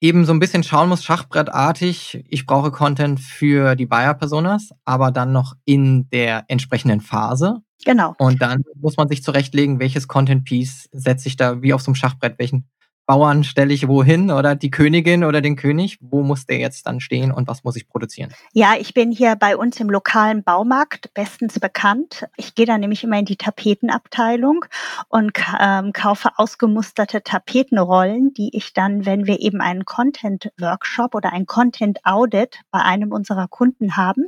eben 0.00 0.24
so 0.24 0.32
ein 0.32 0.38
bisschen 0.38 0.62
schauen 0.62 0.88
muss, 0.88 1.02
schachbrettartig, 1.02 2.24
ich 2.28 2.46
brauche 2.46 2.70
Content 2.70 3.18
für 3.18 3.74
die 3.74 3.86
Buyer-Personas, 3.86 4.70
aber 4.84 5.10
dann 5.10 5.32
noch 5.32 5.54
in 5.64 6.08
der 6.10 6.44
entsprechenden 6.48 7.00
Phase. 7.00 7.62
Genau. 7.84 8.14
Und 8.18 8.40
dann 8.40 8.62
muss 8.76 8.96
man 8.96 9.08
sich 9.08 9.24
zurechtlegen, 9.24 9.80
welches 9.80 10.06
Content-Piece 10.06 10.88
setze 10.92 11.28
ich 11.28 11.36
da 11.36 11.62
wie 11.62 11.72
auf 11.72 11.82
so 11.82 11.88
einem 11.88 11.96
Schachbrett, 11.96 12.38
welchen 12.38 12.68
Bauern 13.06 13.44
stelle 13.44 13.72
ich 13.72 13.86
wohin 13.86 14.32
oder 14.32 14.56
die 14.56 14.72
Königin 14.72 15.22
oder 15.22 15.40
den 15.40 15.54
König? 15.54 15.98
Wo 16.00 16.24
muss 16.24 16.44
der 16.44 16.58
jetzt 16.58 16.88
dann 16.88 16.98
stehen 16.98 17.30
und 17.30 17.46
was 17.46 17.62
muss 17.62 17.76
ich 17.76 17.88
produzieren? 17.88 18.34
Ja, 18.52 18.74
ich 18.76 18.94
bin 18.94 19.12
hier 19.12 19.36
bei 19.36 19.56
uns 19.56 19.78
im 19.78 19.88
lokalen 19.88 20.42
Baumarkt 20.42 21.14
bestens 21.14 21.60
bekannt. 21.60 22.26
Ich 22.36 22.56
gehe 22.56 22.66
da 22.66 22.78
nämlich 22.78 23.04
immer 23.04 23.20
in 23.20 23.24
die 23.24 23.36
Tapetenabteilung 23.36 24.64
und 25.08 25.30
ähm, 25.60 25.92
kaufe 25.92 26.30
ausgemusterte 26.36 27.22
Tapetenrollen, 27.22 28.34
die 28.34 28.56
ich 28.56 28.72
dann, 28.72 29.06
wenn 29.06 29.26
wir 29.26 29.40
eben 29.40 29.60
einen 29.60 29.84
Content-Workshop 29.84 31.14
oder 31.14 31.32
ein 31.32 31.46
Content-Audit 31.46 32.58
bei 32.72 32.80
einem 32.80 33.12
unserer 33.12 33.46
Kunden 33.46 33.96
haben, 33.96 34.26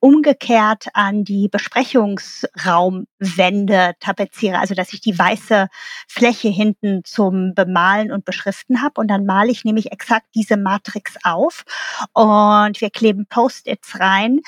umgekehrt 0.00 0.88
an 0.94 1.22
die 1.22 1.48
Besprechungsraumwände 1.48 3.92
tapeziere. 4.00 4.58
Also, 4.58 4.74
dass 4.74 4.92
ich 4.92 5.00
die 5.00 5.16
weiße 5.16 5.68
Fläche 6.08 6.48
hinten 6.48 7.02
zum 7.04 7.54
Bemalen 7.54 8.15
und 8.16 8.24
beschriften 8.24 8.82
habe. 8.82 9.00
Und 9.00 9.08
dann 9.08 9.26
male 9.26 9.50
ich 9.50 9.64
nämlich 9.64 9.92
exakt 9.92 10.26
diese 10.34 10.56
Matrix 10.56 11.14
auf 11.22 11.64
und 12.12 12.80
wir 12.80 12.90
kleben 12.90 13.26
Post-its 13.26 14.00
rein, 14.00 14.40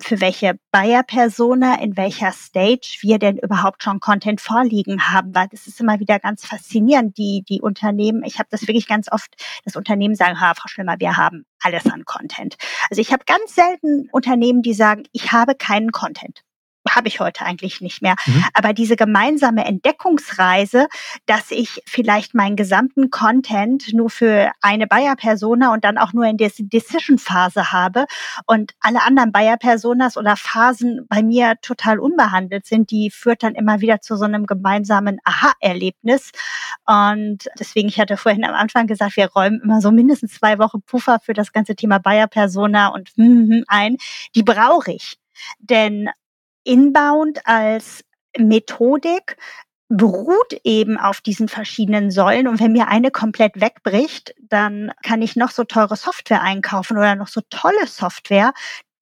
für 0.00 0.20
welche 0.20 0.58
Buyer-Persona, 0.70 1.80
in 1.80 1.96
welcher 1.96 2.32
Stage 2.32 2.98
wir 3.00 3.18
denn 3.18 3.36
überhaupt 3.36 3.82
schon 3.82 3.98
Content 4.00 4.40
vorliegen 4.40 5.10
haben, 5.10 5.34
weil 5.34 5.48
das 5.48 5.66
ist 5.66 5.80
immer 5.80 5.98
wieder 5.98 6.20
ganz 6.20 6.46
faszinierend. 6.46 7.18
Die, 7.18 7.44
die 7.48 7.60
Unternehmen, 7.60 8.22
ich 8.24 8.38
habe 8.38 8.48
das 8.50 8.62
wirklich 8.62 8.86
ganz 8.86 9.10
oft, 9.10 9.34
das 9.64 9.74
Unternehmen 9.74 10.14
sagen, 10.14 10.40
ha, 10.40 10.54
Frau 10.54 10.68
Schlimmer, 10.68 10.96
wir 10.98 11.16
haben 11.16 11.44
alles 11.60 11.86
an 11.86 12.04
Content. 12.04 12.56
Also 12.90 13.00
ich 13.00 13.12
habe 13.12 13.24
ganz 13.26 13.54
selten 13.54 14.08
Unternehmen, 14.12 14.62
die 14.62 14.74
sagen, 14.74 15.02
ich 15.12 15.32
habe 15.32 15.56
keinen 15.56 15.90
Content 15.90 16.44
habe 16.88 17.08
ich 17.08 17.20
heute 17.20 17.44
eigentlich 17.44 17.80
nicht 17.80 18.02
mehr. 18.02 18.14
Mhm. 18.26 18.44
Aber 18.54 18.72
diese 18.72 18.96
gemeinsame 18.96 19.64
Entdeckungsreise, 19.64 20.88
dass 21.26 21.50
ich 21.50 21.82
vielleicht 21.86 22.34
meinen 22.34 22.56
gesamten 22.56 23.10
Content 23.10 23.92
nur 23.92 24.10
für 24.10 24.50
eine 24.60 24.86
Buyer-Persona 24.86 25.72
und 25.72 25.84
dann 25.84 25.98
auch 25.98 26.12
nur 26.12 26.24
in 26.24 26.36
der 26.36 26.50
Decision-Phase 26.58 27.72
habe 27.72 28.06
und 28.46 28.72
alle 28.80 29.02
anderen 29.02 29.32
Buyer-Personas 29.32 30.16
oder 30.16 30.36
Phasen 30.36 31.06
bei 31.08 31.22
mir 31.22 31.54
total 31.62 31.98
unbehandelt 31.98 32.66
sind, 32.66 32.90
die 32.90 33.10
führt 33.10 33.42
dann 33.42 33.54
immer 33.54 33.80
wieder 33.80 34.00
zu 34.00 34.16
so 34.16 34.24
einem 34.24 34.46
gemeinsamen 34.46 35.18
Aha-Erlebnis. 35.24 36.30
Und 36.86 37.48
deswegen, 37.58 37.88
ich 37.88 38.00
hatte 38.00 38.16
vorhin 38.16 38.44
am 38.44 38.54
Anfang 38.54 38.86
gesagt, 38.86 39.16
wir 39.16 39.30
räumen 39.32 39.60
immer 39.62 39.80
so 39.80 39.90
mindestens 39.90 40.34
zwei 40.34 40.58
Wochen 40.58 40.82
Puffer 40.82 41.18
für 41.20 41.32
das 41.32 41.52
ganze 41.52 41.74
Thema 41.76 41.98
Buyer-Persona 41.98 42.88
und 42.88 43.10
ein. 43.68 43.96
Die 44.34 44.42
brauche 44.42 44.92
ich. 44.92 45.18
Denn 45.58 46.08
Inbound 46.68 47.46
als 47.46 48.04
Methodik 48.36 49.38
beruht 49.88 50.52
eben 50.64 50.98
auf 50.98 51.22
diesen 51.22 51.48
verschiedenen 51.48 52.10
Säulen. 52.10 52.46
Und 52.46 52.60
wenn 52.60 52.72
mir 52.72 52.88
eine 52.88 53.10
komplett 53.10 53.58
wegbricht, 53.58 54.34
dann 54.38 54.92
kann 55.02 55.22
ich 55.22 55.34
noch 55.34 55.50
so 55.50 55.64
teure 55.64 55.96
Software 55.96 56.42
einkaufen 56.42 56.98
oder 56.98 57.14
noch 57.14 57.28
so 57.28 57.40
tolle 57.48 57.86
Software. 57.86 58.52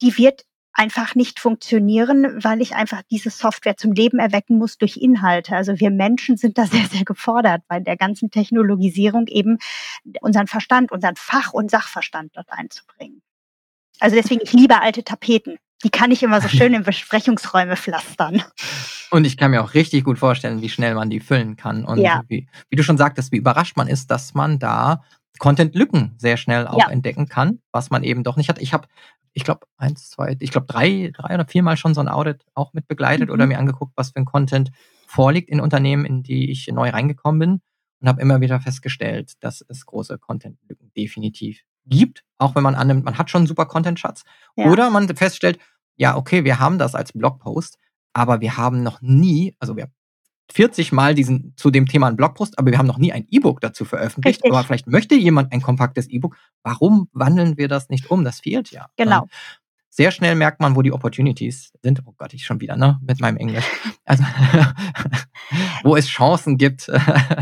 Die 0.00 0.16
wird 0.16 0.44
einfach 0.72 1.16
nicht 1.16 1.40
funktionieren, 1.40 2.44
weil 2.44 2.60
ich 2.60 2.76
einfach 2.76 3.02
diese 3.10 3.30
Software 3.30 3.76
zum 3.76 3.92
Leben 3.92 4.20
erwecken 4.20 4.58
muss 4.58 4.78
durch 4.78 4.98
Inhalte. 4.98 5.56
Also 5.56 5.80
wir 5.80 5.90
Menschen 5.90 6.36
sind 6.36 6.58
da 6.58 6.66
sehr, 6.66 6.86
sehr 6.86 7.04
gefordert 7.04 7.62
bei 7.66 7.80
der 7.80 7.96
ganzen 7.96 8.30
Technologisierung 8.30 9.26
eben 9.26 9.58
unseren 10.20 10.46
Verstand, 10.46 10.92
unseren 10.92 11.16
Fach- 11.16 11.52
und 11.52 11.68
Sachverstand 11.68 12.36
dort 12.36 12.48
einzubringen. 12.50 13.22
Also 13.98 14.14
deswegen, 14.14 14.42
ich 14.42 14.52
liebe 14.52 14.80
alte 14.80 15.02
Tapeten. 15.02 15.58
Die 15.84 15.90
kann 15.90 16.10
ich 16.10 16.22
immer 16.22 16.40
so 16.40 16.48
schön 16.56 16.74
in 16.74 16.82
Besprechungsräume 16.82 17.76
pflastern. 17.76 18.42
Und 19.10 19.24
ich 19.24 19.36
kann 19.36 19.50
mir 19.50 19.62
auch 19.62 19.74
richtig 19.74 20.04
gut 20.04 20.18
vorstellen, 20.18 20.62
wie 20.62 20.68
schnell 20.68 20.94
man 20.94 21.10
die 21.10 21.20
füllen 21.20 21.56
kann. 21.56 21.84
Und 21.84 21.98
ja. 21.98 22.22
wie, 22.28 22.48
wie, 22.68 22.76
du 22.76 22.82
schon 22.82 22.98
sagtest, 22.98 23.32
wie 23.32 23.36
überrascht 23.36 23.76
man 23.76 23.88
ist, 23.88 24.10
dass 24.10 24.34
man 24.34 24.58
da 24.58 25.02
Content-Lücken 25.38 26.14
sehr 26.18 26.36
schnell 26.36 26.66
auch 26.66 26.78
ja. 26.78 26.90
entdecken 26.90 27.28
kann, 27.28 27.60
was 27.72 27.90
man 27.90 28.02
eben 28.02 28.24
doch 28.24 28.36
nicht 28.36 28.48
hat. 28.48 28.60
Ich 28.60 28.72
habe, 28.72 28.88
ich 29.32 29.44
glaube, 29.44 29.66
eins, 29.76 30.10
zwei, 30.10 30.36
ich 30.40 30.50
glaube, 30.50 30.66
drei, 30.66 31.12
drei 31.14 31.34
oder 31.34 31.46
viermal 31.46 31.76
schon 31.76 31.94
so 31.94 32.00
ein 32.00 32.08
Audit 32.08 32.44
auch 32.54 32.72
mit 32.72 32.88
begleitet 32.88 33.28
mhm. 33.28 33.34
oder 33.34 33.46
mir 33.46 33.58
angeguckt, 33.58 33.92
was 33.96 34.10
für 34.10 34.16
ein 34.16 34.24
Content 34.24 34.70
vorliegt 35.06 35.50
in 35.50 35.60
Unternehmen, 35.60 36.04
in 36.04 36.22
die 36.22 36.50
ich 36.50 36.66
neu 36.68 36.88
reingekommen 36.90 37.38
bin 37.38 37.60
und 38.00 38.08
habe 38.08 38.20
immer 38.20 38.40
wieder 38.40 38.60
festgestellt, 38.60 39.34
dass 39.40 39.64
es 39.68 39.86
große 39.86 40.18
Content-Lücken 40.18 40.90
definitiv 40.96 41.62
gibt, 41.86 42.24
auch 42.38 42.54
wenn 42.54 42.62
man 42.62 42.74
annimmt, 42.74 43.04
man 43.04 43.18
hat 43.18 43.30
schon 43.30 43.40
einen 43.40 43.46
super 43.46 43.66
Content-Schatz. 43.66 44.24
Ja. 44.56 44.66
Oder 44.66 44.90
man 44.90 45.08
feststellt, 45.16 45.58
ja, 45.96 46.16
okay, 46.16 46.44
wir 46.44 46.58
haben 46.60 46.78
das 46.78 46.94
als 46.94 47.12
Blogpost, 47.12 47.78
aber 48.12 48.40
wir 48.40 48.56
haben 48.56 48.82
noch 48.82 49.00
nie, 49.00 49.54
also 49.58 49.76
wir 49.76 49.88
40 50.52 50.92
Mal 50.92 51.14
diesen, 51.14 51.54
zu 51.56 51.70
dem 51.70 51.86
Thema 51.86 52.06
einen 52.06 52.16
Blogpost, 52.16 52.58
aber 52.58 52.70
wir 52.70 52.78
haben 52.78 52.86
noch 52.86 52.98
nie 52.98 53.12
ein 53.12 53.26
E-Book 53.30 53.60
dazu 53.60 53.84
veröffentlicht. 53.84 54.38
Richtig. 54.38 54.52
Aber 54.52 54.62
vielleicht 54.64 54.86
möchte 54.86 55.14
jemand 55.14 55.52
ein 55.52 55.60
kompaktes 55.60 56.08
E-Book. 56.08 56.36
Warum 56.62 57.08
wandeln 57.12 57.56
wir 57.56 57.68
das 57.68 57.88
nicht 57.88 58.10
um? 58.10 58.24
Das 58.24 58.40
fehlt 58.40 58.70
ja. 58.70 58.86
Genau. 58.96 59.26
Sehr 59.90 60.10
schnell 60.10 60.34
merkt 60.34 60.60
man, 60.60 60.76
wo 60.76 60.82
die 60.82 60.92
Opportunities 60.92 61.72
sind. 61.82 62.02
Oh 62.04 62.12
Gott, 62.16 62.34
ich 62.34 62.44
schon 62.44 62.60
wieder, 62.60 62.76
ne? 62.76 63.00
Mit 63.02 63.20
meinem 63.20 63.36
Englisch. 63.38 63.64
Also, 64.08 64.22
wo 65.82 65.96
es 65.96 66.06
Chancen 66.06 66.58
gibt. 66.58 66.88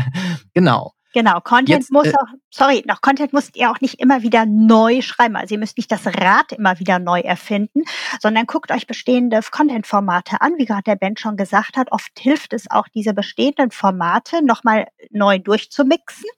genau. 0.55 0.93
Genau, 1.15 1.39
Content 1.39 1.69
Jetzt, 1.69 1.93
muss 1.93 2.07
äh, 2.07 2.13
auch, 2.13 2.27
sorry, 2.49 2.83
noch 2.85 2.99
Content 2.99 3.31
müsst 3.31 3.55
ihr 3.55 3.71
auch 3.71 3.79
nicht 3.79 4.01
immer 4.01 4.21
wieder 4.21 4.45
neu 4.45 5.01
schreiben. 5.01 5.37
Also 5.37 5.55
ihr 5.55 5.59
müsst 5.59 5.77
nicht 5.77 5.89
das 5.89 6.05
Rad 6.05 6.51
immer 6.51 6.77
wieder 6.79 6.99
neu 6.99 7.21
erfinden, 7.21 7.83
sondern 8.19 8.45
guckt 8.47 8.69
euch 8.69 8.85
bestehende 8.85 9.39
Content-Formate 9.49 10.41
an. 10.41 10.57
Wie 10.57 10.65
gerade 10.65 10.83
der 10.83 10.97
Ben 10.97 11.15
schon 11.15 11.37
gesagt 11.37 11.77
hat, 11.77 11.93
oft 11.93 12.11
hilft 12.19 12.51
es 12.51 12.69
auch, 12.69 12.89
diese 12.89 13.13
bestehenden 13.13 13.71
Formate 13.71 14.43
nochmal 14.43 14.87
neu 15.09 15.39
durchzumixen 15.39 16.29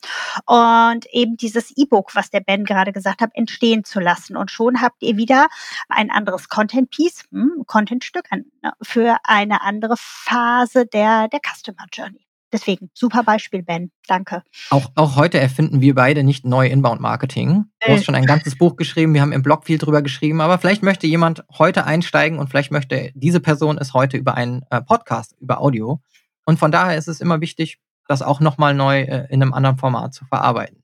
und 0.45 1.07
eben 1.07 1.38
dieses 1.38 1.75
E-Book, 1.75 2.13
was 2.13 2.30
der 2.30 2.41
Ben 2.41 2.63
gerade 2.63 2.93
gesagt 2.93 3.21
hat, 3.21 3.32
entstehen 3.34 3.84
zu 3.84 3.99
lassen. 3.99 4.38
Und 4.38 4.51
schon 4.51 4.80
habt 4.80 5.01
ihr 5.01 5.17
wieder 5.17 5.47
ein 5.89 6.11
anderes 6.11 6.49
Content-Piece, 6.49 7.23
hm, 7.32 7.63
Content-Stück 7.65 8.30
ne, 8.32 8.73
für 8.84 9.17
eine 9.23 9.63
andere 9.63 9.95
Phase 9.97 10.86
der, 10.86 11.30
der 11.30 11.39
Customer 11.39 11.88
Journey. 11.91 12.26
Deswegen, 12.53 12.89
super 12.93 13.23
Beispiel, 13.23 13.61
Ben. 13.61 13.91
Danke. 14.07 14.43
Auch, 14.69 14.89
auch 14.95 15.15
heute 15.17 15.39
erfinden 15.39 15.81
wir 15.81 15.95
beide 15.95 16.23
nicht 16.23 16.45
neu 16.45 16.67
Inbound-Marketing. 16.67 17.65
Du 17.85 17.91
hast 17.91 18.05
schon 18.05 18.15
ein 18.15 18.25
ganzes 18.25 18.57
Buch 18.57 18.77
geschrieben, 18.77 19.13
wir 19.13 19.21
haben 19.21 19.33
im 19.33 19.41
Blog 19.41 19.65
viel 19.65 19.77
drüber 19.77 20.01
geschrieben, 20.01 20.39
aber 20.39 20.57
vielleicht 20.57 20.81
möchte 20.81 21.07
jemand 21.07 21.43
heute 21.57 21.85
einsteigen 21.85 22.39
und 22.39 22.49
vielleicht 22.49 22.71
möchte 22.71 23.11
diese 23.15 23.41
Person 23.41 23.77
es 23.77 23.93
heute 23.93 24.15
über 24.17 24.35
einen 24.35 24.63
äh, 24.69 24.81
Podcast, 24.81 25.35
über 25.39 25.59
Audio. 25.59 26.01
Und 26.45 26.57
von 26.57 26.71
daher 26.71 26.97
ist 26.97 27.09
es 27.09 27.19
immer 27.19 27.41
wichtig, 27.41 27.79
das 28.07 28.21
auch 28.21 28.39
nochmal 28.39 28.73
neu 28.73 29.01
äh, 29.01 29.27
in 29.29 29.41
einem 29.41 29.53
anderen 29.53 29.77
Format 29.77 30.13
zu 30.13 30.23
verarbeiten. 30.25 30.83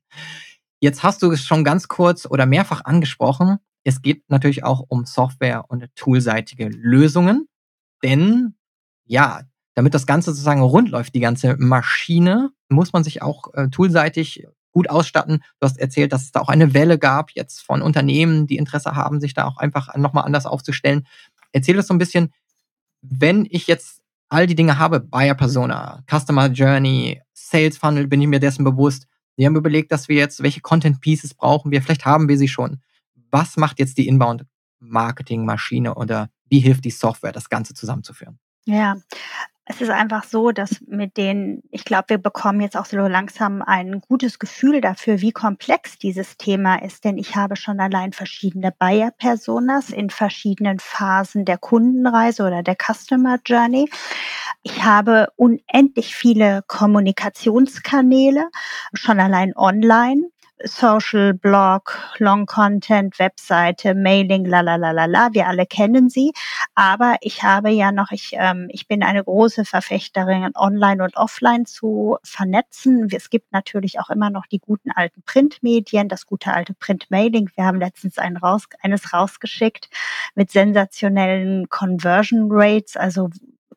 Jetzt 0.80 1.02
hast 1.02 1.22
du 1.22 1.32
es 1.32 1.42
schon 1.44 1.64
ganz 1.64 1.88
kurz 1.88 2.26
oder 2.26 2.44
mehrfach 2.44 2.84
angesprochen. 2.84 3.58
Es 3.84 4.02
geht 4.02 4.28
natürlich 4.28 4.64
auch 4.64 4.84
um 4.88 5.06
Software- 5.06 5.64
und 5.68 5.88
toolseitige 5.94 6.68
Lösungen. 6.68 7.48
Denn 8.02 8.54
ja, 9.06 9.40
damit 9.74 9.94
das 9.94 10.06
Ganze 10.06 10.30
sozusagen 10.30 10.62
rund 10.62 10.88
läuft, 10.88 11.14
die 11.14 11.20
ganze 11.20 11.56
Maschine, 11.58 12.50
muss 12.68 12.92
man 12.92 13.04
sich 13.04 13.22
auch 13.22 13.52
äh, 13.54 13.68
toolseitig 13.68 14.46
gut 14.72 14.90
ausstatten. 14.90 15.38
Du 15.60 15.66
hast 15.66 15.78
erzählt, 15.78 16.12
dass 16.12 16.22
es 16.22 16.32
da 16.32 16.40
auch 16.40 16.48
eine 16.48 16.74
Welle 16.74 16.98
gab 16.98 17.30
jetzt 17.32 17.62
von 17.62 17.82
Unternehmen, 17.82 18.46
die 18.46 18.56
Interesse 18.56 18.94
haben, 18.94 19.20
sich 19.20 19.34
da 19.34 19.46
auch 19.46 19.56
einfach 19.56 19.94
nochmal 19.96 20.24
anders 20.24 20.46
aufzustellen. 20.46 21.06
Erzähl 21.52 21.76
uns 21.76 21.86
so 21.86 21.94
ein 21.94 21.98
bisschen, 21.98 22.32
wenn 23.00 23.46
ich 23.48 23.66
jetzt 23.66 24.02
all 24.28 24.46
die 24.46 24.56
Dinge 24.56 24.78
habe, 24.78 25.00
Buyer 25.00 25.34
Persona, 25.34 26.02
Customer 26.10 26.46
Journey, 26.46 27.20
Sales 27.32 27.78
Funnel, 27.78 28.08
bin 28.08 28.20
ich 28.20 28.28
mir 28.28 28.40
dessen 28.40 28.64
bewusst. 28.64 29.06
Wir 29.36 29.46
haben 29.46 29.56
überlegt, 29.56 29.92
dass 29.92 30.08
wir 30.08 30.16
jetzt, 30.16 30.42
welche 30.42 30.60
Content 30.60 31.00
Pieces 31.00 31.34
brauchen 31.34 31.70
wir, 31.70 31.82
vielleicht 31.82 32.04
haben 32.04 32.28
wir 32.28 32.38
sie 32.38 32.48
schon. 32.48 32.80
Was 33.30 33.56
macht 33.56 33.78
jetzt 33.78 33.98
die 33.98 34.08
Inbound 34.08 34.44
Marketing 34.80 35.44
Maschine 35.44 35.94
oder 35.94 36.30
wie 36.48 36.60
hilft 36.60 36.84
die 36.84 36.90
Software, 36.90 37.32
das 37.32 37.48
Ganze 37.48 37.74
zusammenzuführen? 37.74 38.38
Ja, 38.64 38.96
es 39.66 39.80
ist 39.80 39.88
einfach 39.88 40.24
so, 40.24 40.50
dass 40.50 40.82
mit 40.86 41.16
den, 41.16 41.62
ich 41.70 41.86
glaube, 41.86 42.04
wir 42.08 42.18
bekommen 42.18 42.60
jetzt 42.60 42.76
auch 42.76 42.84
so 42.84 42.98
langsam 42.98 43.62
ein 43.62 44.00
gutes 44.00 44.38
Gefühl 44.38 44.82
dafür, 44.82 45.22
wie 45.22 45.32
komplex 45.32 45.98
dieses 45.98 46.36
Thema 46.36 46.82
ist, 46.82 47.04
denn 47.04 47.16
ich 47.16 47.34
habe 47.34 47.56
schon 47.56 47.80
allein 47.80 48.12
verschiedene 48.12 48.72
Buyer-Personas 48.78 49.88
in 49.88 50.10
verschiedenen 50.10 50.80
Phasen 50.80 51.46
der 51.46 51.56
Kundenreise 51.56 52.42
oder 52.46 52.62
der 52.62 52.76
Customer 52.76 53.38
Journey. 53.44 53.88
Ich 54.62 54.84
habe 54.84 55.28
unendlich 55.36 56.14
viele 56.14 56.62
Kommunikationskanäle, 56.66 58.50
schon 58.92 59.18
allein 59.18 59.56
online. 59.56 60.28
Social, 60.64 61.34
Blog, 61.34 61.98
Long 62.18 62.46
Content, 62.46 63.18
Webseite, 63.18 63.94
Mailing, 63.94 64.44
la 64.44 64.60
la 64.60 64.76
la 64.76 64.90
la 64.90 65.04
la. 65.06 65.28
Wir 65.32 65.46
alle 65.46 65.66
kennen 65.66 66.08
sie. 66.08 66.32
Aber 66.74 67.16
ich 67.20 67.42
habe 67.42 67.70
ja 67.70 67.92
noch, 67.92 68.10
ich, 68.10 68.32
ähm, 68.34 68.68
ich 68.70 68.88
bin 68.88 69.02
eine 69.02 69.22
große 69.22 69.64
Verfechterin, 69.64 70.52
online 70.54 71.02
und 71.04 71.16
offline 71.16 71.66
zu 71.66 72.18
vernetzen. 72.22 73.08
Es 73.12 73.30
gibt 73.30 73.52
natürlich 73.52 74.00
auch 74.00 74.10
immer 74.10 74.30
noch 74.30 74.46
die 74.46 74.58
guten 74.58 74.90
alten 74.90 75.22
Printmedien, 75.22 76.08
das 76.08 76.26
gute 76.26 76.52
alte 76.52 76.74
Printmailing. 76.74 77.50
Wir 77.54 77.64
haben 77.64 77.78
letztens 77.78 78.18
einen 78.18 78.36
raus, 78.36 78.64
eines 78.80 79.12
rausgeschickt 79.12 79.88
mit 80.34 80.50
sensationellen 80.50 81.68
Conversion 81.68 82.48
Rates, 82.50 82.96
also 82.96 83.30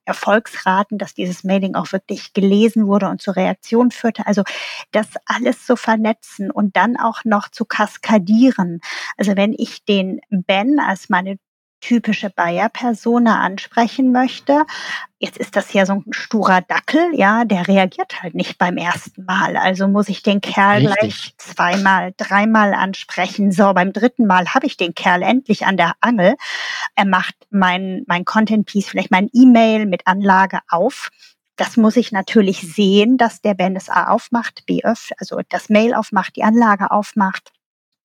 Erfolgsraten, 0.08 0.98
dass 0.98 1.14
dieses 1.14 1.44
Mailing 1.44 1.76
auch 1.76 1.92
wirklich 1.92 2.34
gelesen 2.34 2.88
wurde 2.88 3.10
und 3.10 3.22
zur 3.22 3.36
Reaktion 3.36 3.92
führte. 3.92 4.26
Also 4.26 4.44
das 4.92 5.08
alles 5.26 5.66
zu 5.66 5.76
vernetzen 5.76 6.50
und 6.50 6.76
dann 6.76 6.98
auch 6.98 7.26
noch 7.26 7.50
zu 7.50 7.66
kaskadieren. 7.66 8.80
Also 9.18 9.36
wenn 9.36 9.54
ich 9.54 9.84
den 9.86 10.22
Ben 10.30 10.80
als 10.80 11.10
meine 11.10 11.38
typische 11.80 12.30
Bayer-Persona 12.30 13.40
ansprechen 13.40 14.12
möchte. 14.12 14.66
Jetzt 15.20 15.38
ist 15.38 15.56
das 15.56 15.74
ja 15.74 15.86
so 15.86 15.94
ein 15.94 16.06
sturer 16.12 16.62
Dackel, 16.62 17.10
ja, 17.14 17.46
der 17.46 17.68
reagiert 17.68 18.22
halt 18.22 18.36
nicht 18.36 18.58
beim 18.58 18.78
ersten 18.78 19.26
Mal. 19.26 19.58
Also 19.58 19.88
muss 19.88 20.10
ich 20.10 20.22
den 20.22 20.42
Kerl 20.42 20.88
Richtig. 20.88 21.00
gleich 21.00 21.34
zweimal, 21.38 22.14
dreimal 22.18 22.74
ansprechen. 22.74 23.52
So, 23.52 23.74
beim 23.74 23.94
dritten 23.94 24.28
Mal 24.28 24.54
habe 24.54 24.66
ich 24.66 24.78
den 24.78 24.94
Kerl 24.96 25.22
endlich 25.24 25.66
an 25.66 25.78
der 25.78 25.94
Angel. 26.02 26.36
Er 26.96 27.06
macht 27.06 27.36
mein, 27.50 28.04
mein 28.08 28.26
Content-Piece, 28.26 28.90
vielleicht 28.90 29.12
mein 29.12 29.30
E-Mail 29.34 29.86
mit 29.86 30.06
Anlage 30.06 30.60
auf. 30.70 31.10
Das 31.56 31.76
muss 31.76 31.98
ich 31.98 32.12
natürlich 32.12 32.62
sehen, 32.62 33.18
dass 33.18 33.42
der 33.42 33.56
Ben 33.56 33.76
es 33.76 33.90
A 33.90 34.10
aufmacht, 34.10 34.66
B 34.68 34.84
öff, 34.84 35.10
also 35.18 35.40
das 35.50 35.70
Mail 35.70 35.96
aufmacht, 35.96 36.36
die 36.36 36.44
Anlage 36.44 36.92
aufmacht. 36.92 37.52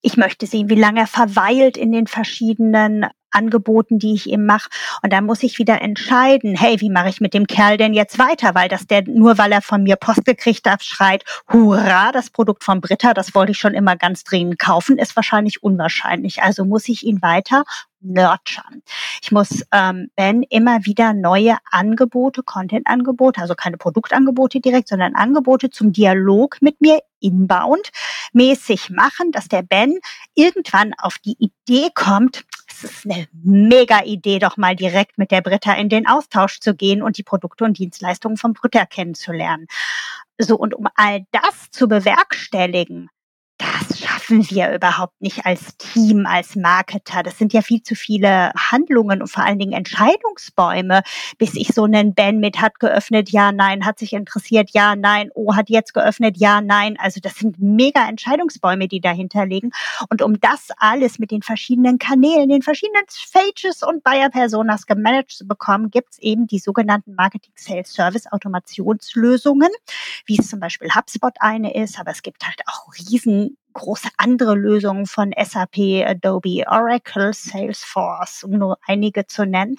Ich 0.01 0.17
möchte 0.17 0.47
sehen, 0.47 0.69
wie 0.69 0.75
lange 0.75 1.01
er 1.01 1.07
verweilt 1.07 1.77
in 1.77 1.91
den 1.91 2.07
verschiedenen 2.07 3.05
Angeboten, 3.33 3.99
die 3.99 4.13
ich 4.13 4.27
ihm 4.27 4.45
mache. 4.45 4.69
Und 5.01 5.13
dann 5.13 5.25
muss 5.25 5.43
ich 5.43 5.59
wieder 5.59 5.81
entscheiden, 5.81 6.55
hey, 6.55 6.79
wie 6.79 6.89
mache 6.89 7.09
ich 7.09 7.21
mit 7.21 7.33
dem 7.33 7.47
Kerl 7.47 7.77
denn 7.77 7.93
jetzt 7.93 8.19
weiter? 8.19 8.55
Weil 8.55 8.69
das 8.69 8.87
der, 8.87 9.03
nur 9.07 9.37
weil 9.37 9.51
er 9.51 9.61
von 9.61 9.83
mir 9.83 9.95
Post 9.95 10.25
gekriegt 10.25 10.69
hat, 10.69 10.83
schreit, 10.83 11.23
hurra, 11.51 12.11
das 12.11 12.29
Produkt 12.29 12.63
von 12.63 12.81
Britta, 12.81 13.13
das 13.13 13.35
wollte 13.35 13.51
ich 13.51 13.57
schon 13.57 13.73
immer 13.73 13.95
ganz 13.95 14.23
dringend 14.23 14.59
kaufen, 14.59 14.97
ist 14.97 15.15
wahrscheinlich 15.15 15.63
unwahrscheinlich. 15.63 16.43
Also 16.43 16.65
muss 16.65 16.87
ich 16.87 17.03
ihn 17.03 17.21
weiter 17.21 17.63
nurturen. 18.03 18.83
Ich 19.21 19.31
muss 19.31 19.63
ähm, 19.71 20.09
Ben 20.15 20.43
immer 20.43 20.85
wieder 20.85 21.13
neue 21.13 21.57
Angebote, 21.71 22.43
Content-Angebote, 22.43 23.41
also 23.41 23.55
keine 23.55 23.77
Produktangebote 23.77 24.59
direkt, 24.59 24.89
sondern 24.89 25.15
Angebote 25.15 25.69
zum 25.69 25.93
Dialog 25.93 26.57
mit 26.61 26.81
mir 26.81 26.99
inbound 27.19 27.89
mäßig 28.33 28.89
machen, 28.89 29.31
dass 29.31 29.47
der 29.47 29.63
Ben 29.63 29.97
irgendwann 30.35 30.93
auf 30.97 31.17
die 31.19 31.37
Idee 31.39 31.89
kommt, 31.95 32.45
es 32.73 32.83
ist 32.83 33.05
eine 33.05 33.27
mega 33.31 34.03
Idee, 34.03 34.39
doch 34.39 34.57
mal 34.57 34.75
direkt 34.75 35.17
mit 35.17 35.31
der 35.31 35.41
Britta 35.41 35.73
in 35.73 35.89
den 35.89 36.07
Austausch 36.07 36.59
zu 36.59 36.75
gehen 36.75 37.01
und 37.01 37.17
die 37.17 37.23
Produkte 37.23 37.63
und 37.63 37.77
Dienstleistungen 37.77 38.37
von 38.37 38.53
Britta 38.53 38.85
kennenzulernen. 38.85 39.67
So, 40.39 40.55
und 40.55 40.73
um 40.73 40.87
all 40.95 41.25
das 41.31 41.69
zu 41.71 41.87
bewerkstelligen, 41.87 43.09
das 43.57 43.92
dürfen 44.33 44.55
wir 44.55 44.73
überhaupt 44.73 45.21
nicht 45.21 45.45
als 45.45 45.77
Team, 45.77 46.25
als 46.25 46.55
Marketer. 46.55 47.23
Das 47.23 47.37
sind 47.37 47.53
ja 47.53 47.61
viel 47.61 47.83
zu 47.83 47.95
viele 47.95 48.51
Handlungen 48.55 49.21
und 49.21 49.27
vor 49.27 49.43
allen 49.43 49.59
Dingen 49.59 49.73
Entscheidungsbäume, 49.73 51.03
bis 51.37 51.55
ich 51.55 51.69
so 51.69 51.83
einen 51.83 52.13
Ben 52.13 52.39
mit 52.39 52.59
hat 52.59 52.79
geöffnet, 52.79 53.29
ja, 53.29 53.51
nein, 53.51 53.85
hat 53.85 53.99
sich 53.99 54.13
interessiert, 54.13 54.71
ja, 54.73 54.95
nein, 54.95 55.29
oh, 55.35 55.55
hat 55.55 55.69
jetzt 55.69 55.93
geöffnet, 55.93 56.37
ja, 56.37 56.61
nein. 56.61 56.95
Also 56.99 57.19
das 57.21 57.35
sind 57.35 57.59
mega 57.59 58.07
Entscheidungsbäume, 58.07 58.87
die 58.87 59.01
dahinter 59.01 59.45
liegen. 59.45 59.71
Und 60.09 60.21
um 60.21 60.39
das 60.39 60.69
alles 60.77 61.19
mit 61.19 61.31
den 61.31 61.41
verschiedenen 61.41 61.99
Kanälen, 61.99 62.49
den 62.49 62.61
verschiedenen 62.61 63.03
Pages 63.33 63.83
und 63.83 64.03
Buyer 64.03 64.29
Personas 64.29 64.85
gemanagt 64.85 65.31
zu 65.31 65.47
bekommen, 65.47 65.91
gibt 65.91 66.13
es 66.13 66.19
eben 66.19 66.47
die 66.47 66.59
sogenannten 66.59 67.15
Marketing 67.15 67.53
Sales 67.55 67.93
Service 67.93 68.31
Automationslösungen, 68.31 69.69
wie 70.25 70.39
es 70.39 70.49
zum 70.49 70.59
Beispiel 70.59 70.89
HubSpot 70.95 71.33
eine 71.39 71.73
ist, 71.75 71.99
aber 71.99 72.11
es 72.11 72.21
gibt 72.21 72.45
halt 72.45 72.61
auch 72.65 72.93
riesengroße 73.73 74.09
andere 74.17 74.55
Lösungen 74.55 75.05
von 75.05 75.33
SAP, 75.37 76.05
Adobe, 76.05 76.65
Oracle, 76.67 77.33
Salesforce, 77.33 78.43
um 78.43 78.51
nur 78.51 78.77
einige 78.87 79.27
zu 79.27 79.45
nennen. 79.45 79.75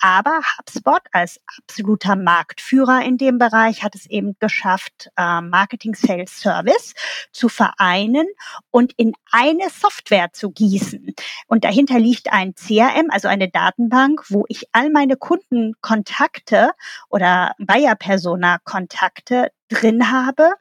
Aber 0.00 0.40
HubSpot 0.58 1.02
als 1.12 1.40
absoluter 1.58 2.16
Marktführer 2.16 3.02
in 3.04 3.18
dem 3.18 3.38
Bereich 3.38 3.82
hat 3.82 3.94
es 3.94 4.06
eben 4.06 4.36
geschafft, 4.38 5.10
äh, 5.16 5.40
Marketing 5.40 5.94
Sales 5.94 6.40
Service 6.40 6.94
zu 7.32 7.48
vereinen 7.48 8.26
und 8.70 8.92
in 8.96 9.12
eine 9.32 9.70
Software 9.70 10.32
zu 10.32 10.50
gießen. 10.50 11.14
Und 11.46 11.64
dahinter 11.64 11.98
liegt 11.98 12.32
ein 12.32 12.54
CRM, 12.54 13.10
also 13.10 13.28
eine 13.28 13.48
Datenbank, 13.48 14.24
wo 14.28 14.44
ich 14.48 14.66
all 14.72 14.90
meine 14.90 15.16
Kundenkontakte 15.16 16.72
oder 17.08 17.52
Buyer-Persona-Kontakte 17.58 19.50
drin 19.68 20.10
habe 20.10 20.52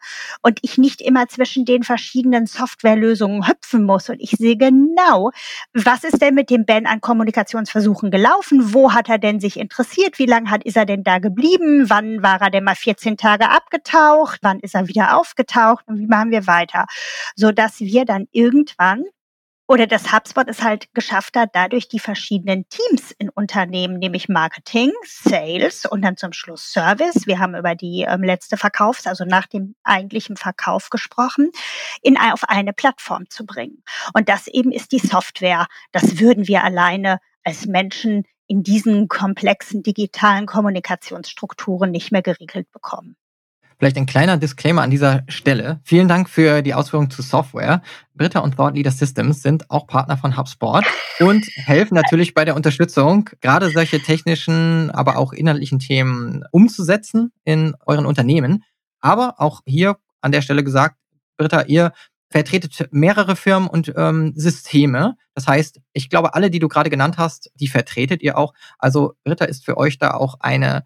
und 0.41 0.59
ich 0.61 0.77
nicht 0.77 1.01
immer 1.01 1.27
zwischen 1.27 1.65
den 1.65 1.83
verschiedenen 1.83 2.45
Softwarelösungen 2.45 3.47
hüpfen 3.47 3.83
muss. 3.83 4.09
Und 4.09 4.19
ich 4.19 4.31
sehe 4.31 4.57
genau, 4.57 5.31
was 5.73 6.03
ist 6.03 6.21
denn 6.21 6.35
mit 6.35 6.49
dem 6.49 6.65
Ben 6.65 6.85
an 6.85 7.01
Kommunikationsversuchen 7.01 8.11
gelaufen, 8.11 8.73
wo 8.73 8.93
hat 8.93 9.09
er 9.09 9.17
denn 9.17 9.39
sich 9.39 9.57
interessiert, 9.57 10.19
wie 10.19 10.25
lange 10.25 10.49
hat, 10.49 10.63
ist 10.63 10.77
er 10.77 10.85
denn 10.85 11.03
da 11.03 11.19
geblieben, 11.19 11.89
wann 11.89 12.21
war 12.21 12.41
er 12.41 12.49
denn 12.49 12.63
mal 12.63 12.75
14 12.75 13.17
Tage 13.17 13.49
abgetaucht, 13.49 14.39
wann 14.41 14.59
ist 14.59 14.75
er 14.75 14.87
wieder 14.87 15.17
aufgetaucht? 15.17 15.87
Und 15.87 15.99
wie 15.99 16.07
machen 16.07 16.31
wir 16.31 16.47
weiter, 16.47 16.85
so 17.35 17.51
dass 17.51 17.79
wir 17.79 18.05
dann 18.05 18.27
irgendwann 18.31 19.03
oder 19.67 19.85
das 19.85 20.13
HubSpot 20.13 20.47
es 20.47 20.63
halt 20.63 20.93
geschafft 20.93 21.35
hat, 21.35 21.49
dadurch 21.53 21.89
die 21.89 21.99
verschiedenen 21.99 22.67
Teams 22.69 23.11
in 23.11 23.29
Unternehmen, 23.29 23.99
nämlich 23.99 24.29
Marketing, 24.29 24.91
Sales 25.03 25.85
und 25.85 26.01
dann 26.01 26.15
zum 26.15 26.31
Schluss 26.31 26.71
Service. 26.71 27.27
Wir 27.27 27.39
haben 27.39 27.55
über 27.55 27.75
die 27.75 28.05
ähm, 28.07 28.23
letzte 28.23 28.55
Verkaufs-, 28.55 29.07
also 29.07 29.25
nach 29.25 29.45
dem 29.47 29.75
eigentlichen 29.83 30.37
Verkauf 30.37 30.89
gesprochen, 30.89 31.51
in, 32.01 32.17
auf 32.17 32.45
eine 32.45 32.73
Plattform 32.73 33.29
zu 33.29 33.45
bringen. 33.45 33.83
Und 34.13 34.29
das 34.29 34.47
eben 34.47 34.71
ist 34.71 34.93
die 34.93 34.99
Software. 34.99 35.67
Das 35.91 36.19
würden 36.19 36.47
wir 36.47 36.63
alleine 36.63 37.19
als 37.43 37.65
Menschen 37.65 38.23
in 38.47 38.63
diesen 38.63 39.09
komplexen 39.09 39.83
digitalen 39.83 40.45
Kommunikationsstrukturen 40.45 41.91
nicht 41.91 42.13
mehr 42.13 42.21
geregelt 42.21 42.71
bekommen. 42.71 43.17
Vielleicht 43.77 43.97
ein 43.97 44.07
kleiner 44.07 44.37
Disclaimer 44.37 44.81
an 44.81 44.89
dieser 44.89 45.23
Stelle. 45.27 45.79
Vielen 45.83 46.07
Dank 46.07 46.29
für 46.29 46.63
die 46.63 46.73
Ausführung 46.73 47.11
zu 47.11 47.21
Software. 47.21 47.83
Britta 48.15 48.39
und 48.39 48.55
Thought 48.55 48.73
Leader 48.73 48.89
Systems 48.89 49.43
sind 49.43 49.69
auch 49.69 49.85
Partner 49.85 50.17
von 50.17 50.35
HubSpot 50.35 50.83
und 51.19 51.45
helfen 51.57 51.93
natürlich 51.93 52.33
bei 52.33 52.43
der 52.43 52.55
Unterstützung, 52.55 53.29
gerade 53.39 53.69
solche 53.69 54.01
technischen, 54.01 54.89
aber 54.89 55.17
auch 55.17 55.31
inhaltlichen 55.31 55.77
Themen 55.77 56.43
umzusetzen 56.51 57.31
in 57.43 57.75
euren 57.85 58.07
Unternehmen. 58.07 58.63
Aber 58.99 59.35
auch 59.37 59.61
hier 59.65 59.97
an 60.21 60.31
der 60.31 60.41
Stelle 60.41 60.63
gesagt, 60.63 60.95
Britta, 61.37 61.61
ihr 61.63 61.93
vertretet 62.31 62.89
mehrere 62.91 63.35
Firmen 63.35 63.69
und 63.69 63.93
ähm, 63.95 64.33
Systeme. 64.35 65.17
Das 65.35 65.47
heißt, 65.47 65.79
ich 65.93 66.09
glaube, 66.09 66.33
alle, 66.33 66.49
die 66.49 66.59
du 66.59 66.67
gerade 66.67 66.89
genannt 66.89 67.19
hast, 67.19 67.51
die 67.53 67.67
vertretet 67.67 68.23
ihr 68.23 68.39
auch. 68.39 68.53
Also 68.79 69.13
Britta 69.23 69.45
ist 69.45 69.65
für 69.65 69.77
euch 69.77 69.99
da 69.99 70.11
auch 70.15 70.39
eine 70.39 70.83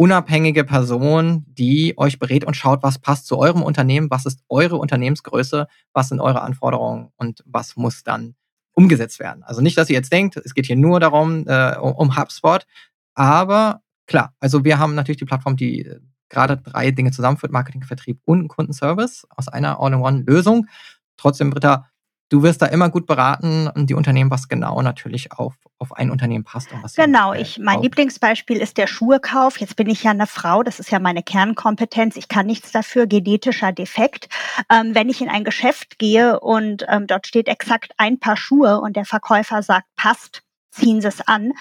unabhängige 0.00 0.64
Person, 0.64 1.44
die 1.46 1.92
euch 1.98 2.18
berät 2.18 2.46
und 2.46 2.56
schaut, 2.56 2.82
was 2.82 2.98
passt 2.98 3.26
zu 3.26 3.36
eurem 3.36 3.62
Unternehmen, 3.62 4.10
was 4.10 4.24
ist 4.24 4.40
eure 4.48 4.76
Unternehmensgröße, 4.76 5.66
was 5.92 6.08
sind 6.08 6.20
eure 6.20 6.40
Anforderungen 6.40 7.10
und 7.16 7.44
was 7.44 7.76
muss 7.76 8.02
dann 8.02 8.34
umgesetzt 8.72 9.20
werden. 9.20 9.42
Also 9.42 9.60
nicht, 9.60 9.76
dass 9.76 9.90
ihr 9.90 9.96
jetzt 9.96 10.10
denkt, 10.10 10.38
es 10.38 10.54
geht 10.54 10.64
hier 10.64 10.76
nur 10.76 11.00
darum, 11.00 11.46
äh, 11.46 11.76
um 11.76 12.16
HubSpot, 12.16 12.66
aber 13.14 13.82
klar, 14.06 14.32
also 14.40 14.64
wir 14.64 14.78
haben 14.78 14.94
natürlich 14.94 15.18
die 15.18 15.26
Plattform, 15.26 15.58
die 15.58 15.84
äh, 15.84 16.00
gerade 16.30 16.56
drei 16.56 16.92
Dinge 16.92 17.10
zusammenführt, 17.10 17.52
Marketing, 17.52 17.82
Vertrieb 17.82 18.20
und 18.24 18.48
Kundenservice 18.48 19.26
aus 19.28 19.48
einer 19.48 19.80
All-in-One-Lösung. 19.80 20.66
Trotzdem, 21.18 21.50
Britta, 21.50 21.89
du 22.30 22.42
wirst 22.42 22.62
da 22.62 22.66
immer 22.66 22.88
gut 22.88 23.06
beraten 23.06 23.68
und 23.68 23.90
die 23.90 23.94
Unternehmen, 23.94 24.30
was 24.30 24.48
genau 24.48 24.80
natürlich 24.80 25.32
auf, 25.32 25.54
auf 25.78 25.92
ein 25.92 26.10
Unternehmen 26.10 26.44
passt. 26.44 26.72
Und 26.72 26.82
was 26.82 26.94
genau, 26.94 27.34
ich, 27.34 27.58
mein 27.58 27.74
kauft. 27.74 27.84
Lieblingsbeispiel 27.84 28.56
ist 28.56 28.78
der 28.78 28.86
Schuhekauf. 28.86 29.58
Jetzt 29.58 29.76
bin 29.76 29.90
ich 29.90 30.04
ja 30.04 30.12
eine 30.12 30.26
Frau, 30.26 30.62
das 30.62 30.80
ist 30.80 30.90
ja 30.90 30.98
meine 30.98 31.22
Kernkompetenz. 31.22 32.16
Ich 32.16 32.28
kann 32.28 32.46
nichts 32.46 32.72
dafür, 32.72 33.06
genetischer 33.06 33.72
Defekt. 33.72 34.28
Ähm, 34.70 34.94
wenn 34.94 35.10
ich 35.10 35.20
in 35.20 35.28
ein 35.28 35.44
Geschäft 35.44 35.98
gehe 35.98 36.40
und 36.40 36.86
ähm, 36.88 37.06
dort 37.06 37.26
steht 37.26 37.48
exakt 37.48 37.92
ein 37.98 38.18
Paar 38.18 38.36
Schuhe 38.36 38.80
und 38.80 38.96
der 38.96 39.04
Verkäufer 39.04 39.62
sagt, 39.62 39.86
passt, 39.96 40.42
ziehen 40.70 41.00
sie 41.00 41.08
es 41.08 41.20
an, 41.20 41.52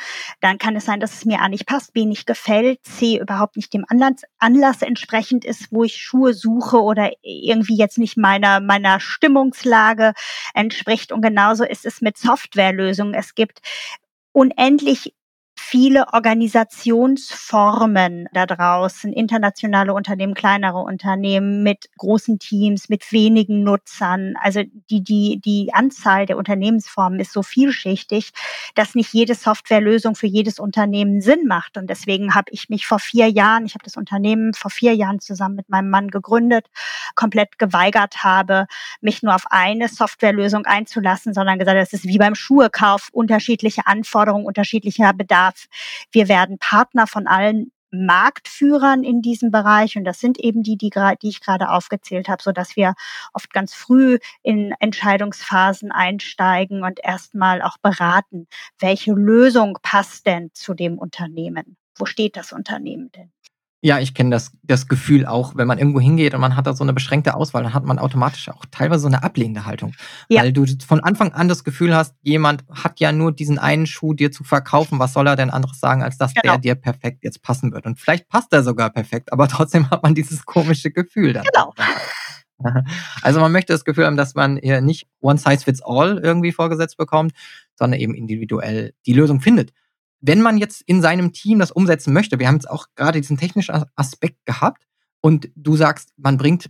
dann 0.41 0.57
kann 0.57 0.75
es 0.75 0.85
sein, 0.85 0.99
dass 0.99 1.13
es 1.13 1.25
mir 1.25 1.41
A 1.41 1.49
nicht 1.49 1.65
passt, 1.65 1.93
B 1.93 2.05
nicht 2.05 2.25
gefällt, 2.25 2.83
C 2.83 3.19
überhaupt 3.19 3.55
nicht 3.55 3.73
dem 3.73 3.85
Anlass, 3.87 4.23
Anlass 4.37 4.81
entsprechend 4.81 5.45
ist, 5.45 5.71
wo 5.71 5.83
ich 5.83 5.97
Schuhe 5.97 6.33
suche 6.33 6.81
oder 6.81 7.11
irgendwie 7.21 7.77
jetzt 7.77 7.97
nicht 7.97 8.17
meiner, 8.17 8.59
meiner 8.59 8.99
Stimmungslage 8.99 10.13
entspricht. 10.53 11.11
Und 11.11 11.21
genauso 11.21 11.63
ist 11.63 11.85
es 11.85 12.01
mit 12.01 12.17
Softwarelösungen. 12.17 13.13
Es 13.13 13.35
gibt 13.35 13.59
unendlich 14.31 15.13
viele 15.69 16.11
Organisationsformen 16.13 18.27
da 18.33 18.47
draußen, 18.47 19.13
internationale 19.13 19.93
Unternehmen, 19.93 20.33
kleinere 20.33 20.79
Unternehmen 20.79 21.61
mit 21.61 21.91
großen 21.95 22.39
Teams, 22.39 22.89
mit 22.89 23.11
wenigen 23.11 23.63
Nutzern. 23.63 24.33
Also 24.41 24.63
die, 24.89 25.03
die, 25.03 25.39
die 25.45 25.71
Anzahl 25.71 26.25
der 26.25 26.37
Unternehmensformen 26.37 27.19
ist 27.19 27.33
so 27.33 27.43
vielschichtig, 27.43 28.31
dass 28.73 28.95
nicht 28.95 29.13
jede 29.13 29.35
Softwarelösung 29.35 30.15
für 30.15 30.25
jedes 30.25 30.59
Unternehmen 30.59 31.21
Sinn 31.21 31.45
macht. 31.45 31.77
Und 31.77 31.87
deswegen 31.87 32.33
habe 32.33 32.51
ich 32.51 32.69
mich 32.69 32.87
vor 32.87 32.97
vier 32.97 33.27
Jahren, 33.27 33.67
ich 33.67 33.75
habe 33.75 33.83
das 33.83 33.95
Unternehmen 33.95 34.55
vor 34.55 34.71
vier 34.71 34.95
Jahren 34.95 35.19
zusammen 35.19 35.55
mit 35.55 35.69
meinem 35.69 35.91
Mann 35.91 36.07
gegründet, 36.07 36.65
komplett 37.13 37.59
geweigert 37.59 38.23
habe, 38.23 38.65
mich 39.01 39.21
nur 39.21 39.35
auf 39.35 39.43
eine 39.51 39.87
Softwarelösung 39.87 40.65
einzulassen, 40.65 41.35
sondern 41.35 41.59
gesagt, 41.59 41.77
das 41.77 41.93
ist 41.93 42.05
wie 42.05 42.17
beim 42.17 42.33
Schuhekauf, 42.33 43.09
unterschiedliche 43.11 43.85
Anforderungen, 43.85 44.47
unterschiedlicher 44.47 45.13
Bedarf 45.13 45.58
wir 46.11 46.27
werden 46.27 46.57
Partner 46.59 47.07
von 47.07 47.27
allen 47.27 47.71
Marktführern 47.91 49.03
in 49.03 49.21
diesem 49.21 49.51
Bereich 49.51 49.97
und 49.97 50.03
das 50.03 50.19
sind 50.19 50.39
eben 50.39 50.63
die, 50.63 50.77
die, 50.77 50.91
die 50.91 51.29
ich 51.29 51.41
gerade 51.41 51.69
aufgezählt 51.69 52.29
habe, 52.29 52.43
so 52.43 52.51
dass 52.51 52.75
wir 52.75 52.93
oft 53.33 53.51
ganz 53.51 53.73
früh 53.73 54.19
in 54.43 54.73
Entscheidungsphasen 54.79 55.91
einsteigen 55.91 56.83
und 56.83 56.99
erstmal 57.03 57.61
auch 57.61 57.77
beraten, 57.81 58.47
welche 58.79 59.13
Lösung 59.13 59.77
passt 59.81 60.25
denn 60.27 60.51
zu 60.53 60.73
dem 60.73 60.97
Unternehmen? 60.97 61.77
Wo 61.95 62.05
steht 62.05 62.37
das 62.37 62.53
Unternehmen 62.53 63.11
denn? 63.11 63.31
Ja, 63.81 63.99
ich 63.99 64.13
kenne 64.13 64.31
das, 64.31 64.51
das 64.63 64.87
Gefühl 64.87 65.25
auch, 65.25 65.55
wenn 65.55 65.67
man 65.67 65.77
irgendwo 65.77 66.01
hingeht 66.01 66.33
und 66.33 66.41
man 66.41 66.57
hat 66.57 66.67
da 66.67 66.73
so 66.73 66.83
eine 66.83 66.91
beschränkte 66.91 67.33
Auswahl, 67.35 67.63
dann 67.63 67.73
hat 67.73 67.85
man 67.85 67.97
automatisch 67.97 68.49
auch 68.49 68.65
teilweise 68.71 69.03
so 69.03 69.07
eine 69.07 69.23
ablehnende 69.23 69.65
Haltung. 69.65 69.93
Ja. 70.27 70.41
Weil 70.41 70.51
du 70.51 70.65
von 70.85 70.99
Anfang 70.99 71.31
an 71.31 71.47
das 71.47 71.63
Gefühl 71.63 71.95
hast, 71.95 72.13
jemand 72.21 72.65
hat 72.69 72.99
ja 72.99 73.13
nur 73.13 73.31
diesen 73.31 73.57
einen 73.57 73.85
Schuh 73.85 74.13
dir 74.13 74.33
zu 74.33 74.43
verkaufen. 74.43 74.99
Was 74.99 75.13
soll 75.13 75.27
er 75.27 75.37
denn 75.37 75.49
anderes 75.49 75.79
sagen, 75.79 76.03
als 76.03 76.17
dass 76.17 76.33
genau. 76.33 76.53
der 76.53 76.57
dir 76.57 76.75
perfekt 76.75 77.23
jetzt 77.23 77.41
passen 77.41 77.71
wird? 77.71 77.85
Und 77.85 77.99
vielleicht 77.99 78.27
passt 78.27 78.51
er 78.51 78.63
sogar 78.63 78.89
perfekt, 78.89 79.31
aber 79.31 79.47
trotzdem 79.49 79.89
hat 79.89 80.03
man 80.03 80.13
dieses 80.13 80.45
komische 80.45 80.91
Gefühl 80.91 81.33
dann. 81.33 81.45
Genau. 81.53 81.73
Also 83.21 83.39
man 83.39 83.53
möchte 83.53 83.71
das 83.71 83.85
Gefühl 83.85 84.05
haben, 84.05 84.17
dass 84.17 84.35
man 84.35 84.57
hier 84.57 84.81
nicht 84.81 85.07
one 85.21 85.37
size 85.37 85.63
fits 85.63 85.81
all 85.81 86.17
irgendwie 86.17 86.51
vorgesetzt 86.51 86.97
bekommt, 86.97 87.31
sondern 87.75 88.01
eben 88.01 88.13
individuell 88.13 88.93
die 89.05 89.13
Lösung 89.13 89.39
findet 89.39 89.71
wenn 90.21 90.41
man 90.41 90.57
jetzt 90.57 90.81
in 90.85 91.01
seinem 91.01 91.31
Team 91.33 91.59
das 91.59 91.71
umsetzen 91.71 92.13
möchte, 92.13 92.39
wir 92.39 92.47
haben 92.47 92.55
jetzt 92.55 92.69
auch 92.69 92.87
gerade 92.95 93.21
diesen 93.21 93.37
technischen 93.37 93.83
Aspekt 93.95 94.45
gehabt 94.45 94.83
und 95.21 95.49
du 95.55 95.75
sagst, 95.75 96.11
man 96.17 96.37
bringt 96.37 96.69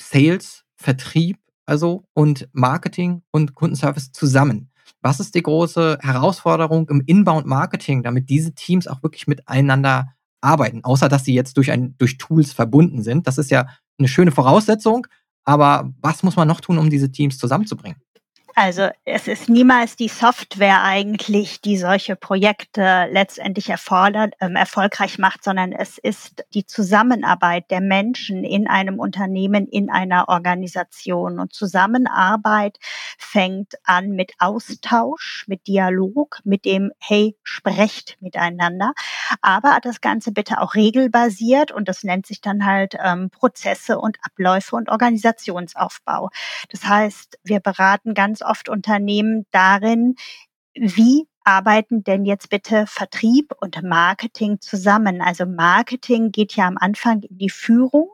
Sales, 0.00 0.64
Vertrieb, 0.76 1.38
also 1.66 2.04
und 2.14 2.48
Marketing 2.52 3.22
und 3.30 3.54
Kundenservice 3.54 4.12
zusammen. 4.12 4.70
Was 5.02 5.20
ist 5.20 5.34
die 5.34 5.42
große 5.42 5.98
Herausforderung 6.00 6.88
im 6.88 7.02
Inbound-Marketing, 7.04 8.02
damit 8.02 8.30
diese 8.30 8.54
Teams 8.54 8.86
auch 8.86 9.02
wirklich 9.02 9.26
miteinander 9.26 10.14
arbeiten, 10.40 10.82
außer 10.82 11.08
dass 11.08 11.24
sie 11.24 11.34
jetzt 11.34 11.56
durch, 11.56 11.70
ein, 11.70 11.94
durch 11.98 12.16
Tools 12.16 12.52
verbunden 12.52 13.02
sind? 13.02 13.26
Das 13.26 13.38
ist 13.38 13.50
ja 13.50 13.68
eine 13.98 14.08
schöne 14.08 14.30
Voraussetzung, 14.30 15.06
aber 15.44 15.92
was 16.00 16.22
muss 16.22 16.36
man 16.36 16.48
noch 16.48 16.60
tun, 16.60 16.78
um 16.78 16.88
diese 16.90 17.10
Teams 17.12 17.38
zusammenzubringen? 17.38 17.98
Also 18.60 18.88
es 19.04 19.28
ist 19.28 19.48
niemals 19.48 19.94
die 19.94 20.08
Software 20.08 20.82
eigentlich, 20.82 21.60
die 21.60 21.76
solche 21.76 22.16
Projekte 22.16 23.06
letztendlich 23.08 23.70
erfordert, 23.70 24.34
ähm, 24.40 24.56
erfolgreich 24.56 25.16
macht, 25.16 25.44
sondern 25.44 25.70
es 25.70 25.96
ist 25.96 26.44
die 26.54 26.66
Zusammenarbeit 26.66 27.70
der 27.70 27.80
Menschen 27.80 28.42
in 28.42 28.66
einem 28.66 28.98
Unternehmen, 28.98 29.68
in 29.68 29.90
einer 29.90 30.28
Organisation. 30.28 31.38
Und 31.38 31.52
Zusammenarbeit 31.52 32.78
fängt 33.16 33.74
an 33.84 34.10
mit 34.10 34.32
Austausch, 34.40 35.44
mit 35.46 35.68
Dialog, 35.68 36.40
mit 36.42 36.64
dem, 36.64 36.90
hey, 36.98 37.36
sprecht 37.44 38.16
miteinander. 38.20 38.92
Aber 39.40 39.78
das 39.80 40.00
Ganze 40.00 40.32
bitte 40.32 40.60
auch 40.60 40.74
regelbasiert 40.74 41.70
und 41.70 41.88
das 41.88 42.02
nennt 42.02 42.26
sich 42.26 42.40
dann 42.40 42.66
halt 42.66 42.96
ähm, 43.00 43.30
Prozesse 43.30 44.00
und 44.00 44.18
Abläufe 44.22 44.74
und 44.74 44.88
Organisationsaufbau. 44.88 46.30
Das 46.70 46.84
heißt, 46.84 47.38
wir 47.44 47.60
beraten 47.60 48.14
ganz 48.14 48.42
oft 48.48 48.68
Unternehmen 48.68 49.46
darin, 49.52 50.16
wie 50.74 51.26
arbeiten 51.48 52.04
denn 52.04 52.26
jetzt 52.26 52.50
bitte 52.50 52.86
Vertrieb 52.86 53.54
und 53.58 53.82
Marketing 53.82 54.60
zusammen? 54.60 55.22
Also 55.22 55.46
Marketing 55.46 56.30
geht 56.30 56.54
ja 56.56 56.66
am 56.66 56.76
Anfang 56.76 57.22
in 57.22 57.38
die 57.38 57.48
Führung, 57.48 58.10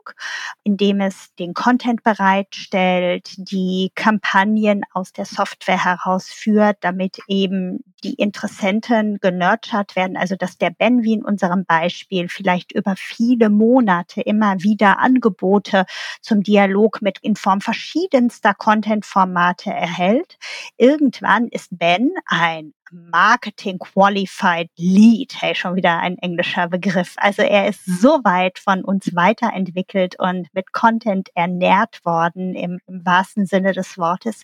indem 0.63 1.01
es 1.01 1.35
den 1.35 1.53
Content 1.53 2.01
bereitstellt, 2.01 3.33
die 3.37 3.91
Kampagnen 3.93 4.83
aus 4.93 5.11
der 5.11 5.25
Software 5.25 5.83
herausführt, 5.83 6.77
damit 6.79 7.19
eben 7.27 7.83
die 8.05 8.13
Interessenten 8.13 9.17
genurtured 9.19 9.97
werden. 9.97 10.15
Also 10.15 10.37
dass 10.37 10.57
der 10.57 10.69
Ben 10.69 11.03
wie 11.03 11.15
in 11.15 11.25
unserem 11.25 11.65
Beispiel 11.65 12.29
vielleicht 12.29 12.71
über 12.71 12.95
viele 12.95 13.49
Monate 13.49 14.21
immer 14.21 14.63
wieder 14.63 14.99
Angebote 14.99 15.85
zum 16.21 16.41
Dialog 16.41 17.01
mit 17.01 17.19
in 17.19 17.35
Form 17.35 17.59
verschiedenster 17.59 18.53
Content-Formate 18.53 19.71
erhält. 19.71 20.37
Irgendwann 20.77 21.49
ist 21.49 21.77
Ben 21.77 22.11
ein 22.27 22.73
Marketing 22.95 23.77
Qualified 23.77 24.69
Lead, 24.77 25.33
hey, 25.41 25.53
schon 25.53 25.75
wieder 25.75 25.99
ein 25.99 26.17
englischer 26.17 26.69
Begriff. 26.69 27.15
Also 27.17 27.41
er 27.41 27.67
ist 27.67 27.85
so 27.85 28.21
weit 28.23 28.57
von 28.57 28.85
uns 28.85 29.13
weiterentwickelt 29.15 30.17
und 30.17 30.47
mit 30.53 30.71
Content 30.71 31.29
ernährt 31.35 32.05
worden 32.05 32.55
im, 32.55 32.79
im 32.87 33.05
wahrsten 33.05 33.45
Sinne 33.45 33.73
des 33.73 33.97
Wortes, 33.97 34.43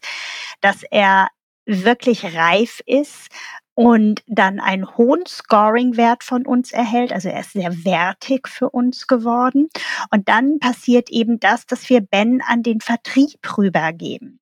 dass 0.60 0.84
er 0.84 1.30
wirklich 1.66 2.36
reif 2.36 2.82
ist 2.86 3.30
und 3.74 4.22
dann 4.28 4.60
einen 4.60 4.98
hohen 4.98 5.26
Scoring-Wert 5.26 6.24
von 6.24 6.46
uns 6.46 6.74
erhält. 6.74 7.14
Also 7.14 7.30
er 7.30 7.40
ist 7.40 7.54
sehr 7.54 7.86
wertig 7.86 8.50
für 8.50 8.70
uns 8.70 9.08
geworden. 9.08 9.70
Und 10.12 10.28
dann 10.28 10.60
passiert 10.60 11.10
eben 11.10 11.40
das, 11.40 11.66
dass 11.66 11.90
wir 11.90 12.02
Ben 12.02 12.42
an 12.46 12.64
den 12.64 12.82
Vertrieb 12.82 13.40
rübergeben. 13.58 14.41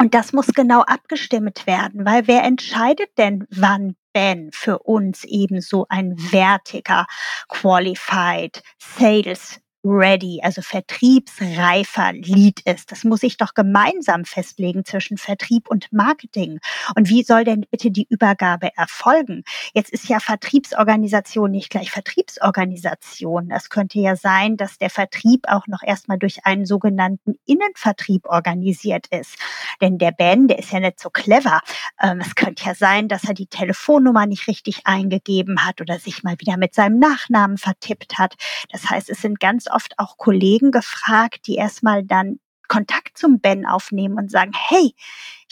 Und 0.00 0.14
das 0.14 0.32
muss 0.32 0.46
genau 0.54 0.80
abgestimmt 0.80 1.66
werden, 1.66 2.06
weil 2.06 2.26
wer 2.26 2.42
entscheidet 2.42 3.10
denn, 3.18 3.46
wann 3.50 3.96
Ben 4.14 4.48
für 4.50 4.78
uns 4.78 5.24
eben 5.24 5.60
so 5.60 5.84
ein 5.90 6.14
wertiger, 6.32 7.04
qualified 7.48 8.62
Sales 8.78 9.60
ready, 9.84 10.40
also 10.42 10.62
vertriebsreifer 10.62 12.12
Lead 12.12 12.60
ist. 12.60 12.92
Das 12.92 13.04
muss 13.04 13.22
ich 13.22 13.36
doch 13.36 13.54
gemeinsam 13.54 14.24
festlegen 14.24 14.84
zwischen 14.84 15.16
Vertrieb 15.16 15.68
und 15.68 15.92
Marketing. 15.92 16.60
Und 16.96 17.08
wie 17.08 17.22
soll 17.22 17.44
denn 17.44 17.66
bitte 17.70 17.90
die 17.90 18.06
Übergabe 18.08 18.70
erfolgen? 18.76 19.42
Jetzt 19.72 19.90
ist 19.90 20.08
ja 20.08 20.20
Vertriebsorganisation 20.20 21.50
nicht 21.50 21.70
gleich 21.70 21.90
Vertriebsorganisation. 21.90 23.50
Es 23.50 23.70
könnte 23.70 23.98
ja 23.98 24.16
sein, 24.16 24.56
dass 24.56 24.78
der 24.78 24.90
Vertrieb 24.90 25.46
auch 25.48 25.66
noch 25.66 25.82
erstmal 25.82 26.18
durch 26.18 26.44
einen 26.44 26.66
sogenannten 26.66 27.36
Innenvertrieb 27.46 28.26
organisiert 28.26 29.06
ist. 29.08 29.36
Denn 29.80 29.98
der 29.98 30.12
Ben, 30.12 30.48
der 30.48 30.58
ist 30.58 30.72
ja 30.72 30.80
nicht 30.80 31.00
so 31.00 31.08
clever. 31.10 31.60
Ähm, 32.02 32.20
es 32.20 32.34
könnte 32.34 32.64
ja 32.64 32.74
sein, 32.74 33.08
dass 33.08 33.24
er 33.24 33.34
die 33.34 33.46
Telefonnummer 33.46 34.26
nicht 34.26 34.46
richtig 34.46 34.82
eingegeben 34.84 35.64
hat 35.64 35.80
oder 35.80 35.98
sich 35.98 36.22
mal 36.22 36.36
wieder 36.38 36.56
mit 36.56 36.74
seinem 36.74 36.98
Nachnamen 36.98 37.56
vertippt 37.56 38.18
hat. 38.18 38.34
Das 38.70 38.90
heißt, 38.90 39.08
es 39.08 39.22
sind 39.22 39.40
ganz 39.40 39.69
oft 39.72 39.98
auch 39.98 40.16
Kollegen 40.16 40.70
gefragt, 40.70 41.46
die 41.46 41.56
erstmal 41.56 42.04
dann 42.04 42.38
Kontakt 42.70 43.18
zum 43.18 43.40
Ben 43.40 43.66
aufnehmen 43.66 44.16
und 44.16 44.30
sagen, 44.30 44.52
hey, 44.54 44.94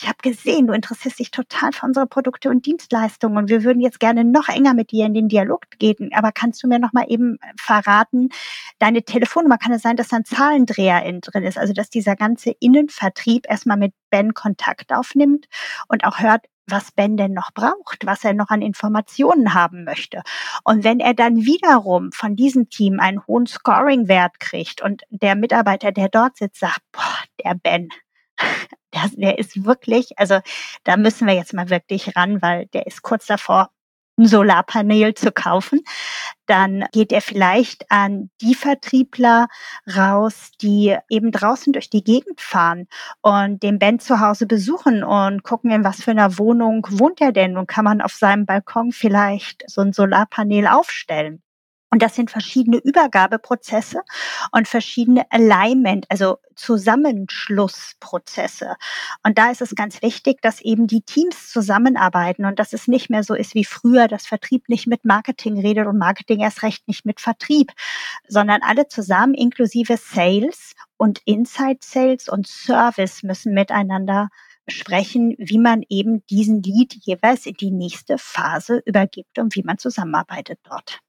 ich 0.00 0.06
habe 0.06 0.18
gesehen, 0.22 0.68
du 0.68 0.72
interessierst 0.72 1.18
dich 1.18 1.32
total 1.32 1.72
für 1.72 1.84
unsere 1.84 2.06
Produkte 2.06 2.48
und 2.48 2.64
Dienstleistungen 2.64 3.36
und 3.36 3.48
wir 3.48 3.64
würden 3.64 3.80
jetzt 3.80 3.98
gerne 3.98 4.24
noch 4.24 4.48
enger 4.48 4.72
mit 4.72 4.92
dir 4.92 5.04
in 5.04 5.14
den 5.14 5.28
Dialog 5.28 5.62
gehen. 5.80 6.10
Aber 6.14 6.30
kannst 6.30 6.62
du 6.62 6.68
mir 6.68 6.78
noch 6.78 6.92
mal 6.92 7.06
eben 7.08 7.38
verraten, 7.60 8.28
deine 8.78 9.02
Telefonnummer, 9.02 9.58
kann 9.58 9.72
es 9.72 9.82
sein, 9.82 9.96
dass 9.96 10.08
da 10.08 10.16
ein 10.18 10.24
Zahlendreher 10.24 11.04
in 11.04 11.20
drin 11.20 11.42
ist? 11.42 11.58
Also, 11.58 11.72
dass 11.72 11.90
dieser 11.90 12.14
ganze 12.14 12.52
Innenvertrieb 12.60 13.46
erstmal 13.50 13.76
mit 13.76 13.92
Ben 14.10 14.32
Kontakt 14.32 14.92
aufnimmt 14.92 15.46
und 15.88 16.04
auch 16.04 16.20
hört, 16.20 16.46
was 16.70 16.92
Ben 16.92 17.16
denn 17.16 17.32
noch 17.32 17.52
braucht, 17.52 18.04
was 18.04 18.24
er 18.24 18.34
noch 18.34 18.50
an 18.50 18.62
Informationen 18.62 19.54
haben 19.54 19.84
möchte. 19.84 20.22
Und 20.64 20.84
wenn 20.84 21.00
er 21.00 21.14
dann 21.14 21.36
wiederum 21.36 22.12
von 22.12 22.36
diesem 22.36 22.68
Team 22.68 23.00
einen 23.00 23.26
hohen 23.26 23.46
Scoring-Wert 23.46 24.40
kriegt 24.40 24.82
und 24.82 25.02
der 25.10 25.34
Mitarbeiter, 25.34 25.92
der 25.92 26.08
dort 26.08 26.36
sitzt, 26.36 26.60
sagt, 26.60 26.80
boah, 26.92 27.18
der 27.44 27.54
Ben, 27.54 27.88
der, 28.94 29.10
der 29.16 29.38
ist 29.38 29.64
wirklich, 29.64 30.18
also 30.18 30.40
da 30.84 30.96
müssen 30.96 31.26
wir 31.26 31.34
jetzt 31.34 31.54
mal 31.54 31.70
wirklich 31.70 32.16
ran, 32.16 32.42
weil 32.42 32.66
der 32.66 32.86
ist 32.86 33.02
kurz 33.02 33.26
davor, 33.26 33.70
ein 34.18 34.26
Solarpanel 34.26 35.14
zu 35.14 35.32
kaufen, 35.32 35.80
dann 36.46 36.84
geht 36.92 37.12
er 37.12 37.20
vielleicht 37.20 37.90
an 37.90 38.30
die 38.40 38.54
Vertriebler 38.54 39.48
raus, 39.96 40.50
die 40.60 40.96
eben 41.08 41.30
draußen 41.32 41.72
durch 41.72 41.90
die 41.90 42.04
Gegend 42.04 42.40
fahren 42.40 42.86
und 43.22 43.62
den 43.62 43.78
Ben 43.78 43.98
zu 44.00 44.20
Hause 44.20 44.46
besuchen 44.46 45.04
und 45.04 45.42
gucken, 45.42 45.70
in 45.70 45.84
was 45.84 46.02
für 46.02 46.10
einer 46.10 46.38
Wohnung 46.38 46.86
wohnt 46.90 47.20
er 47.20 47.32
denn 47.32 47.56
und 47.56 47.66
kann 47.68 47.84
man 47.84 48.00
auf 48.00 48.12
seinem 48.12 48.46
Balkon 48.46 48.92
vielleicht 48.92 49.64
so 49.68 49.82
ein 49.82 49.92
Solarpanel 49.92 50.66
aufstellen. 50.66 51.42
Und 51.91 52.03
das 52.03 52.14
sind 52.14 52.30
verschiedene 52.30 52.76
Übergabeprozesse 52.76 54.03
und 54.53 54.68
verschiedene 54.68 55.24
Alignment, 55.30 56.05
also 56.11 56.36
Zusammenschlussprozesse. 56.55 58.76
Und 59.24 59.39
da 59.39 59.51
ist 59.51 59.62
es 59.62 59.74
ganz 59.74 60.03
wichtig, 60.03 60.43
dass 60.43 60.61
eben 60.61 60.86
die 60.86 61.01
Teams 61.01 61.51
zusammenarbeiten 61.51 62.45
und 62.45 62.59
dass 62.59 62.74
es 62.74 62.89
nicht 62.89 63.09
mehr 63.09 63.22
so 63.22 63.32
ist 63.34 63.55
wie 63.55 63.64
früher, 63.64 64.07
dass 64.07 64.26
Vertrieb 64.26 64.68
nicht 64.68 64.86
mit 64.86 65.07
Marketing 65.07 65.59
redet 65.59 65.86
und 65.86 65.97
Marketing 65.97 66.41
erst 66.41 66.62
recht 66.62 66.86
nicht 66.89 67.07
mit 67.07 67.20
Vertrieb, 67.20 67.72
sondern 68.28 68.61
alle 68.62 68.89
zusammen 68.89 69.32
inklusive 69.32 69.97
Sales 69.97 70.74
und 70.99 71.22
Inside 71.24 71.78
Sales 71.80 72.28
und 72.28 72.47
Service 72.47 73.22
müssen 73.22 73.55
miteinander 73.55 74.28
sprechen, 74.66 75.34
wie 75.39 75.59
man 75.59 75.82
eben 75.89 76.26
diesen 76.26 76.62
Lead 76.62 76.95
jeweils 77.01 77.47
in 77.47 77.55
die 77.55 77.70
nächste 77.70 78.18
Phase 78.18 78.82
übergibt 78.84 79.39
und 79.39 79.55
wie 79.55 79.62
man 79.62 79.78
zusammenarbeitet 79.78 80.59
dort. 80.64 81.01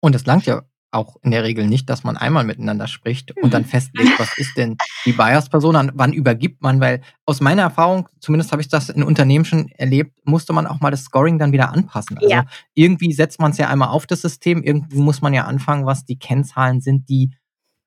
Und 0.00 0.14
es 0.14 0.26
langt 0.26 0.46
ja 0.46 0.62
auch 0.92 1.16
in 1.22 1.30
der 1.30 1.44
Regel 1.44 1.66
nicht, 1.66 1.90
dass 1.90 2.04
man 2.04 2.16
einmal 2.16 2.44
miteinander 2.44 2.86
spricht 2.86 3.36
und 3.42 3.52
dann 3.52 3.62
mhm. 3.62 3.66
festlegt, 3.66 4.18
was 4.18 4.36
ist 4.38 4.56
denn 4.56 4.76
die 5.04 5.12
Buyers-Person, 5.12 5.92
wann 5.94 6.12
übergibt 6.12 6.62
man, 6.62 6.80
weil 6.80 7.02
aus 7.26 7.40
meiner 7.40 7.62
Erfahrung, 7.62 8.08
zumindest 8.20 8.52
habe 8.52 8.62
ich 8.62 8.68
das 8.68 8.88
in 8.88 9.02
Unternehmen 9.02 9.44
schon 9.44 9.68
erlebt, 9.70 10.16
musste 10.24 10.52
man 10.52 10.66
auch 10.66 10.80
mal 10.80 10.90
das 10.90 11.04
Scoring 11.04 11.38
dann 11.38 11.52
wieder 11.52 11.72
anpassen. 11.72 12.16
Also 12.18 12.30
ja. 12.30 12.44
irgendwie 12.74 13.12
setzt 13.12 13.40
man 13.40 13.50
es 13.50 13.58
ja 13.58 13.68
einmal 13.68 13.88
auf 13.88 14.06
das 14.06 14.22
System, 14.22 14.62
irgendwo 14.62 15.02
muss 15.02 15.20
man 15.20 15.34
ja 15.34 15.44
anfangen, 15.44 15.86
was 15.86 16.04
die 16.04 16.18
Kennzahlen 16.18 16.80
sind, 16.80 17.08
die 17.08 17.32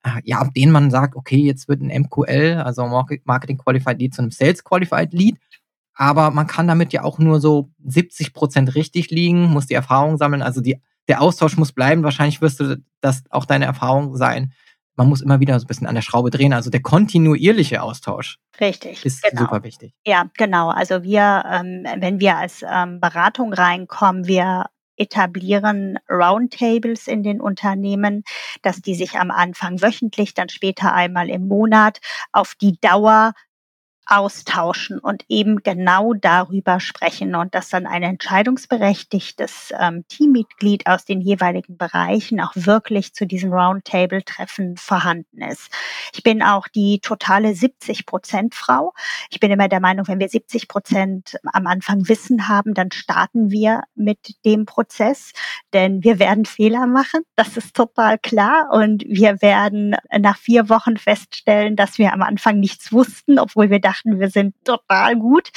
äh, 0.02 0.20
ja, 0.24 0.38
ab 0.38 0.54
denen 0.54 0.72
man 0.72 0.90
sagt, 0.90 1.16
okay, 1.16 1.38
jetzt 1.38 1.68
wird 1.68 1.82
ein 1.82 2.02
MQL, 2.02 2.62
also 2.64 2.86
Marketing 3.24 3.58
Qualified 3.58 3.98
Lead 3.98 4.14
zu 4.14 4.22
einem 4.22 4.30
Sales 4.30 4.64
Qualified 4.64 5.12
Lead. 5.12 5.36
Aber 5.94 6.30
man 6.30 6.46
kann 6.46 6.66
damit 6.66 6.94
ja 6.94 7.04
auch 7.04 7.18
nur 7.18 7.40
so 7.40 7.70
70 7.84 8.32
Prozent 8.32 8.74
richtig 8.74 9.10
liegen, 9.10 9.50
muss 9.50 9.66
die 9.66 9.74
Erfahrung 9.74 10.16
sammeln. 10.16 10.40
Also 10.40 10.62
die 10.62 10.80
der 11.10 11.20
Austausch 11.20 11.56
muss 11.56 11.72
bleiben. 11.72 12.04
Wahrscheinlich 12.04 12.40
wirst 12.40 12.60
du 12.60 12.82
das 13.00 13.24
auch 13.30 13.44
deine 13.44 13.64
Erfahrung 13.64 14.16
sein. 14.16 14.52
Man 14.94 15.08
muss 15.08 15.20
immer 15.20 15.40
wieder 15.40 15.58
so 15.58 15.64
ein 15.64 15.66
bisschen 15.66 15.86
an 15.86 15.96
der 15.96 16.02
Schraube 16.02 16.30
drehen. 16.30 16.52
Also 16.52 16.70
der 16.70 16.82
kontinuierliche 16.82 17.82
Austausch. 17.82 18.38
Richtig. 18.60 19.04
Ist 19.04 19.22
genau. 19.22 19.42
super 19.42 19.64
wichtig. 19.64 19.92
Ja, 20.06 20.26
genau. 20.36 20.68
Also 20.68 21.02
wir, 21.02 21.44
ähm, 21.50 21.84
wenn 21.96 22.20
wir 22.20 22.36
als 22.36 22.64
ähm, 22.70 23.00
Beratung 23.00 23.52
reinkommen, 23.52 24.26
wir 24.26 24.66
etablieren 24.96 25.98
Roundtables 26.08 27.08
in 27.08 27.22
den 27.22 27.40
Unternehmen, 27.40 28.22
dass 28.62 28.82
die 28.82 28.94
sich 28.94 29.18
am 29.18 29.30
Anfang 29.30 29.82
wöchentlich, 29.82 30.34
dann 30.34 30.48
später 30.48 30.94
einmal 30.94 31.28
im 31.28 31.48
Monat 31.48 31.98
auf 32.32 32.54
die 32.54 32.78
Dauer 32.80 33.32
austauschen 34.10 34.98
und 34.98 35.24
eben 35.28 35.62
genau 35.62 36.14
darüber 36.14 36.80
sprechen 36.80 37.36
und 37.36 37.54
dass 37.54 37.68
dann 37.68 37.86
ein 37.86 38.02
entscheidungsberechtigtes 38.02 39.72
ähm, 39.78 40.04
Teammitglied 40.08 40.88
aus 40.88 41.04
den 41.04 41.20
jeweiligen 41.20 41.76
Bereichen 41.76 42.40
auch 42.40 42.50
wirklich 42.56 43.14
zu 43.14 43.24
diesen 43.24 43.52
Roundtable-Treffen 43.52 44.76
vorhanden 44.76 45.42
ist. 45.42 45.70
Ich 46.12 46.24
bin 46.24 46.42
auch 46.42 46.66
die 46.66 46.98
totale 47.00 47.54
70 47.54 48.04
Prozent 48.04 48.56
Frau. 48.56 48.92
Ich 49.30 49.38
bin 49.38 49.52
immer 49.52 49.68
der 49.68 49.80
Meinung, 49.80 50.08
wenn 50.08 50.18
wir 50.18 50.28
70 50.28 50.66
Prozent 50.66 51.38
am 51.44 51.68
Anfang 51.68 52.08
Wissen 52.08 52.48
haben, 52.48 52.74
dann 52.74 52.90
starten 52.90 53.50
wir 53.50 53.82
mit 53.94 54.34
dem 54.44 54.66
Prozess, 54.66 55.32
denn 55.72 56.02
wir 56.02 56.18
werden 56.18 56.46
Fehler 56.46 56.88
machen. 56.88 57.20
Das 57.36 57.56
ist 57.56 57.76
total 57.76 58.18
klar 58.18 58.70
und 58.72 59.04
wir 59.06 59.40
werden 59.40 59.94
nach 60.18 60.36
vier 60.36 60.68
Wochen 60.68 60.96
feststellen, 60.96 61.76
dass 61.76 61.98
wir 61.98 62.12
am 62.12 62.22
Anfang 62.22 62.58
nichts 62.58 62.92
wussten, 62.92 63.38
obwohl 63.38 63.70
wir 63.70 63.80
dachten, 63.80 63.99
dachten, 64.00 64.20
wir 64.20 64.30
sind 64.30 64.54
total 64.64 65.16
gut. 65.16 65.50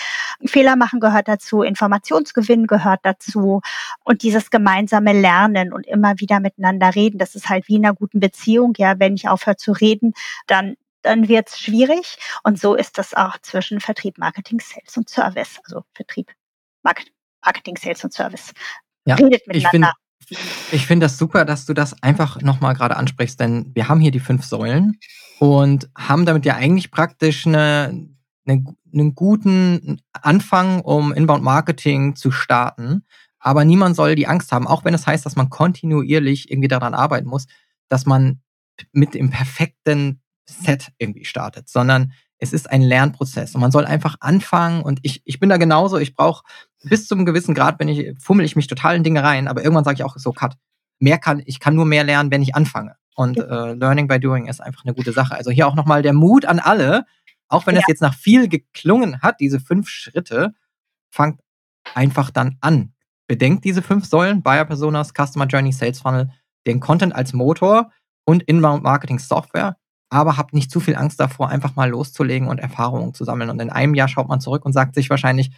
Fehler 0.45 0.75
machen 0.75 0.99
gehört 0.99 1.27
dazu, 1.27 1.61
Informationsgewinn 1.61 2.67
gehört 2.67 3.01
dazu 3.03 3.61
und 4.03 4.23
dieses 4.23 4.49
gemeinsame 4.49 5.13
Lernen 5.13 5.73
und 5.73 5.87
immer 5.87 6.19
wieder 6.19 6.39
miteinander 6.39 6.95
reden. 6.95 7.17
Das 7.17 7.35
ist 7.35 7.49
halt 7.49 7.67
wie 7.67 7.75
in 7.75 7.85
einer 7.85 7.95
guten 7.95 8.19
Beziehung. 8.19 8.73
Ja, 8.77 8.99
wenn 8.99 9.15
ich 9.15 9.27
aufhöre 9.27 9.57
zu 9.57 9.71
reden, 9.71 10.13
dann 10.47 10.75
dann 11.01 11.27
wird 11.27 11.49
es 11.49 11.59
schwierig. 11.59 12.17
Und 12.43 12.57
so 12.57 12.75
ist 12.75 12.97
das 12.97 13.13
auch 13.13 13.37
zwischen 13.41 13.81
Vertrieb, 13.81 14.17
Marketing, 14.17 14.61
Sales 14.61 14.95
und 14.95 15.09
Service. 15.09 15.59
Also 15.65 15.83
Vertrieb, 15.93 16.31
Marketing, 16.81 17.75
Sales 17.77 18.05
und 18.05 18.13
Service. 18.13 18.53
Ja, 19.05 19.15
Redet 19.15 19.45
miteinander. 19.45 19.91
Ich 20.71 20.87
finde 20.87 21.07
das 21.07 21.17
super, 21.17 21.43
dass 21.43 21.65
du 21.65 21.73
das 21.73 22.01
einfach 22.01 22.41
nochmal 22.41 22.73
gerade 22.73 22.95
ansprichst, 22.95 23.37
denn 23.37 23.71
wir 23.75 23.89
haben 23.89 23.99
hier 23.99 24.11
die 24.11 24.21
fünf 24.21 24.45
Säulen 24.45 24.97
und 25.39 25.89
haben 25.97 26.25
damit 26.25 26.45
ja 26.45 26.55
eigentlich 26.55 26.91
praktisch 26.91 27.45
eine, 27.45 28.07
eine, 28.45 28.63
einen 28.91 29.15
guten 29.15 30.01
Anfang, 30.11 30.81
um 30.81 31.13
Inbound 31.13 31.43
Marketing 31.43 32.15
zu 32.15 32.31
starten. 32.31 33.03
Aber 33.39 33.65
niemand 33.65 33.95
soll 33.95 34.15
die 34.15 34.27
Angst 34.27 34.51
haben, 34.51 34.67
auch 34.67 34.85
wenn 34.85 34.93
es 34.93 35.01
das 35.01 35.07
heißt, 35.07 35.25
dass 35.25 35.35
man 35.35 35.49
kontinuierlich 35.49 36.49
irgendwie 36.51 36.67
daran 36.67 36.93
arbeiten 36.93 37.27
muss, 37.27 37.47
dass 37.89 38.05
man 38.05 38.41
mit 38.91 39.13
dem 39.13 39.29
perfekten 39.29 40.21
Set 40.45 40.91
irgendwie 40.97 41.25
startet, 41.25 41.69
sondern 41.69 42.13
es 42.37 42.53
ist 42.53 42.69
ein 42.69 42.81
Lernprozess 42.81 43.55
und 43.55 43.61
man 43.61 43.71
soll 43.71 43.85
einfach 43.85 44.17
anfangen 44.19 44.81
und 44.81 44.99
ich, 45.03 45.21
ich 45.25 45.39
bin 45.39 45.49
da 45.49 45.57
genauso, 45.57 45.97
ich 45.97 46.15
brauche 46.15 46.43
bis 46.83 47.07
zum 47.07 47.25
gewissen 47.25 47.53
Grad, 47.53 47.79
wenn 47.79 47.87
ich, 47.87 48.13
fummel 48.19 48.45
ich 48.45 48.55
mich 48.55 48.67
total 48.67 48.95
in 48.95 49.03
Dinge 49.03 49.23
rein, 49.23 49.47
aber 49.47 49.63
irgendwann 49.63 49.85
sage 49.85 49.95
ich 49.95 50.03
auch 50.03 50.17
so, 50.17 50.33
Cut, 50.33 50.57
mehr 50.99 51.17
kann, 51.17 51.41
ich 51.45 51.59
kann 51.59 51.75
nur 51.75 51.85
mehr 51.85 52.03
lernen, 52.03 52.31
wenn 52.31 52.41
ich 52.41 52.55
anfange. 52.55 52.95
Und 53.15 53.37
äh, 53.37 53.73
Learning 53.73 54.07
by 54.07 54.19
Doing 54.19 54.47
ist 54.47 54.59
einfach 54.59 54.83
eine 54.83 54.93
gute 54.93 55.11
Sache. 55.11 55.35
Also 55.35 55.51
hier 55.51 55.67
auch 55.67 55.75
nochmal 55.75 56.01
der 56.01 56.13
Mut 56.13 56.45
an 56.45 56.59
alle, 56.59 57.05
auch 57.53 57.65
wenn 57.67 57.75
ja. 57.75 57.81
es 57.81 57.87
jetzt 57.87 58.01
nach 58.01 58.15
viel 58.15 58.47
geklungen 58.47 59.21
hat, 59.21 59.39
diese 59.39 59.59
fünf 59.59 59.89
Schritte, 59.89 60.53
fangt 61.09 61.39
einfach 61.93 62.29
dann 62.29 62.57
an. 62.61 62.93
Bedenkt 63.27 63.63
diese 63.63 63.81
fünf 63.81 64.05
Säulen, 64.05 64.43
Buyer 64.43 64.65
Personas, 64.65 65.13
Customer 65.13 65.45
Journey, 65.45 65.71
Sales 65.71 66.01
Funnel, 66.01 66.31
den 66.67 66.79
Content 66.79 67.15
als 67.15 67.33
Motor 67.33 67.91
und 68.25 68.43
Inbound 68.43 68.83
Marketing 68.83 69.19
Software 69.19 69.77
aber 70.13 70.37
habt 70.37 70.53
nicht 70.53 70.69
zu 70.69 70.79
viel 70.79 70.95
Angst 70.95 71.19
davor, 71.19 71.49
einfach 71.49 71.75
mal 71.75 71.89
loszulegen 71.89 72.47
und 72.47 72.59
Erfahrungen 72.59 73.15
zu 73.15 73.25
sammeln. 73.25 73.49
Und 73.49 73.59
in 73.59 73.71
einem 73.71 73.95
Jahr 73.95 74.07
schaut 74.07 74.29
man 74.29 74.39
zurück 74.39 74.63
und 74.63 74.71
sagt 74.71 74.93
sich 74.93 75.09
wahrscheinlich, 75.09 75.51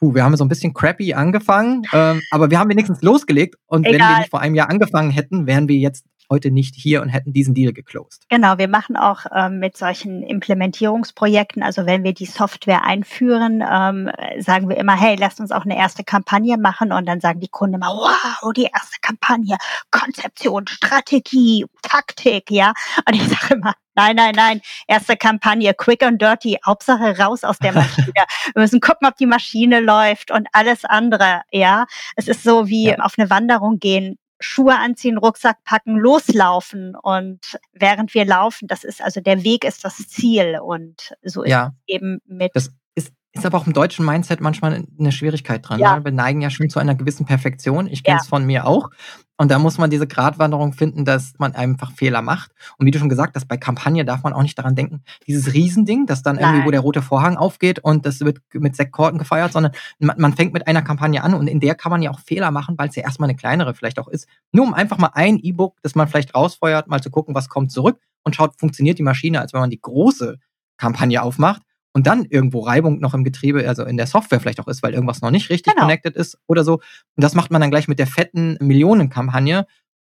puh, 0.00 0.14
wir 0.14 0.24
haben 0.24 0.36
so 0.36 0.44
ein 0.44 0.48
bisschen 0.48 0.74
crappy 0.74 1.14
angefangen, 1.14 1.84
ähm, 1.92 2.20
aber 2.32 2.50
wir 2.50 2.58
haben 2.58 2.68
wenigstens 2.68 3.02
losgelegt. 3.02 3.54
Und 3.66 3.86
Egal. 3.86 4.00
wenn 4.00 4.08
wir 4.08 4.18
nicht 4.18 4.30
vor 4.30 4.40
einem 4.40 4.56
Jahr 4.56 4.68
angefangen 4.68 5.10
hätten, 5.10 5.46
wären 5.46 5.68
wir 5.68 5.76
jetzt 5.76 6.06
heute 6.30 6.50
nicht 6.50 6.74
hier 6.74 7.02
und 7.02 7.08
hätten 7.08 7.32
diesen 7.32 7.54
Deal 7.54 7.72
geclosed. 7.72 8.24
Genau, 8.28 8.58
wir 8.58 8.68
machen 8.68 8.96
auch 8.96 9.26
ähm, 9.34 9.58
mit 9.58 9.76
solchen 9.76 10.22
Implementierungsprojekten, 10.22 11.62
also 11.62 11.86
wenn 11.86 12.04
wir 12.04 12.14
die 12.14 12.26
Software 12.26 12.84
einführen, 12.84 13.62
ähm, 13.68 14.10
sagen 14.38 14.68
wir 14.68 14.76
immer, 14.76 14.98
hey, 14.98 15.16
lasst 15.18 15.40
uns 15.40 15.52
auch 15.52 15.64
eine 15.64 15.76
erste 15.76 16.04
Kampagne 16.04 16.58
machen 16.58 16.92
und 16.92 17.06
dann 17.06 17.20
sagen 17.20 17.40
die 17.40 17.48
Kunden 17.48 17.76
immer, 17.76 17.88
wow, 17.88 18.52
die 18.52 18.64
erste 18.64 18.98
Kampagne, 19.00 19.56
Konzeption, 19.90 20.66
Strategie, 20.66 21.66
Taktik, 21.82 22.50
ja. 22.50 22.72
Und 23.06 23.14
ich 23.14 23.28
sage 23.28 23.54
immer, 23.54 23.74
Nein, 23.96 24.16
nein, 24.16 24.34
nein. 24.34 24.60
Erste 24.88 25.16
Kampagne, 25.16 25.72
quick 25.72 26.02
and 26.02 26.20
dirty. 26.20 26.58
Hauptsache 26.66 27.16
raus 27.18 27.44
aus 27.44 27.58
der 27.58 27.72
Maschine. 27.72 28.12
Wir 28.54 28.62
müssen 28.62 28.80
gucken, 28.80 29.06
ob 29.06 29.16
die 29.16 29.26
Maschine 29.26 29.80
läuft 29.80 30.32
und 30.32 30.48
alles 30.52 30.84
andere. 30.84 31.42
Ja, 31.52 31.86
es 32.16 32.26
ist 32.26 32.42
so 32.42 32.66
wie 32.66 32.88
ja. 32.88 32.98
auf 32.98 33.14
eine 33.16 33.30
Wanderung 33.30 33.78
gehen. 33.78 34.18
Schuhe 34.44 34.78
anziehen, 34.78 35.18
Rucksack 35.18 35.64
packen, 35.64 35.96
loslaufen. 35.96 36.94
Und 37.00 37.58
während 37.72 38.14
wir 38.14 38.24
laufen, 38.24 38.68
das 38.68 38.84
ist 38.84 39.02
also 39.02 39.20
der 39.20 39.44
Weg 39.44 39.64
ist 39.64 39.84
das 39.84 39.96
Ziel. 40.08 40.58
Und 40.62 41.14
so 41.22 41.42
ist 41.42 41.50
ja, 41.50 41.72
es 41.86 41.94
eben 41.94 42.18
mit. 42.26 42.52
Das 42.54 42.70
ist, 42.94 43.12
ist 43.32 43.46
aber 43.46 43.58
auch 43.58 43.66
im 43.66 43.72
deutschen 43.72 44.04
Mindset 44.04 44.40
manchmal 44.40 44.84
eine 44.98 45.12
Schwierigkeit 45.12 45.68
dran. 45.68 45.80
Ja. 45.80 45.98
Ne? 45.98 46.04
Wir 46.04 46.12
neigen 46.12 46.40
ja 46.40 46.50
schon 46.50 46.68
zu 46.68 46.78
einer 46.78 46.94
gewissen 46.94 47.26
Perfektion. 47.26 47.86
Ich 47.86 48.04
kenne 48.04 48.18
es 48.18 48.26
ja. 48.26 48.28
von 48.28 48.46
mir 48.46 48.66
auch. 48.66 48.90
Und 49.36 49.50
da 49.50 49.58
muss 49.58 49.78
man 49.78 49.90
diese 49.90 50.06
Gratwanderung 50.06 50.72
finden, 50.72 51.04
dass 51.04 51.34
man 51.38 51.54
einfach 51.54 51.90
Fehler 51.92 52.22
macht. 52.22 52.52
Und 52.78 52.86
wie 52.86 52.92
du 52.92 53.00
schon 53.00 53.08
gesagt 53.08 53.34
hast, 53.34 53.48
bei 53.48 53.56
Kampagne 53.56 54.04
darf 54.04 54.22
man 54.22 54.32
auch 54.32 54.42
nicht 54.42 54.56
daran 54.56 54.76
denken, 54.76 55.02
dieses 55.26 55.52
Riesending, 55.52 56.06
das 56.06 56.22
dann 56.22 56.36
Nein. 56.36 56.44
irgendwie, 56.44 56.66
wo 56.66 56.70
der 56.70 56.80
rote 56.80 57.02
Vorhang 57.02 57.36
aufgeht 57.36 57.80
und 57.80 58.06
das 58.06 58.20
wird 58.20 58.38
mit 58.52 58.76
Sektkorten 58.76 59.18
gefeiert, 59.18 59.52
sondern 59.52 59.72
man, 59.98 60.20
man, 60.20 60.34
fängt 60.34 60.52
mit 60.52 60.68
einer 60.68 60.82
Kampagne 60.82 61.22
an 61.22 61.34
und 61.34 61.48
in 61.48 61.58
der 61.58 61.74
kann 61.74 61.90
man 61.90 62.00
ja 62.00 62.12
auch 62.12 62.20
Fehler 62.20 62.52
machen, 62.52 62.76
weil 62.78 62.88
es 62.88 62.96
ja 62.96 63.02
erstmal 63.02 63.28
eine 63.28 63.36
kleinere 63.36 63.74
vielleicht 63.74 63.98
auch 63.98 64.08
ist. 64.08 64.28
Nur 64.52 64.66
um 64.66 64.74
einfach 64.74 64.98
mal 64.98 65.10
ein 65.14 65.38
E-Book, 65.38 65.78
das 65.82 65.96
man 65.96 66.06
vielleicht 66.06 66.34
rausfeuert, 66.34 66.86
mal 66.86 67.02
zu 67.02 67.10
gucken, 67.10 67.34
was 67.34 67.48
kommt 67.48 67.72
zurück 67.72 67.98
und 68.22 68.36
schaut, 68.36 68.58
funktioniert 68.58 68.98
die 68.98 69.02
Maschine, 69.02 69.40
als 69.40 69.52
wenn 69.52 69.60
man 69.60 69.70
die 69.70 69.80
große 69.80 70.38
Kampagne 70.76 71.22
aufmacht 71.22 71.62
und 71.94 72.06
dann 72.06 72.24
irgendwo 72.24 72.60
Reibung 72.60 73.00
noch 73.00 73.14
im 73.14 73.24
Getriebe, 73.24 73.66
also 73.66 73.84
in 73.84 73.96
der 73.96 74.06
Software 74.06 74.40
vielleicht 74.40 74.60
auch 74.60 74.68
ist, 74.68 74.82
weil 74.82 74.92
irgendwas 74.92 75.22
noch 75.22 75.30
nicht 75.30 75.48
richtig 75.48 75.72
genau. 75.72 75.86
connected 75.86 76.16
ist 76.16 76.38
oder 76.46 76.64
so. 76.64 76.74
Und 76.74 76.82
das 77.24 77.34
macht 77.34 77.50
man 77.50 77.60
dann 77.60 77.70
gleich 77.70 77.88
mit 77.88 77.98
der 77.98 78.08
fetten 78.08 78.58
Millionenkampagne 78.60 79.66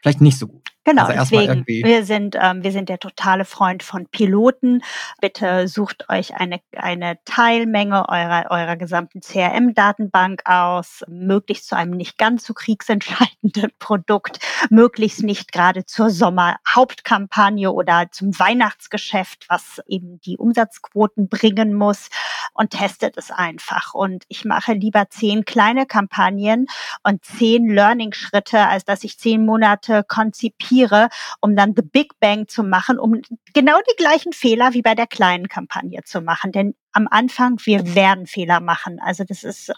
vielleicht 0.01 0.21
nicht 0.21 0.39
so 0.39 0.49
gut. 0.49 0.76
Genau, 0.87 1.07
also 1.07 1.37
deswegen, 1.37 1.67
wir 1.67 2.05
sind, 2.05 2.37
ähm, 2.41 2.63
wir 2.63 2.71
sind 2.71 2.89
der 2.89 3.01
totale 3.01 3.45
Freund 3.45 3.83
von 3.83 4.07
Piloten. 4.07 4.83
Bitte 5.21 5.67
sucht 5.67 6.09
euch 6.09 6.37
eine, 6.37 6.61
eine 6.77 7.19
Teilmenge 7.25 8.09
eurer, 8.09 8.47
eurer 8.51 8.77
gesamten 8.77 9.21
CRM-Datenbank 9.21 10.43
aus, 10.45 11.03
möglichst 11.09 11.67
zu 11.67 11.77
einem 11.77 11.97
nicht 11.97 12.19
ganz 12.19 12.47
so 12.47 12.55
kriegsentscheidenden 12.55 13.73
Produkt, 13.81 14.39
möglichst 14.71 15.25
nicht 15.25 15.51
gerade 15.51 15.87
zur 15.87 16.09
Sommerhauptkampagne 16.09 17.73
oder 17.73 18.07
zum 18.13 18.39
Weihnachtsgeschäft, 18.39 19.47
was 19.49 19.83
eben 19.89 20.21
die 20.21 20.37
Umsatzquoten 20.37 21.29
bringen 21.29 21.75
muss 21.75 22.11
und 22.55 22.71
testet 22.71 23.17
es 23.17 23.33
einfach. 23.33 23.93
Und 23.93 24.23
ich 24.29 24.45
mache 24.45 24.75
lieber 24.75 25.11
zehn 25.11 25.45
kleine 25.45 25.85
Kampagnen 25.85 26.69
und 27.03 27.25
zehn 27.25 27.69
Learning-Schritte, 27.69 28.69
als 28.69 28.85
dass 28.85 29.03
ich 29.03 29.19
zehn 29.19 29.45
Monate 29.45 30.05
konzipiere 30.07 30.76
kopiere, 30.77 31.09
um 31.41 31.57
dann 31.57 31.75
The 31.77 31.83
Big 31.83 32.19
Bang 32.21 32.49
zu 32.49 32.63
machen, 32.63 32.99
um 32.99 33.21
genau 33.55 33.79
die 33.91 33.97
gleichen 33.97 34.33
Fehler 34.33 34.75
wie 34.75 34.83
bei 34.83 34.95
der 34.95 35.07
kleinen 35.07 35.49
Kampagne 35.49 36.03
zu 36.05 36.21
machen. 36.21 36.53
Denn 36.53 36.75
am 36.93 37.09
Anfang, 37.11 37.59
wir 37.65 37.95
werden 37.95 38.27
Fehler 38.27 38.61
machen. 38.61 38.99
Also 39.01 39.25
das 39.25 39.43
ist, 39.43 39.73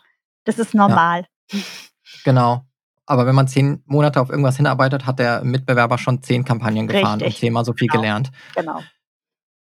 das 0.45 0.59
ist 0.59 0.75
normal. 0.75 1.27
Ja. 1.53 1.61
Genau. 2.25 2.65
Aber 3.07 3.27
wenn 3.27 3.35
man 3.35 3.49
zehn 3.49 3.83
Monate 3.87 4.21
auf 4.21 4.29
irgendwas 4.29 4.57
hinarbeitet, 4.57 5.07
hat 5.07 5.19
der 5.19 5.43
Mitbewerber 5.43 5.97
schon 5.97 6.23
zehn 6.23 6.45
Kampagnen 6.45 6.87
gefahren 6.87 7.21
Richtig. 7.21 7.37
und 7.37 7.41
zehnmal 7.41 7.65
so 7.65 7.73
viel 7.73 7.89
genau. 7.89 8.03
gelernt. 8.03 8.31
Genau. 8.55 8.83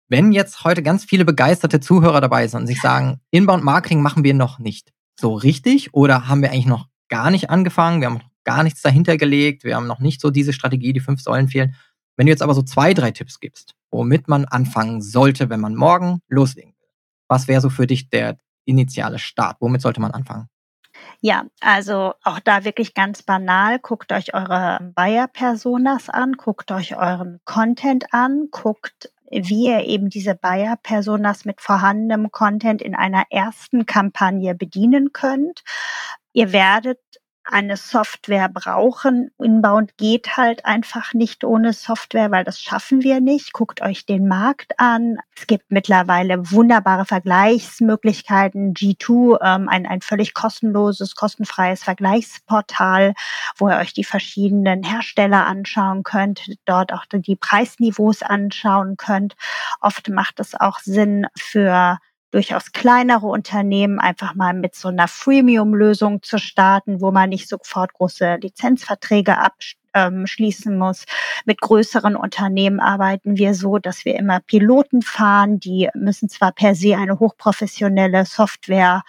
Wenn 0.09 0.32
jetzt 0.32 0.63
heute 0.63 0.82
ganz 0.84 1.05
viele 1.05 1.23
begeisterte 1.23 1.80
Zuhörer 1.80 2.19
dabei 2.19 2.47
sind 2.47 2.61
und 2.61 2.67
sich 2.67 2.82
sagen, 2.82 3.21
Inbound 3.32 3.63
Marketing 3.63 4.01
machen 4.01 4.23
wir 4.23 4.34
noch 4.34 4.59
nicht 4.59 4.91
so 5.17 5.34
richtig 5.34 5.93
oder 5.93 6.27
haben 6.27 6.41
wir 6.41 6.51
eigentlich 6.51 6.65
noch 6.65 6.88
gar 7.07 7.32
nicht 7.32 7.49
angefangen, 7.49 8.01
wir 8.01 8.07
haben 8.07 8.21
gar 8.50 8.64
nichts 8.64 8.82
dahinter 8.82 9.16
gelegt. 9.16 9.64
Wir 9.64 9.76
haben 9.76 9.86
noch 9.86 10.00
nicht 10.00 10.22
so 10.22 10.32
diese 10.32 10.54
Strategie, 10.54 10.91
die 10.91 11.00
fünf 11.00 11.22
Säulen 11.22 11.50
fehlen. 11.50 11.76
Wenn 12.18 12.26
du 12.26 12.32
jetzt 12.32 12.41
aber 12.41 12.56
so 12.56 12.64
zwei, 12.64 12.95
drei 12.95 13.12
Tipps 13.12 13.39
gibst, 13.39 13.76
womit 13.91 14.28
man 14.28 14.45
anfangen 14.45 15.04
sollte, 15.04 15.52
wenn 15.52 15.60
man 15.60 15.76
morgen 15.76 16.22
loslegen 16.30 16.74
will, 16.80 16.89
was 17.28 17.47
wäre 17.47 17.62
so 17.62 17.70
für 17.70 17.86
dich 17.86 18.10
der 18.10 18.39
initiale 18.66 19.20
Start? 19.20 19.58
Womit 19.60 19.84
sollte 19.84 20.02
man 20.02 20.10
anfangen? 20.12 20.50
Ja, 21.22 21.45
also 21.62 22.14
auch 22.24 22.39
da 22.39 22.66
wirklich 22.66 22.95
ganz 22.95 23.22
banal. 23.22 23.78
Guckt 23.78 24.12
euch 24.12 24.34
eure 24.34 24.80
Buyer-Personas 24.95 26.10
an, 26.10 26.34
guckt 26.34 26.72
euch 26.72 26.97
euren 26.97 27.39
Content 27.45 28.06
an, 28.14 28.47
guckt, 28.50 29.12
wie 29.30 29.68
ihr 29.68 29.86
eben 29.86 30.10
diese 30.10 30.34
Buyer-Personas 30.34 31.45
mit 31.45 31.62
vorhandenem 31.62 32.32
Content 32.32 32.82
in 32.82 32.95
einer 32.95 33.26
ersten 33.30 33.86
Kampagne 33.86 34.56
bedienen 34.56 35.14
könnt. 35.14 35.62
Ihr 36.34 36.52
werdet 36.52 37.00
eine 37.52 37.78
Software 37.78 38.50
brauchen. 38.50 39.32
Inbound 39.38 39.97
geht 39.97 40.38
halt 40.38 40.66
einfach 40.66 41.14
nicht 41.14 41.43
ohne 41.43 41.74
Software, 41.74 42.32
weil 42.32 42.43
das 42.43 42.60
schaffen 42.60 43.04
wir 43.04 43.20
nicht. 43.22 43.54
Guckt 43.54 43.82
euch 43.82 44.06
den 44.06 44.28
Markt 44.28 44.80
an. 44.80 45.18
Es 45.36 45.47
gibt 45.47 45.72
mittlerweile 45.72 46.52
wunderbare 46.52 47.06
Vergleichsmöglichkeiten. 47.06 48.74
G2, 48.74 49.39
ähm, 49.41 49.70
ein, 49.70 49.86
ein 49.86 50.02
völlig 50.02 50.34
kostenloses, 50.34 51.16
kostenfreies 51.16 51.84
Vergleichsportal, 51.84 53.14
wo 53.58 53.70
ihr 53.70 53.78
euch 53.78 53.93
die 53.93 54.04
verschiedenen 54.04 54.84
Hersteller 54.84 55.45
anschauen 55.45 56.04
könnt, 56.04 56.56
dort 56.66 56.93
auch 56.93 57.06
die 57.12 57.36
Preisniveaus 57.36 58.22
anschauen 58.22 58.97
könnt. 58.97 59.36
Oft 59.82 60.10
macht 60.10 60.39
es 60.39 60.56
auch 60.56 60.80
Sinn 60.80 61.28
für 61.36 62.00
durchaus 62.32 62.71
kleinere 62.71 63.27
Unternehmen 63.27 63.99
einfach 63.99 64.36
mal 64.36 64.53
mit 64.53 64.75
so 64.75 64.89
einer 64.89 65.07
Freemium-Lösung 65.07 66.21
zu 66.21 66.38
starten, 66.38 67.01
wo 67.01 67.11
man 67.11 67.30
nicht 67.30 67.47
sofort 67.47 67.93
große 67.93 68.36
Lizenzverträge 68.41 69.38
abschließen 69.38 70.73
ähm, 70.73 70.77
muss. 70.77 71.05
Mit 71.45 71.61
größeren 71.61 72.15
Unternehmen 72.15 72.80
arbeiten 72.80 73.38
wir 73.38 73.53
so, 73.53 73.80
dass 73.80 74.05
wir 74.05 74.15
immer 74.15 74.39
Piloten 74.41 75.01
fahren. 75.01 75.59
Die 75.59 75.89
müssen 75.95 76.30
zwar 76.30 76.51
per 76.51 76.75
se 76.75 76.95
eine 76.95 77.19
hochprofessionelle 77.19 78.25
Software 78.25 79.03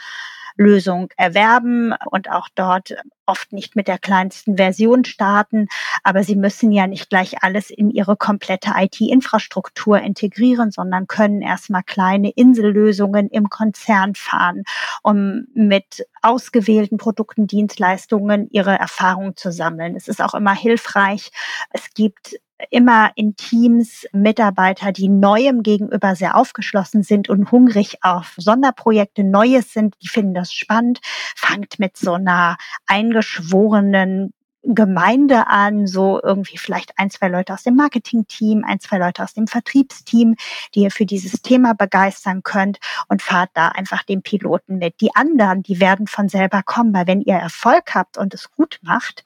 Lösung 0.60 1.08
erwerben 1.16 1.94
und 2.10 2.30
auch 2.30 2.48
dort 2.54 2.94
oft 3.24 3.52
nicht 3.52 3.76
mit 3.76 3.88
der 3.88 3.98
kleinsten 3.98 4.56
Version 4.58 5.04
starten, 5.04 5.68
aber 6.04 6.22
sie 6.22 6.36
müssen 6.36 6.70
ja 6.70 6.86
nicht 6.86 7.08
gleich 7.08 7.42
alles 7.42 7.70
in 7.70 7.90
ihre 7.90 8.16
komplette 8.16 8.72
IT-Infrastruktur 8.76 10.00
integrieren, 10.00 10.70
sondern 10.70 11.06
können 11.06 11.40
erstmal 11.40 11.82
kleine 11.82 12.30
Insellösungen 12.30 13.28
im 13.30 13.48
Konzern 13.48 14.14
fahren, 14.14 14.64
um 15.02 15.46
mit 15.54 16.06
ausgewählten 16.20 16.98
Produkten, 16.98 17.46
Dienstleistungen 17.46 18.48
ihre 18.50 18.78
Erfahrungen 18.78 19.36
zu 19.36 19.52
sammeln. 19.52 19.96
Es 19.96 20.08
ist 20.08 20.20
auch 20.20 20.34
immer 20.34 20.54
hilfreich. 20.54 21.30
Es 21.70 21.94
gibt 21.94 22.36
immer 22.70 23.10
in 23.14 23.36
Teams 23.36 24.06
Mitarbeiter, 24.12 24.92
die 24.92 25.08
Neuem 25.08 25.62
gegenüber 25.62 26.14
sehr 26.14 26.36
aufgeschlossen 26.36 27.02
sind 27.02 27.28
und 27.28 27.50
hungrig 27.50 27.98
auf 28.02 28.34
Sonderprojekte 28.36 29.24
Neues 29.24 29.72
sind. 29.72 29.94
Die 30.02 30.08
finden 30.08 30.34
das 30.34 30.52
spannend. 30.52 31.00
Fangt 31.36 31.78
mit 31.78 31.96
so 31.96 32.14
einer 32.14 32.56
eingeschworenen 32.86 34.32
Gemeinde 34.62 35.46
an, 35.46 35.86
so 35.86 36.20
irgendwie 36.22 36.58
vielleicht 36.58 36.98
ein, 36.98 37.10
zwei 37.10 37.28
Leute 37.28 37.54
aus 37.54 37.62
dem 37.62 37.76
Marketingteam, 37.76 38.64
ein, 38.64 38.78
zwei 38.78 38.98
Leute 38.98 39.22
aus 39.22 39.32
dem 39.32 39.46
Vertriebsteam, 39.46 40.36
die 40.74 40.80
ihr 40.80 40.90
für 40.90 41.06
dieses 41.06 41.40
Thema 41.40 41.74
begeistern 41.74 42.42
könnt 42.42 42.78
und 43.08 43.22
fahrt 43.22 43.50
da 43.54 43.68
einfach 43.68 44.02
den 44.02 44.22
Piloten 44.22 44.78
mit. 44.78 45.00
Die 45.00 45.14
anderen, 45.14 45.62
die 45.62 45.80
werden 45.80 46.06
von 46.06 46.28
selber 46.28 46.62
kommen, 46.62 46.92
weil 46.92 47.06
wenn 47.06 47.22
ihr 47.22 47.36
Erfolg 47.36 47.94
habt 47.94 48.18
und 48.18 48.34
es 48.34 48.50
gut 48.50 48.78
macht, 48.82 49.24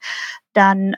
dann 0.53 0.95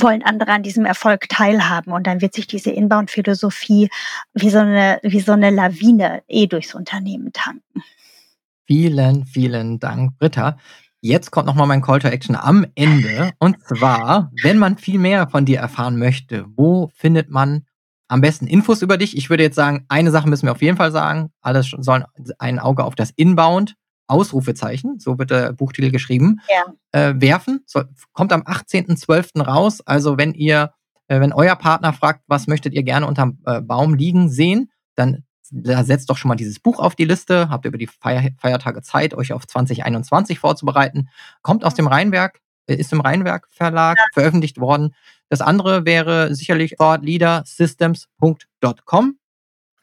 wollen 0.00 0.22
andere 0.22 0.52
an 0.52 0.62
diesem 0.62 0.84
Erfolg 0.84 1.28
teilhaben. 1.28 1.92
Und 1.92 2.06
dann 2.06 2.20
wird 2.20 2.34
sich 2.34 2.46
diese 2.46 2.70
Inbound-Philosophie 2.70 3.88
wie 4.34 4.50
so 4.50 4.58
eine, 4.58 4.98
wie 5.02 5.20
so 5.20 5.32
eine 5.32 5.50
Lawine 5.50 6.22
eh 6.28 6.46
durchs 6.46 6.74
Unternehmen 6.74 7.32
tanken. 7.32 7.82
Vielen, 8.66 9.26
vielen 9.26 9.78
Dank, 9.78 10.18
Britta. 10.18 10.56
Jetzt 11.00 11.30
kommt 11.30 11.46
nochmal 11.46 11.66
mein 11.66 11.82
Call 11.82 11.98
to 11.98 12.08
Action 12.08 12.34
am 12.34 12.66
Ende. 12.74 13.32
Und 13.38 13.62
zwar, 13.62 14.32
wenn 14.42 14.58
man 14.58 14.78
viel 14.78 14.98
mehr 14.98 15.28
von 15.28 15.44
dir 15.44 15.58
erfahren 15.58 15.98
möchte, 15.98 16.46
wo 16.56 16.90
findet 16.94 17.28
man 17.28 17.66
am 18.08 18.22
besten 18.22 18.46
Infos 18.46 18.80
über 18.80 18.96
dich? 18.96 19.16
Ich 19.16 19.28
würde 19.28 19.42
jetzt 19.42 19.56
sagen, 19.56 19.84
eine 19.88 20.10
Sache 20.10 20.28
müssen 20.28 20.46
wir 20.46 20.52
auf 20.52 20.62
jeden 20.62 20.78
Fall 20.78 20.92
sagen. 20.92 21.30
Alles 21.42 21.74
sollen 21.78 22.04
ein 22.38 22.58
Auge 22.58 22.84
auf 22.84 22.94
das 22.94 23.10
Inbound 23.10 23.74
Ausrufezeichen, 24.06 24.98
so 24.98 25.18
wird 25.18 25.30
der 25.30 25.52
Buchtitel 25.52 25.90
geschrieben, 25.90 26.40
ja. 26.48 26.72
äh, 26.92 27.14
werfen. 27.16 27.62
So, 27.66 27.82
kommt 28.12 28.32
am 28.32 28.42
18.12. 28.42 29.42
raus. 29.42 29.80
Also 29.86 30.18
wenn 30.18 30.34
ihr, 30.34 30.72
äh, 31.08 31.20
wenn 31.20 31.32
euer 31.32 31.56
Partner 31.56 31.92
fragt, 31.92 32.22
was 32.26 32.46
möchtet 32.46 32.74
ihr 32.74 32.82
gerne 32.82 33.06
unterm 33.06 33.38
äh, 33.46 33.60
Baum 33.60 33.94
liegen 33.94 34.28
sehen, 34.28 34.70
dann 34.94 35.24
da 35.50 35.84
setzt 35.84 36.08
doch 36.10 36.16
schon 36.16 36.30
mal 36.30 36.36
dieses 36.36 36.58
Buch 36.58 36.80
auf 36.80 36.96
die 36.96 37.04
Liste, 37.04 37.50
habt 37.50 37.66
über 37.66 37.76
die 37.78 37.86
Feier 37.86 38.30
Feiertage 38.38 38.82
Zeit, 38.82 39.14
euch 39.14 39.32
auf 39.32 39.46
2021 39.46 40.38
vorzubereiten. 40.38 41.08
Kommt 41.42 41.64
aus 41.64 41.74
dem 41.74 41.86
Rheinwerk, 41.86 42.40
äh, 42.66 42.74
ist 42.74 42.92
im 42.92 43.00
Rheinwerk 43.00 43.46
Verlag 43.50 43.96
ja. 43.98 44.04
veröffentlicht 44.12 44.58
worden. 44.58 44.94
Das 45.28 45.40
andere 45.40 45.84
wäre 45.84 46.34
sicherlich 46.34 46.74
thoughtleadersystems.com. 46.76 49.18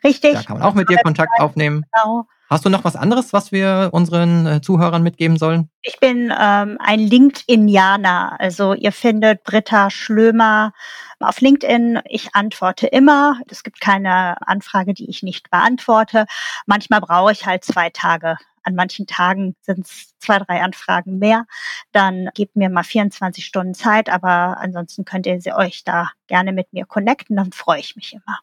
Richtig. 0.04 0.34
Da 0.34 0.44
kann 0.44 0.58
man 0.58 0.68
auch 0.68 0.74
mit 0.74 0.90
dir 0.90 0.98
Kontakt 0.98 1.40
aufnehmen. 1.40 1.86
Genau. 1.94 2.28
Hast 2.52 2.66
du 2.66 2.70
noch 2.70 2.84
was 2.84 2.97
anderes, 2.97 3.32
was 3.32 3.54
wir 3.54 3.91
unseren 3.93 4.45
äh, 4.45 4.62
Zuhörern 4.62 5.04
mitgeben 5.04 5.38
sollen? 5.38 5.70
Ich 5.84 5.97
bin 6.02 6.34
ähm, 6.38 6.78
ein 6.82 6.99
LinkedInianer. 6.99 8.36
Also 8.41 8.74
ihr 8.74 8.91
findet 8.91 9.45
Britta 9.45 9.89
Schlömer 9.89 10.74
auf 11.22 11.39
LinkedIn. 11.39 12.02
Ich 12.10 12.36
antworte 12.36 12.88
immer. 12.88 13.39
Es 13.49 13.64
gibt 13.64 13.80
keine 13.80 14.36
Anfrage, 14.45 14.93
die 14.93 15.10
ich 15.10 15.24
nicht 15.24 15.49
beantworte. 15.49 16.26
Manchmal 16.66 16.99
brauche 16.99 17.32
ich 17.32 17.45
halt 17.45 17.64
zwei 17.64 17.89
Tage. 17.89 18.36
An 18.64 18.76
manchen 18.76 19.08
Tagen 19.08 19.56
sind 19.62 19.86
es 19.86 20.14
zwei, 20.20 20.39
drei 20.39 20.62
Anfragen 20.62 21.20
mehr. 21.20 21.45
Dann 21.93 22.32
gebt 22.34 22.58
mir 22.58 22.70
mal 22.70 22.84
24 22.84 23.45
Stunden 23.45 23.76
Zeit, 23.76 24.10
aber 24.10 24.58
ansonsten 24.58 25.06
könnt 25.06 25.26
ihr 25.26 25.39
euch 25.56 25.86
da 25.86 26.12
gerne 26.28 26.52
mit 26.52 26.74
mir 26.74 26.86
connecten. 26.86 27.38
Dann 27.38 27.54
freue 27.54 27.80
ich 27.80 27.95
mich 27.95 28.12
immer. 28.12 28.39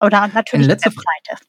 Oder 0.00 0.28
natürlich 0.28 0.68
die 0.68 0.72
Webseite. 0.72 1.44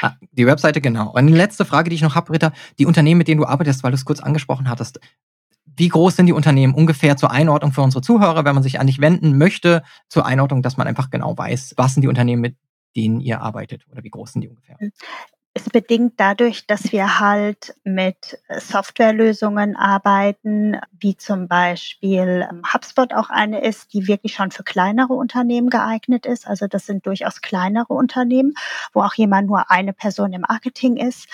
Ah, 0.00 0.14
die 0.32 0.46
Webseite, 0.46 0.80
genau. 0.80 1.12
Und 1.12 1.26
die 1.26 1.32
letzte 1.32 1.64
Frage, 1.64 1.90
die 1.90 1.96
ich 1.96 2.02
noch 2.02 2.14
habe, 2.14 2.30
Britta, 2.30 2.52
die 2.78 2.86
Unternehmen, 2.86 3.18
mit 3.18 3.28
denen 3.28 3.40
du 3.40 3.46
arbeitest, 3.46 3.82
weil 3.82 3.90
du 3.90 3.96
es 3.96 4.04
kurz 4.04 4.20
angesprochen 4.20 4.68
hattest, 4.68 5.00
wie 5.76 5.88
groß 5.88 6.16
sind 6.16 6.26
die 6.26 6.32
Unternehmen 6.32 6.74
ungefähr 6.74 7.16
zur 7.16 7.30
Einordnung 7.30 7.72
für 7.72 7.82
unsere 7.82 8.02
Zuhörer, 8.02 8.44
wenn 8.44 8.54
man 8.54 8.62
sich 8.62 8.80
an 8.80 8.86
dich 8.86 9.00
wenden 9.00 9.36
möchte, 9.36 9.82
zur 10.08 10.24
Einordnung, 10.24 10.62
dass 10.62 10.76
man 10.76 10.86
einfach 10.86 11.10
genau 11.10 11.36
weiß, 11.36 11.74
was 11.76 11.94
sind 11.94 12.02
die 12.02 12.08
Unternehmen, 12.08 12.40
mit 12.40 12.56
denen 12.96 13.20
ihr 13.20 13.40
arbeitet 13.42 13.86
oder 13.90 14.02
wie 14.02 14.10
groß 14.10 14.32
sind 14.32 14.42
die 14.42 14.48
ungefähr? 14.48 14.78
Ist 15.56 15.72
bedingt 15.72 16.14
dadurch, 16.18 16.66
dass 16.66 16.92
wir 16.92 17.18
halt 17.18 17.74
mit 17.82 18.38
Softwarelösungen 18.58 19.74
arbeiten, 19.74 20.76
wie 20.92 21.16
zum 21.16 21.48
Beispiel 21.48 22.46
ähm, 22.50 22.62
HubSpot 22.72 23.14
auch 23.14 23.30
eine 23.30 23.62
ist, 23.62 23.94
die 23.94 24.06
wirklich 24.06 24.34
schon 24.34 24.50
für 24.50 24.64
kleinere 24.64 25.14
Unternehmen 25.14 25.70
geeignet 25.70 26.26
ist. 26.26 26.46
Also 26.46 26.66
das 26.66 26.84
sind 26.84 27.06
durchaus 27.06 27.40
kleinere 27.40 27.94
Unternehmen, 27.94 28.52
wo 28.92 29.00
auch 29.00 29.14
jemand 29.14 29.48
nur 29.48 29.70
eine 29.70 29.94
Person 29.94 30.34
im 30.34 30.42
Marketing 30.42 30.96
ist 30.96 31.26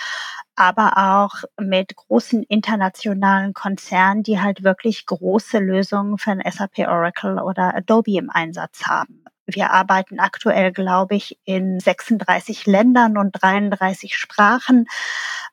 aber 0.55 0.97
auch 0.97 1.43
mit 1.59 1.95
großen 1.95 2.43
internationalen 2.43 3.55
Konzernen, 3.55 4.21
die 4.21 4.39
halt 4.39 4.63
wirklich 4.63 5.07
große 5.07 5.57
Lösungen 5.57 6.19
für 6.19 6.29
ein 6.29 6.43
SAP 6.47 6.87
Oracle 6.87 7.39
oder 7.39 7.73
Adobe 7.75 8.17
im 8.17 8.29
Einsatz 8.29 8.83
haben. 8.85 9.23
Wir 9.45 9.71
arbeiten 9.71 10.19
aktuell, 10.19 10.71
glaube 10.71 11.15
ich, 11.15 11.37
in 11.43 11.79
36 11.79 12.65
Ländern 12.65 13.17
und 13.17 13.31
33 13.41 14.15
Sprachen 14.15 14.87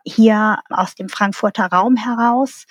hier 0.04 0.58
aus 0.70 0.94
dem 0.94 1.08
Frankfurter 1.08 1.66
Raum 1.66 1.96
heraus. 1.96 2.66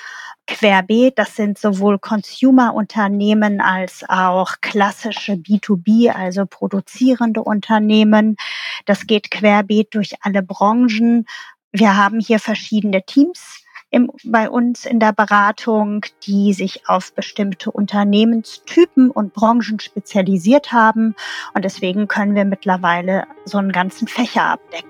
Querbeet, 0.47 1.19
das 1.19 1.35
sind 1.35 1.59
sowohl 1.59 1.99
Consumer-Unternehmen 1.99 3.61
als 3.61 4.03
auch 4.07 4.55
klassische 4.61 5.33
B2B, 5.33 6.09
also 6.09 6.45
produzierende 6.45 7.43
Unternehmen. 7.43 8.35
Das 8.85 9.05
geht 9.05 9.29
querbeet 9.29 9.93
durch 9.93 10.15
alle 10.21 10.41
Branchen. 10.41 11.25
Wir 11.71 11.97
haben 11.97 12.19
hier 12.19 12.39
verschiedene 12.39 13.03
Teams 13.05 13.63
im, 13.91 14.11
bei 14.23 14.49
uns 14.49 14.85
in 14.85 14.99
der 14.99 15.13
Beratung, 15.13 16.05
die 16.23 16.53
sich 16.53 16.87
auf 16.87 17.13
bestimmte 17.13 17.71
Unternehmenstypen 17.71 19.09
und 19.09 19.33
Branchen 19.33 19.79
spezialisiert 19.79 20.71
haben. 20.71 21.15
Und 21.53 21.65
deswegen 21.65 22.07
können 22.07 22.35
wir 22.35 22.45
mittlerweile 22.45 23.25
so 23.45 23.57
einen 23.57 23.71
ganzen 23.71 24.07
Fächer 24.07 24.43
abdecken. 24.43 24.89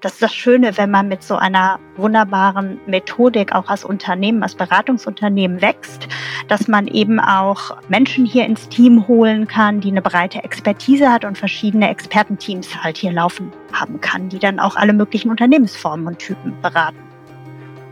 Das 0.00 0.12
ist 0.12 0.22
das 0.22 0.34
Schöne, 0.34 0.76
wenn 0.76 0.90
man 0.90 1.08
mit 1.08 1.22
so 1.22 1.36
einer 1.36 1.78
wunderbaren 1.96 2.78
Methodik 2.86 3.52
auch 3.54 3.70
als 3.70 3.86
Unternehmen, 3.86 4.42
als 4.42 4.54
Beratungsunternehmen 4.54 5.62
wächst, 5.62 6.08
dass 6.48 6.68
man 6.68 6.88
eben 6.88 7.18
auch 7.18 7.78
Menschen 7.88 8.26
hier 8.26 8.44
ins 8.44 8.68
Team 8.68 9.08
holen 9.08 9.48
kann, 9.48 9.80
die 9.80 9.88
eine 9.88 10.02
breite 10.02 10.44
Expertise 10.44 11.10
hat 11.10 11.24
und 11.24 11.38
verschiedene 11.38 11.88
Expertenteams 11.88 12.84
halt 12.84 12.98
hier 12.98 13.12
laufen 13.12 13.50
haben 13.72 13.98
kann, 14.02 14.28
die 14.28 14.38
dann 14.38 14.60
auch 14.60 14.76
alle 14.76 14.92
möglichen 14.92 15.30
Unternehmensformen 15.30 16.06
und 16.06 16.18
Typen 16.18 16.60
beraten. 16.60 17.13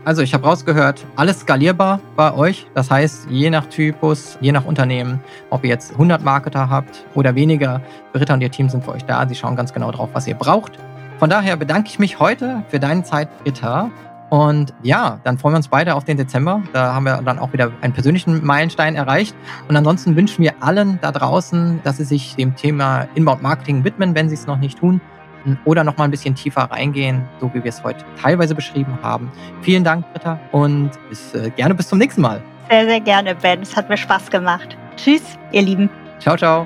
Also 0.05 0.21
ich 0.21 0.33
habe 0.33 0.45
rausgehört, 0.45 1.05
alles 1.15 1.39
skalierbar 1.39 2.01
bei 2.17 2.33
euch. 2.33 2.67
Das 2.73 2.91
heißt, 2.91 3.27
je 3.29 3.49
nach 3.49 3.67
Typus, 3.67 4.37
je 4.41 4.51
nach 4.51 4.65
Unternehmen, 4.65 5.21
ob 5.49 5.63
ihr 5.63 5.69
jetzt 5.69 5.93
100 5.93 6.21
Marketer 6.21 6.69
habt 6.69 7.05
oder 7.15 7.35
weniger, 7.35 7.81
Britta 8.11 8.33
und 8.33 8.41
ihr 8.41 8.51
Team 8.51 8.67
sind 8.67 8.83
für 8.83 8.91
euch 8.91 9.05
da. 9.05 9.25
Sie 9.25 9.35
schauen 9.35 9.55
ganz 9.55 9.73
genau 9.73 9.91
drauf, 9.91 10.09
was 10.11 10.27
ihr 10.27 10.35
braucht. 10.35 10.73
Von 11.19 11.29
daher 11.29 11.55
bedanke 11.55 11.87
ich 11.87 11.99
mich 11.99 12.19
heute 12.19 12.63
für 12.67 12.81
deine 12.81 13.03
Zeit, 13.03 13.29
Britta. 13.45 13.91
Und 14.29 14.73
ja, 14.81 15.19
dann 15.23 15.37
freuen 15.37 15.53
wir 15.53 15.57
uns 15.57 15.69
beide 15.69 15.95
auf 15.95 16.03
den 16.03 16.17
Dezember. 16.17 16.61
Da 16.73 16.93
haben 16.93 17.05
wir 17.05 17.21
dann 17.21 17.39
auch 17.39 17.53
wieder 17.53 17.71
einen 17.79 17.93
persönlichen 17.93 18.45
Meilenstein 18.45 18.95
erreicht. 18.95 19.33
Und 19.69 19.77
ansonsten 19.77 20.17
wünschen 20.17 20.43
wir 20.43 20.55
allen 20.59 20.99
da 21.01 21.13
draußen, 21.13 21.79
dass 21.83 21.95
sie 21.95 22.03
sich 22.03 22.35
dem 22.35 22.57
Thema 22.57 23.07
Inbound 23.15 23.41
Marketing 23.41 23.85
widmen, 23.85 24.15
wenn 24.15 24.27
sie 24.27 24.35
es 24.35 24.47
noch 24.47 24.57
nicht 24.57 24.79
tun 24.79 24.99
oder 25.65 25.83
noch 25.83 25.97
mal 25.97 26.05
ein 26.05 26.11
bisschen 26.11 26.35
tiefer 26.35 26.63
reingehen, 26.63 27.23
so 27.39 27.49
wie 27.53 27.63
wir 27.63 27.69
es 27.69 27.83
heute 27.83 28.03
teilweise 28.21 28.55
beschrieben 28.55 28.97
haben. 29.01 29.31
Vielen 29.61 29.83
Dank, 29.83 30.05
Britta, 30.13 30.39
und 30.51 30.91
bis, 31.09 31.33
äh, 31.33 31.49
gerne 31.51 31.75
bis 31.75 31.87
zum 31.87 31.99
nächsten 31.99 32.21
Mal. 32.21 32.41
Sehr, 32.69 32.85
sehr 32.85 33.01
gerne, 33.01 33.35
Ben. 33.35 33.61
Es 33.61 33.75
hat 33.75 33.89
mir 33.89 33.97
Spaß 33.97 34.29
gemacht. 34.29 34.77
Tschüss, 34.95 35.37
ihr 35.51 35.61
Lieben. 35.61 35.89
Ciao, 36.19 36.37
ciao. 36.37 36.65